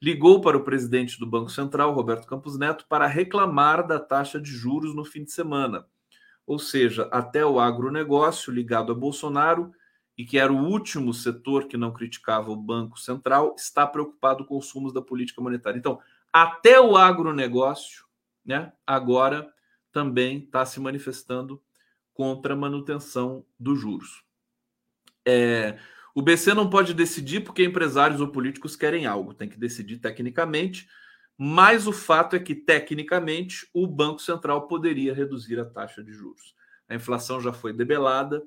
ligou 0.00 0.40
para 0.40 0.56
o 0.56 0.64
presidente 0.64 1.18
do 1.18 1.26
Banco 1.26 1.50
Central, 1.50 1.92
Roberto 1.92 2.26
Campos 2.26 2.58
Neto, 2.58 2.86
para 2.88 3.06
reclamar 3.06 3.86
da 3.86 3.98
taxa 3.98 4.40
de 4.40 4.50
juros 4.50 4.94
no 4.94 5.04
fim 5.04 5.24
de 5.24 5.32
semana. 5.32 5.86
Ou 6.46 6.58
seja, 6.58 7.08
até 7.10 7.44
o 7.44 7.58
agronegócio 7.58 8.52
ligado 8.52 8.92
a 8.92 8.94
Bolsonaro, 8.94 9.72
e 10.16 10.24
que 10.24 10.38
era 10.38 10.52
o 10.52 10.64
último 10.64 11.12
setor 11.12 11.66
que 11.66 11.76
não 11.76 11.92
criticava 11.92 12.50
o 12.50 12.56
Banco 12.56 12.98
Central, 12.98 13.54
está 13.56 13.86
preocupado 13.86 14.44
com 14.44 14.56
os 14.56 14.66
sumos 14.66 14.92
da 14.92 15.02
política 15.02 15.42
monetária. 15.42 15.78
Então, 15.78 16.00
até 16.32 16.80
o 16.80 16.96
agronegócio, 16.96 18.04
né, 18.44 18.72
agora 18.86 19.52
também 19.92 20.38
está 20.38 20.64
se 20.64 20.80
manifestando 20.80 21.62
contra 22.14 22.54
a 22.54 22.56
manutenção 22.56 23.44
dos 23.58 23.78
juros. 23.78 24.24
É, 25.26 25.78
o 26.14 26.22
BC 26.22 26.54
não 26.54 26.70
pode 26.70 26.94
decidir 26.94 27.40
porque 27.40 27.64
empresários 27.64 28.20
ou 28.20 28.28
políticos 28.28 28.74
querem 28.74 29.04
algo, 29.04 29.34
tem 29.34 29.48
que 29.48 29.58
decidir 29.58 29.98
tecnicamente, 29.98 30.88
mas 31.36 31.86
o 31.86 31.92
fato 31.92 32.34
é 32.34 32.38
que, 32.38 32.54
tecnicamente, 32.54 33.68
o 33.74 33.86
Banco 33.86 34.20
Central 34.22 34.66
poderia 34.66 35.12
reduzir 35.12 35.60
a 35.60 35.64
taxa 35.66 36.02
de 36.02 36.12
juros. 36.12 36.54
A 36.88 36.94
inflação 36.94 37.40
já 37.40 37.52
foi 37.52 37.72
debelada, 37.74 38.42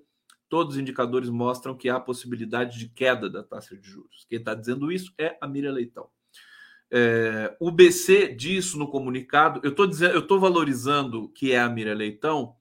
todos 0.50 0.76
os 0.76 0.82
indicadores 0.82 1.30
mostram 1.30 1.78
que 1.78 1.88
há 1.88 2.00
possibilidade 2.00 2.80
de 2.80 2.90
queda 2.90 3.30
da 3.30 3.44
taxa 3.44 3.78
de 3.78 3.88
juros. 3.88 4.26
Quem 4.28 4.40
está 4.40 4.54
dizendo 4.54 4.92
isso 4.92 5.14
é 5.18 5.38
a 5.40 5.48
Miriam 5.48 5.72
Leitão. 5.72 6.10
É, 6.92 7.56
o 7.60 7.70
BC 7.70 8.34
diz 8.34 8.74
no 8.74 8.90
comunicado, 8.90 9.62
eu 9.64 9.70
estou 9.70 9.86
dizendo, 9.86 10.16
eu 10.16 10.22
estou 10.22 10.40
valorizando 10.40 11.30
que 11.30 11.52
é 11.52 11.60
a 11.60 11.70
Miriam 11.70 11.94
Leitão 11.94 12.56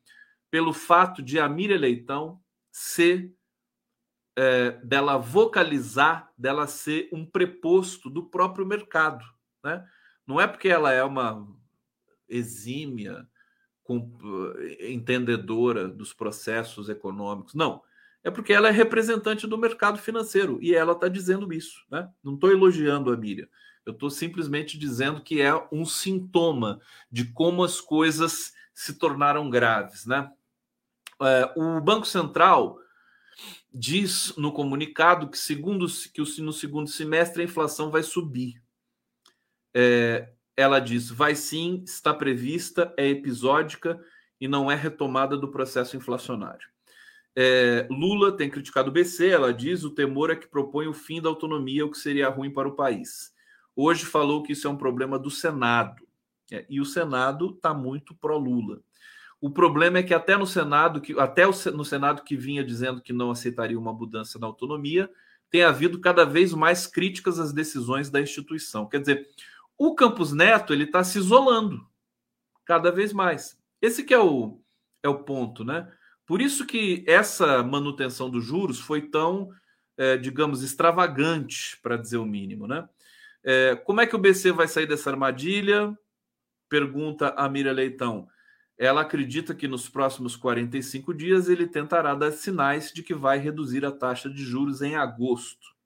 pelo 0.50 0.72
fato 0.72 1.22
de 1.22 1.40
a 1.40 1.48
Miriam 1.48 1.78
Leitão 1.78 2.40
ser 2.70 3.34
é, 4.36 4.72
dela 4.84 5.16
vocalizar, 5.16 6.30
dela 6.36 6.66
ser 6.66 7.08
um 7.12 7.24
preposto 7.24 8.08
do 8.10 8.24
próprio 8.24 8.66
mercado. 8.66 9.24
Né? 9.64 9.84
Não 10.26 10.40
é 10.40 10.46
porque 10.46 10.68
ela 10.68 10.92
é 10.92 11.02
uma 11.02 11.46
exímia, 12.28 13.26
com, 13.88 14.06
eh, 14.58 14.92
entendedora 14.92 15.88
dos 15.88 16.12
processos 16.12 16.90
econômicos. 16.90 17.54
Não. 17.54 17.82
É 18.22 18.30
porque 18.30 18.52
ela 18.52 18.68
é 18.68 18.70
representante 18.70 19.46
do 19.46 19.56
mercado 19.56 19.98
financeiro 19.98 20.58
e 20.60 20.74
ela 20.74 20.92
está 20.92 21.08
dizendo 21.08 21.50
isso. 21.54 21.86
Né? 21.90 22.06
Não 22.22 22.34
estou 22.34 22.50
elogiando 22.50 23.10
a 23.10 23.16
Miriam. 23.16 23.48
Eu 23.86 23.94
estou 23.94 24.10
simplesmente 24.10 24.78
dizendo 24.78 25.22
que 25.22 25.40
é 25.40 25.54
um 25.72 25.86
sintoma 25.86 26.78
de 27.10 27.32
como 27.32 27.64
as 27.64 27.80
coisas 27.80 28.52
se 28.74 28.92
tornaram 28.98 29.48
graves. 29.48 30.04
Né? 30.04 30.30
É, 31.22 31.50
o 31.56 31.80
Banco 31.80 32.06
Central 32.06 32.78
diz 33.72 34.36
no 34.36 34.52
comunicado 34.52 35.30
que, 35.30 35.38
segundo 35.38 35.86
que 36.12 36.42
no 36.42 36.52
segundo 36.52 36.90
semestre 36.90 37.40
a 37.40 37.44
inflação 37.46 37.90
vai 37.90 38.02
subir. 38.02 38.60
É, 39.72 40.30
ela 40.58 40.80
diz: 40.80 41.08
vai 41.08 41.36
sim, 41.36 41.84
está 41.86 42.12
prevista, 42.12 42.92
é 42.96 43.08
episódica 43.08 44.00
e 44.40 44.48
não 44.48 44.68
é 44.68 44.74
retomada 44.74 45.36
do 45.36 45.46
processo 45.46 45.96
inflacionário. 45.96 46.66
É, 47.36 47.86
Lula 47.88 48.36
tem 48.36 48.50
criticado 48.50 48.90
o 48.90 48.92
BC, 48.92 49.28
ela 49.28 49.54
diz: 49.54 49.84
o 49.84 49.94
temor 49.94 50.30
é 50.30 50.36
que 50.36 50.48
propõe 50.48 50.88
o 50.88 50.92
fim 50.92 51.22
da 51.22 51.28
autonomia, 51.28 51.86
o 51.86 51.90
que 51.92 51.96
seria 51.96 52.28
ruim 52.28 52.50
para 52.50 52.66
o 52.66 52.74
país. 52.74 53.32
hoje 53.76 54.04
falou 54.04 54.42
que 54.42 54.52
isso 54.52 54.66
é 54.66 54.70
um 54.70 54.76
problema 54.76 55.16
do 55.16 55.30
Senado. 55.30 56.04
É, 56.50 56.66
e 56.68 56.80
o 56.80 56.84
Senado 56.84 57.50
está 57.50 57.72
muito 57.72 58.12
pró-Lula. 58.16 58.80
O 59.40 59.50
problema 59.50 59.98
é 59.98 60.02
que 60.02 60.12
até 60.12 60.36
no 60.36 60.46
Senado, 60.46 61.00
que 61.00 61.16
até 61.20 61.44
no 61.72 61.84
Senado 61.84 62.24
que 62.24 62.36
vinha 62.36 62.64
dizendo 62.64 63.00
que 63.00 63.12
não 63.12 63.30
aceitaria 63.30 63.78
uma 63.78 63.92
mudança 63.92 64.40
na 64.40 64.48
autonomia, 64.48 65.08
tem 65.48 65.62
havido 65.62 66.00
cada 66.00 66.24
vez 66.24 66.52
mais 66.52 66.88
críticas 66.88 67.38
às 67.38 67.52
decisões 67.52 68.10
da 68.10 68.20
instituição. 68.20 68.88
Quer 68.88 68.98
dizer, 68.98 69.28
o 69.78 69.94
Campos 69.94 70.32
Neto 70.32 70.72
ele 70.72 70.84
está 70.84 71.04
se 71.04 71.18
isolando 71.18 71.88
cada 72.66 72.90
vez 72.90 73.12
mais. 73.12 73.56
Esse 73.80 74.02
que 74.02 74.12
é 74.12 74.18
o, 74.18 74.60
é 75.02 75.08
o 75.08 75.22
ponto, 75.22 75.64
né? 75.64 75.90
Por 76.26 76.42
isso 76.42 76.66
que 76.66 77.04
essa 77.06 77.62
manutenção 77.62 78.28
dos 78.28 78.44
juros 78.44 78.80
foi 78.80 79.02
tão, 79.02 79.50
é, 79.96 80.16
digamos, 80.16 80.62
extravagante, 80.62 81.78
para 81.80 81.96
dizer 81.96 82.18
o 82.18 82.26
mínimo, 82.26 82.66
né? 82.66 82.86
É, 83.42 83.76
como 83.76 84.00
é 84.00 84.06
que 84.06 84.16
o 84.16 84.18
BC 84.18 84.52
vai 84.52 84.66
sair 84.68 84.86
dessa 84.86 85.08
armadilha? 85.10 85.96
Pergunta 86.68 87.30
a 87.30 87.48
Mira 87.48 87.72
Leitão. 87.72 88.28
Ela 88.76 89.00
acredita 89.00 89.54
que 89.54 89.66
nos 89.66 89.88
próximos 89.88 90.36
45 90.36 91.14
dias 91.14 91.48
ele 91.48 91.66
tentará 91.66 92.14
dar 92.14 92.32
sinais 92.32 92.92
de 92.92 93.02
que 93.02 93.14
vai 93.14 93.38
reduzir 93.38 93.86
a 93.86 93.92
taxa 93.92 94.28
de 94.28 94.44
juros 94.44 94.82
em 94.82 94.96
agosto. 94.96 95.77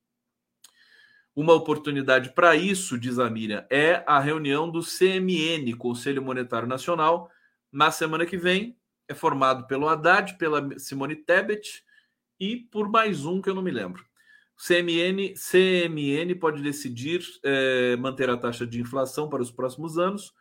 Uma 1.34 1.54
oportunidade 1.54 2.34
para 2.34 2.54
isso, 2.54 2.98
diz 2.98 3.18
a 3.18 3.30
Miriam, 3.30 3.64
é 3.70 4.04
a 4.06 4.20
reunião 4.20 4.70
do 4.70 4.80
CMN, 4.80 5.74
Conselho 5.76 6.22
Monetário 6.22 6.68
Nacional, 6.68 7.30
na 7.72 7.90
semana 7.90 8.26
que 8.26 8.36
vem. 8.36 8.76
É 9.08 9.14
formado 9.14 9.66
pelo 9.66 9.88
Haddad, 9.88 10.36
pela 10.38 10.78
Simone 10.78 11.16
Tebet 11.16 11.82
e 12.38 12.56
por 12.56 12.88
mais 12.88 13.24
um 13.24 13.40
que 13.40 13.48
eu 13.48 13.54
não 13.54 13.62
me 13.62 13.70
lembro. 13.70 14.04
CMN, 14.56 15.34
CMN 15.34 16.34
pode 16.36 16.62
decidir 16.62 17.22
é, 17.42 17.96
manter 17.96 18.30
a 18.30 18.36
taxa 18.36 18.66
de 18.66 18.80
inflação 18.80 19.28
para 19.28 19.42
os 19.42 19.50
próximos 19.50 19.98
anos, 19.98 20.32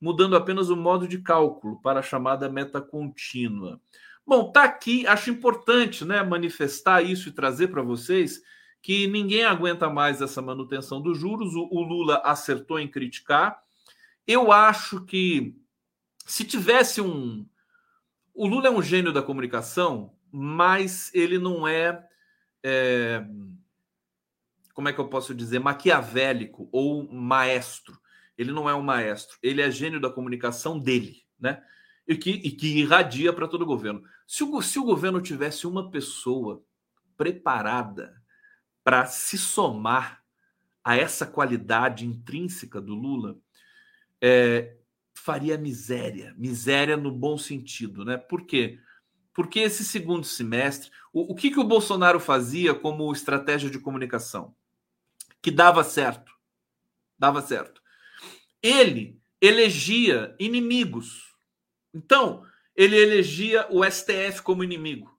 mudando 0.00 0.36
apenas 0.36 0.68
o 0.68 0.76
modo 0.76 1.06
de 1.06 1.22
cálculo 1.22 1.80
para 1.80 2.00
a 2.00 2.02
chamada 2.02 2.48
meta 2.48 2.80
contínua. 2.80 3.80
Bom, 4.26 4.50
tá 4.50 4.64
aqui, 4.64 5.06
acho 5.06 5.30
importante, 5.30 6.04
né, 6.04 6.22
manifestar 6.22 7.02
isso 7.02 7.28
e 7.28 7.32
trazer 7.32 7.68
para 7.68 7.82
vocês 7.82 8.42
que 8.82 9.06
ninguém 9.06 9.44
aguenta 9.44 9.90
mais 9.90 10.22
essa 10.22 10.40
manutenção 10.40 11.00
dos 11.00 11.18
juros. 11.18 11.54
O, 11.54 11.68
o 11.70 11.82
Lula 11.82 12.22
acertou 12.24 12.78
em 12.78 12.88
criticar. 12.88 13.62
Eu 14.26 14.52
acho 14.52 15.04
que 15.04 15.54
se 16.26 16.44
tivesse 16.44 17.00
um. 17.00 17.46
O 18.32 18.46
Lula 18.46 18.68
é 18.68 18.70
um 18.70 18.82
gênio 18.82 19.12
da 19.12 19.22
comunicação, 19.22 20.14
mas 20.30 21.10
ele 21.14 21.38
não 21.38 21.66
é, 21.66 22.06
é. 22.62 23.24
Como 24.72 24.88
é 24.88 24.92
que 24.92 25.00
eu 25.00 25.08
posso 25.08 25.34
dizer? 25.34 25.58
Maquiavélico 25.58 26.68
ou 26.72 27.12
maestro. 27.12 27.98
Ele 28.38 28.52
não 28.52 28.70
é 28.70 28.74
um 28.74 28.82
maestro. 28.82 29.36
Ele 29.42 29.60
é 29.60 29.70
gênio 29.70 30.00
da 30.00 30.08
comunicação 30.08 30.78
dele, 30.78 31.22
né? 31.38 31.62
E 32.08 32.16
que, 32.16 32.30
e 32.30 32.50
que 32.50 32.78
irradia 32.78 33.32
para 33.32 33.46
todo 33.46 33.62
o 33.62 33.66
governo. 33.66 34.02
Se 34.26 34.42
o, 34.42 34.62
se 34.62 34.78
o 34.78 34.84
governo 34.84 35.20
tivesse 35.20 35.66
uma 35.66 35.90
pessoa 35.90 36.64
preparada 37.16 38.19
para 38.90 39.06
se 39.06 39.38
somar 39.38 40.20
a 40.82 40.96
essa 40.96 41.24
qualidade 41.24 42.04
intrínseca 42.04 42.80
do 42.80 42.92
Lula, 42.92 43.38
é, 44.20 44.78
faria 45.14 45.56
miséria, 45.56 46.34
miséria 46.36 46.96
no 46.96 47.12
bom 47.12 47.38
sentido, 47.38 48.04
né? 48.04 48.16
Por 48.16 48.44
quê? 48.44 48.80
Porque 49.32 49.60
esse 49.60 49.84
segundo 49.84 50.26
semestre, 50.26 50.90
o, 51.12 51.32
o 51.32 51.36
que, 51.36 51.52
que 51.52 51.60
o 51.60 51.68
Bolsonaro 51.68 52.18
fazia 52.18 52.74
como 52.74 53.12
estratégia 53.12 53.70
de 53.70 53.78
comunicação? 53.78 54.56
Que 55.40 55.52
dava 55.52 55.84
certo. 55.84 56.36
Dava 57.16 57.40
certo. 57.42 57.80
Ele 58.60 59.22
elegia 59.40 60.34
inimigos. 60.36 61.32
Então, 61.94 62.44
ele 62.74 62.96
elegia 62.96 63.68
o 63.70 63.88
STF 63.88 64.42
como 64.42 64.64
inimigo. 64.64 65.16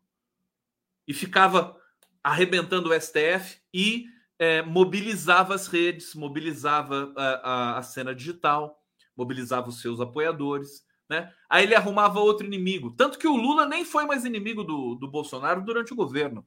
E 1.08 1.14
ficava 1.14 1.81
arrebentando 2.24 2.90
o 2.90 3.00
STF 3.00 3.62
e 3.74 4.06
é, 4.38 4.62
mobilizava 4.62 5.54
as 5.54 5.68
redes, 5.68 6.16
mobilizava 6.16 7.14
a, 7.16 7.26
a, 7.26 7.78
a, 7.78 7.84
cena 7.84 8.14
digital, 8.14 8.84
mobilizava 9.16 9.70
os 9.70 9.82
seus 9.82 10.00
apoiadores. 10.00 10.86
Né? 11.10 11.32
Aí 11.50 11.64
ele 11.64 11.76
arrumava 11.76 12.20
outro 12.20 12.46
inimigo. 12.46 12.92
Tanto 12.96 13.20
que 13.20 13.28
o 13.28 13.36
Lula 13.36 13.66
nem 13.66 13.86
foi 13.86 14.06
mais 14.06 14.26
inimigo 14.26 14.64
do, 14.64 14.96
do 14.96 15.08
Bolsonaro 15.08 15.64
durante 15.64 15.94
o 15.94 15.96
governo. 15.96 16.46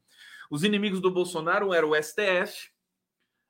Os 0.50 0.64
inimigos 0.64 1.00
do 1.00 1.10
Bolsonaro 1.10 1.72
eram 1.72 1.90
o 1.90 2.02
STF, 2.02 2.70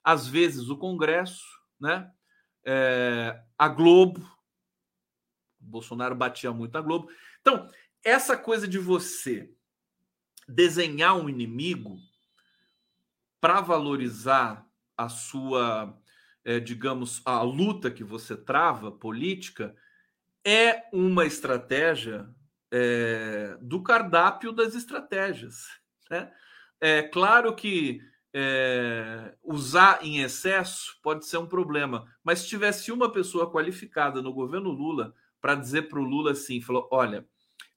às 0.03 0.27
vezes 0.27 0.69
o 0.69 0.77
Congresso, 0.77 1.45
né? 1.81 2.11
É, 2.67 3.41
a 3.59 3.69
Globo. 3.69 4.21
O 5.61 5.65
Bolsonaro 5.65 6.15
batia 6.15 6.53
muito 6.53 6.77
a 6.77 6.81
Globo. 6.81 7.09
Então, 7.41 7.69
essa 8.03 8.37
coisa 8.37 8.69
de 8.69 8.79
você 8.79 9.51
desenhar 10.47 11.17
um 11.17 11.29
inimigo 11.29 11.99
para 13.45 13.61
valorizar 13.61 14.67
a 14.97 15.07
sua, 15.07 15.95
é, 16.47 16.59
digamos, 16.59 17.21
a 17.27 17.43
luta 17.43 17.91
que 17.91 18.03
você 18.03 18.35
trava 18.35 18.91
política, 18.91 19.77
é 20.43 20.85
uma 20.91 21.27
estratégia 21.27 22.27
é, 22.73 23.59
do 23.61 23.83
cardápio 23.83 24.51
das 24.51 24.75
estratégias. 24.75 25.67
Né? 26.11 26.33
É 26.81 27.03
claro 27.03 27.55
que 27.55 28.01
é, 28.33 29.37
usar 29.43 30.03
em 30.03 30.23
excesso 30.23 30.99
pode 31.03 31.27
ser 31.27 31.37
um 31.37 31.47
problema, 31.47 32.07
mas 32.25 32.39
se 32.39 32.49
tivesse 32.49 32.91
uma 32.91 33.13
pessoa 33.13 33.53
qualificada 33.53 34.23
no 34.23 34.33
governo 34.33 34.71
Lula 34.71 35.13
para 35.39 35.55
dizer 35.55 35.91
para 35.91 36.01
o 36.01 36.03
Lula 36.03 36.33
assim, 36.33 36.63
falou, 36.63 36.89
olha, 36.91 37.29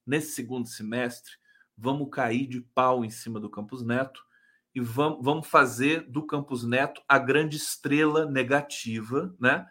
nesse 0.05 0.31
segundo 0.31 0.65
semestre 0.65 1.33
vamos 1.77 2.07
cair 2.09 2.47
de 2.47 2.61
pau 2.61 3.03
em 3.03 3.09
cima 3.09 3.37
do 3.37 3.49
Campos 3.49 3.83
Neto 3.83 4.25
e 4.77 4.79
vamos, 4.79 5.17
vamos 5.23 5.47
fazer 5.47 6.01
do 6.01 6.23
Campos 6.23 6.63
Neto 6.63 7.01
a 7.09 7.17
grande 7.17 7.57
estrela 7.57 8.27
negativa 8.27 9.35
né, 9.39 9.65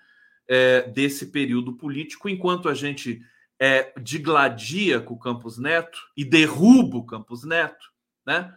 é, 0.49 0.83
desse 0.83 1.27
período 1.27 1.75
político, 1.77 2.29
enquanto 2.29 2.69
a 2.69 2.75
gente 2.75 3.23
é, 3.57 3.93
digladia 4.01 5.01
com 5.01 5.15
o 5.15 5.19
Campos 5.19 5.59
Neto 5.59 5.97
e 6.17 6.25
derruba 6.25 6.97
o 6.97 7.07
Campos 7.07 7.45
Neto, 7.45 7.87
né, 8.27 8.53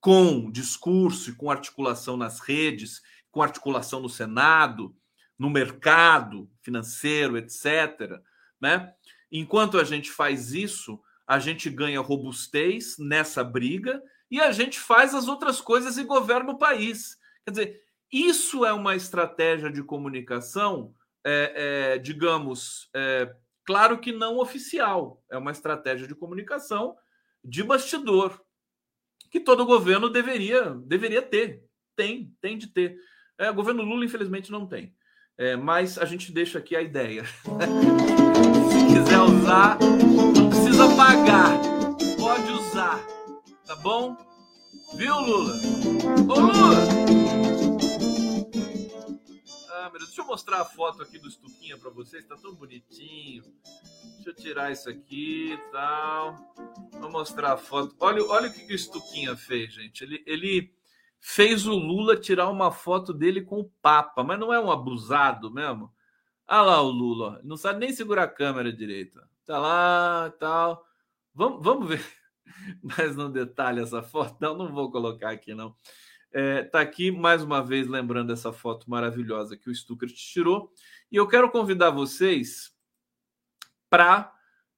com 0.00 0.50
discurso 0.50 1.28
e 1.28 1.34
com 1.34 1.50
articulação 1.50 2.16
nas 2.16 2.40
redes, 2.40 3.02
com 3.30 3.42
articulação 3.42 4.00
no 4.00 4.08
Senado, 4.08 4.96
no 5.38 5.50
mercado 5.50 6.50
financeiro, 6.62 7.36
etc. 7.36 8.18
Né? 8.58 8.90
Enquanto 9.30 9.76
a 9.76 9.84
gente 9.84 10.10
faz 10.10 10.54
isso, 10.54 10.98
a 11.26 11.38
gente 11.38 11.68
ganha 11.68 12.00
robustez 12.00 12.96
nessa 12.98 13.44
briga 13.44 14.02
e 14.30 14.40
a 14.40 14.52
gente 14.52 14.78
faz 14.78 15.14
as 15.14 15.28
outras 15.28 15.60
coisas 15.60 15.98
e 15.98 16.04
governa 16.04 16.52
o 16.52 16.58
país. 16.58 17.18
Quer 17.44 17.50
dizer, 17.50 17.82
isso 18.12 18.64
é 18.64 18.72
uma 18.72 18.94
estratégia 18.94 19.70
de 19.70 19.82
comunicação, 19.82 20.94
é, 21.24 21.94
é, 21.94 21.98
digamos, 21.98 22.88
é, 22.94 23.34
claro 23.64 23.98
que 23.98 24.12
não 24.12 24.38
oficial, 24.38 25.22
é 25.30 25.36
uma 25.36 25.50
estratégia 25.50 26.06
de 26.06 26.14
comunicação 26.14 26.96
de 27.42 27.62
bastidor, 27.62 28.40
que 29.30 29.40
todo 29.40 29.64
governo 29.64 30.08
deveria, 30.08 30.74
deveria 30.84 31.22
ter. 31.22 31.64
Tem, 31.96 32.34
tem 32.40 32.58
de 32.58 32.66
ter. 32.66 32.96
É, 33.38 33.50
o 33.50 33.54
governo 33.54 33.82
Lula, 33.82 34.04
infelizmente, 34.04 34.50
não 34.50 34.66
tem. 34.66 34.94
É, 35.38 35.56
mas 35.56 35.96
a 35.96 36.04
gente 36.04 36.32
deixa 36.32 36.58
aqui 36.58 36.76
a 36.76 36.82
ideia. 36.82 37.24
Se 38.70 38.86
quiser 38.86 39.20
usar, 39.20 39.78
não 39.78 40.50
precisa 40.50 40.94
pagar. 40.96 41.58
Pode 42.18 42.50
usar. 42.52 43.19
Bom? 43.82 44.14
Viu, 44.94 45.18
Lula? 45.20 45.54
Ô, 46.28 46.40
Lula! 46.40 46.76
Ah, 49.70 49.88
meu 49.88 49.92
Deus, 49.92 50.06
deixa 50.06 50.20
eu 50.20 50.26
mostrar 50.26 50.60
a 50.60 50.64
foto 50.66 51.02
aqui 51.02 51.18
do 51.18 51.28
Estuquinha 51.28 51.78
para 51.78 51.88
vocês, 51.90 52.26
tá 52.26 52.36
tão 52.36 52.54
bonitinho. 52.54 53.42
Deixa 54.16 54.30
eu 54.30 54.34
tirar 54.34 54.70
isso 54.70 54.90
aqui 54.90 55.54
e 55.54 55.58
tal. 55.72 56.36
Vou 57.00 57.10
mostrar 57.10 57.54
a 57.54 57.56
foto. 57.56 57.96
Olha, 57.98 58.22
olha 58.26 58.50
o 58.50 58.52
que 58.52 58.70
o 58.70 58.76
Estuquinha 58.76 59.34
fez, 59.34 59.72
gente. 59.72 60.04
Ele, 60.04 60.22
ele 60.26 60.74
fez 61.18 61.66
o 61.66 61.74
Lula 61.74 62.18
tirar 62.18 62.50
uma 62.50 62.70
foto 62.70 63.14
dele 63.14 63.40
com 63.40 63.60
o 63.60 63.70
Papa, 63.80 64.22
mas 64.22 64.38
não 64.38 64.52
é 64.52 64.60
um 64.60 64.70
abusado 64.70 65.50
mesmo? 65.50 65.90
Ah 66.46 66.60
lá 66.60 66.82
o 66.82 66.90
Lula, 66.90 67.40
não 67.44 67.56
sabe 67.56 67.80
nem 67.80 67.92
segurar 67.94 68.24
a 68.24 68.28
câmera 68.28 68.70
direito. 68.70 69.18
Tá 69.46 69.58
lá 69.58 70.30
tal. 70.38 70.84
Vamos, 71.34 71.64
vamos 71.64 71.88
ver. 71.88 72.19
mais 72.82 73.16
no 73.16 73.30
detalhe 73.30 73.80
essa 73.80 74.02
foto. 74.02 74.36
Não, 74.40 74.56
não 74.56 74.72
vou 74.72 74.90
colocar 74.90 75.30
aqui, 75.30 75.54
não. 75.54 75.74
É, 76.32 76.62
tá 76.62 76.80
aqui 76.80 77.10
mais 77.10 77.42
uma 77.42 77.62
vez 77.62 77.88
lembrando 77.88 78.32
essa 78.32 78.52
foto 78.52 78.88
maravilhosa 78.88 79.56
que 79.56 79.68
o 79.68 79.74
Stuckert 79.74 80.14
tirou. 80.14 80.72
E 81.10 81.16
eu 81.16 81.26
quero 81.26 81.50
convidar 81.50 81.90
vocês 81.90 82.72
para 83.88 84.32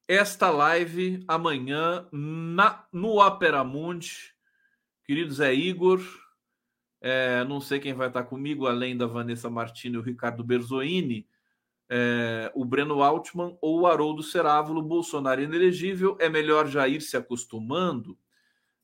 esta 0.07 0.49
live 0.49 1.23
amanhã 1.27 2.07
na, 2.11 2.85
no 2.91 3.19
Opera 3.25 3.63
Mundi. 3.63 4.33
Querido 5.05 5.33
Zé 5.33 5.53
Igor, 5.53 6.01
É, 7.01 7.43
não 7.43 7.59
sei 7.59 7.79
quem 7.79 7.93
vai 7.93 8.07
estar 8.07 8.23
comigo, 8.23 8.65
além 8.65 8.95
da 8.95 9.05
Vanessa 9.05 9.49
Martini 9.49 9.95
e 9.95 9.97
o 9.97 10.01
Ricardo 10.01 10.41
Berzoini. 10.41 11.27
É, 11.89 12.51
o 12.55 12.65
Breno 12.65 13.03
Altman 13.03 13.57
ou 13.61 13.81
o 13.81 13.87
Haroldo 13.87 14.23
Cerávulo, 14.23 14.81
Bolsonaro 14.81 15.41
inelegível, 15.41 16.17
é 16.19 16.29
melhor 16.29 16.67
já 16.67 16.87
ir 16.87 17.01
se 17.01 17.17
acostumando. 17.17 18.17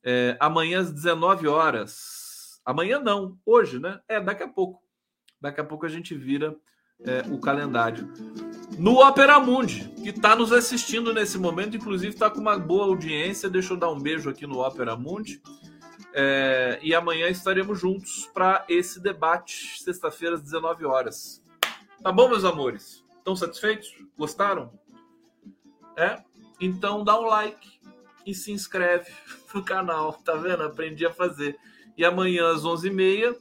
É, 0.03 0.37
amanhã 0.39 0.79
às 0.79 0.91
19 0.91 1.47
horas. 1.47 2.61
Amanhã 2.65 2.99
não, 2.99 3.37
hoje, 3.45 3.79
né? 3.79 3.99
É, 4.07 4.19
daqui 4.19 4.43
a 4.43 4.47
pouco. 4.47 4.81
Daqui 5.41 5.61
a 5.61 5.63
pouco 5.63 5.85
a 5.85 5.89
gente 5.89 6.13
vira 6.13 6.55
é, 7.01 7.23
o 7.31 7.39
calendário. 7.39 8.11
No 8.77 8.99
Opera 8.99 9.39
Mundi, 9.39 9.89
que 10.03 10.09
está 10.09 10.35
nos 10.35 10.51
assistindo 10.51 11.13
nesse 11.13 11.37
momento, 11.37 11.77
inclusive 11.77 12.13
está 12.13 12.29
com 12.29 12.39
uma 12.39 12.57
boa 12.57 12.85
audiência. 12.85 13.49
Deixa 13.49 13.73
eu 13.73 13.77
dar 13.77 13.89
um 13.89 13.99
beijo 13.99 14.29
aqui 14.29 14.45
no 14.45 14.59
Opera 14.59 14.95
Mundi. 14.95 15.41
É, 16.13 16.79
e 16.81 16.93
amanhã 16.93 17.27
estaremos 17.27 17.79
juntos 17.79 18.29
para 18.33 18.65
esse 18.67 18.99
debate, 18.99 19.81
sexta-feira 19.81 20.35
às 20.35 20.41
19 20.41 20.85
horas. 20.85 21.41
Tá 22.01 22.11
bom, 22.11 22.29
meus 22.29 22.45
amores? 22.45 23.03
Estão 23.17 23.35
satisfeitos? 23.35 23.93
Gostaram? 24.17 24.71
É? 25.97 26.21
Então 26.59 27.03
dá 27.03 27.19
um 27.19 27.25
like 27.25 27.79
e 28.25 28.33
se 28.33 28.51
inscreve 28.51 29.11
no 29.53 29.63
canal, 29.63 30.13
tá 30.13 30.35
vendo? 30.35 30.63
Aprendi 30.63 31.05
a 31.05 31.13
fazer. 31.13 31.57
E 31.97 32.05
amanhã 32.05 32.51
às 32.51 32.63
11h30 32.63 33.35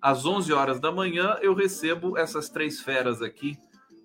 às 0.00 0.24
11 0.24 0.52
horas 0.52 0.80
da 0.80 0.90
manhã, 0.90 1.36
eu 1.42 1.54
recebo 1.54 2.16
essas 2.16 2.48
três 2.48 2.80
feras 2.80 3.20
aqui: 3.20 3.58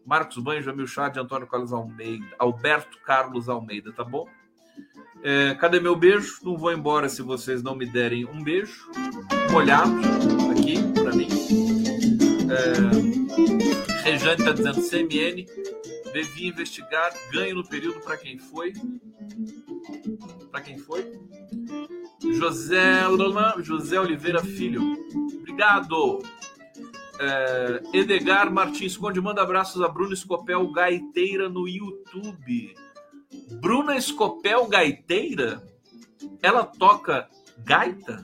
Marcos 0.06 0.38
Banho, 0.38 0.62
Jamil 0.62 0.88
Chad, 0.88 1.16
Antônio 1.18 1.48
Carlos 1.48 1.72
Almeida, 1.72 2.26
Alberto 2.38 3.00
Carlos 3.06 3.48
Almeida, 3.48 3.94
tá 3.94 4.04
bom? 4.04 4.28
É, 5.24 5.56
cadê 5.56 5.80
meu 5.80 5.96
beijo? 5.96 6.40
Não 6.44 6.58
vou 6.58 6.72
embora 6.72 7.08
se 7.08 7.22
vocês 7.22 7.64
não 7.64 7.76
me 7.76 7.86
derem 7.86 8.26
um 8.26 8.44
beijo 8.44 8.92
molhado 9.52 9.96
aqui 10.52 10.76
para 10.94 11.16
mim. 11.16 11.28
É, 12.52 13.05
Rejane 14.06 14.40
está 14.40 14.52
dizendo 14.52 14.88
CMN, 14.88 15.48
devia 16.14 16.50
investigar 16.50 17.12
ganho 17.32 17.56
no 17.56 17.68
período 17.68 18.00
para 18.02 18.16
quem 18.16 18.38
foi. 18.38 18.72
Para 20.52 20.62
quem 20.62 20.78
foi? 20.78 21.20
José, 22.38 23.02
José 23.64 24.00
Oliveira 24.00 24.44
Filho. 24.44 24.84
Obrigado. 25.40 26.22
É, 27.20 27.82
Edgar 27.94 28.54
Martins 28.54 28.96
Conde 28.96 29.20
manda 29.20 29.42
abraços 29.42 29.82
a 29.82 29.88
Bruna 29.88 30.14
Escopel 30.14 30.72
Gaiteira 30.72 31.50
no 31.50 31.68
YouTube. 31.68 32.76
Bruna 33.60 33.98
Escopel 33.98 34.68
Gaiteira? 34.68 35.64
Ela 36.44 36.64
toca 36.64 37.28
gaita? 37.58 38.24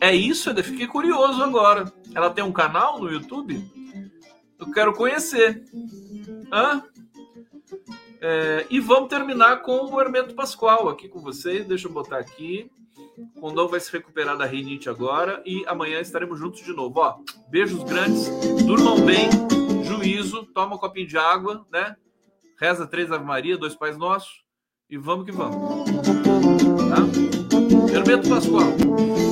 É 0.00 0.14
isso? 0.14 0.48
Eu 0.48 0.64
fiquei 0.64 0.86
curioso 0.86 1.42
agora. 1.42 1.92
Ela 2.14 2.30
tem 2.30 2.42
um 2.42 2.52
canal 2.52 2.98
no 2.98 3.12
YouTube? 3.12 3.76
Eu 4.58 4.72
quero 4.72 4.92
conhecer. 4.92 5.64
Hã? 6.52 6.82
É, 8.20 8.66
e 8.68 8.80
vamos 8.80 9.08
terminar 9.08 9.62
com 9.62 9.92
o 9.92 10.00
Hermeto 10.00 10.34
Pascoal 10.34 10.88
aqui 10.88 11.08
com 11.08 11.20
vocês. 11.20 11.66
Deixa 11.66 11.86
eu 11.86 11.92
botar 11.92 12.18
aqui. 12.18 12.70
O 13.36 13.40
Condão 13.40 13.68
vai 13.68 13.80
se 13.80 13.92
recuperar 13.92 14.36
da 14.36 14.44
rinite 14.44 14.88
agora 14.88 15.42
e 15.44 15.64
amanhã 15.66 16.00
estaremos 16.00 16.38
juntos 16.38 16.62
de 16.62 16.72
novo. 16.72 17.00
Ó, 17.00 17.18
beijos 17.48 17.82
grandes, 17.84 18.28
durmam 18.64 19.04
bem, 19.04 19.28
juízo, 19.84 20.46
toma 20.54 20.76
um 20.76 20.78
copinho 20.78 21.06
de 21.06 21.16
água, 21.18 21.66
né? 21.72 21.96
Reza 22.60 22.86
três 22.86 23.10
Ave 23.10 23.24
Maria, 23.24 23.56
dois 23.56 23.74
Pais 23.74 23.96
Nossos 23.96 24.44
e 24.90 24.96
vamos 24.96 25.26
que 25.26 25.32
vamos. 25.32 25.84
Tá? 26.88 27.94
Hermeto 27.94 28.28
Pascoal. 28.28 29.27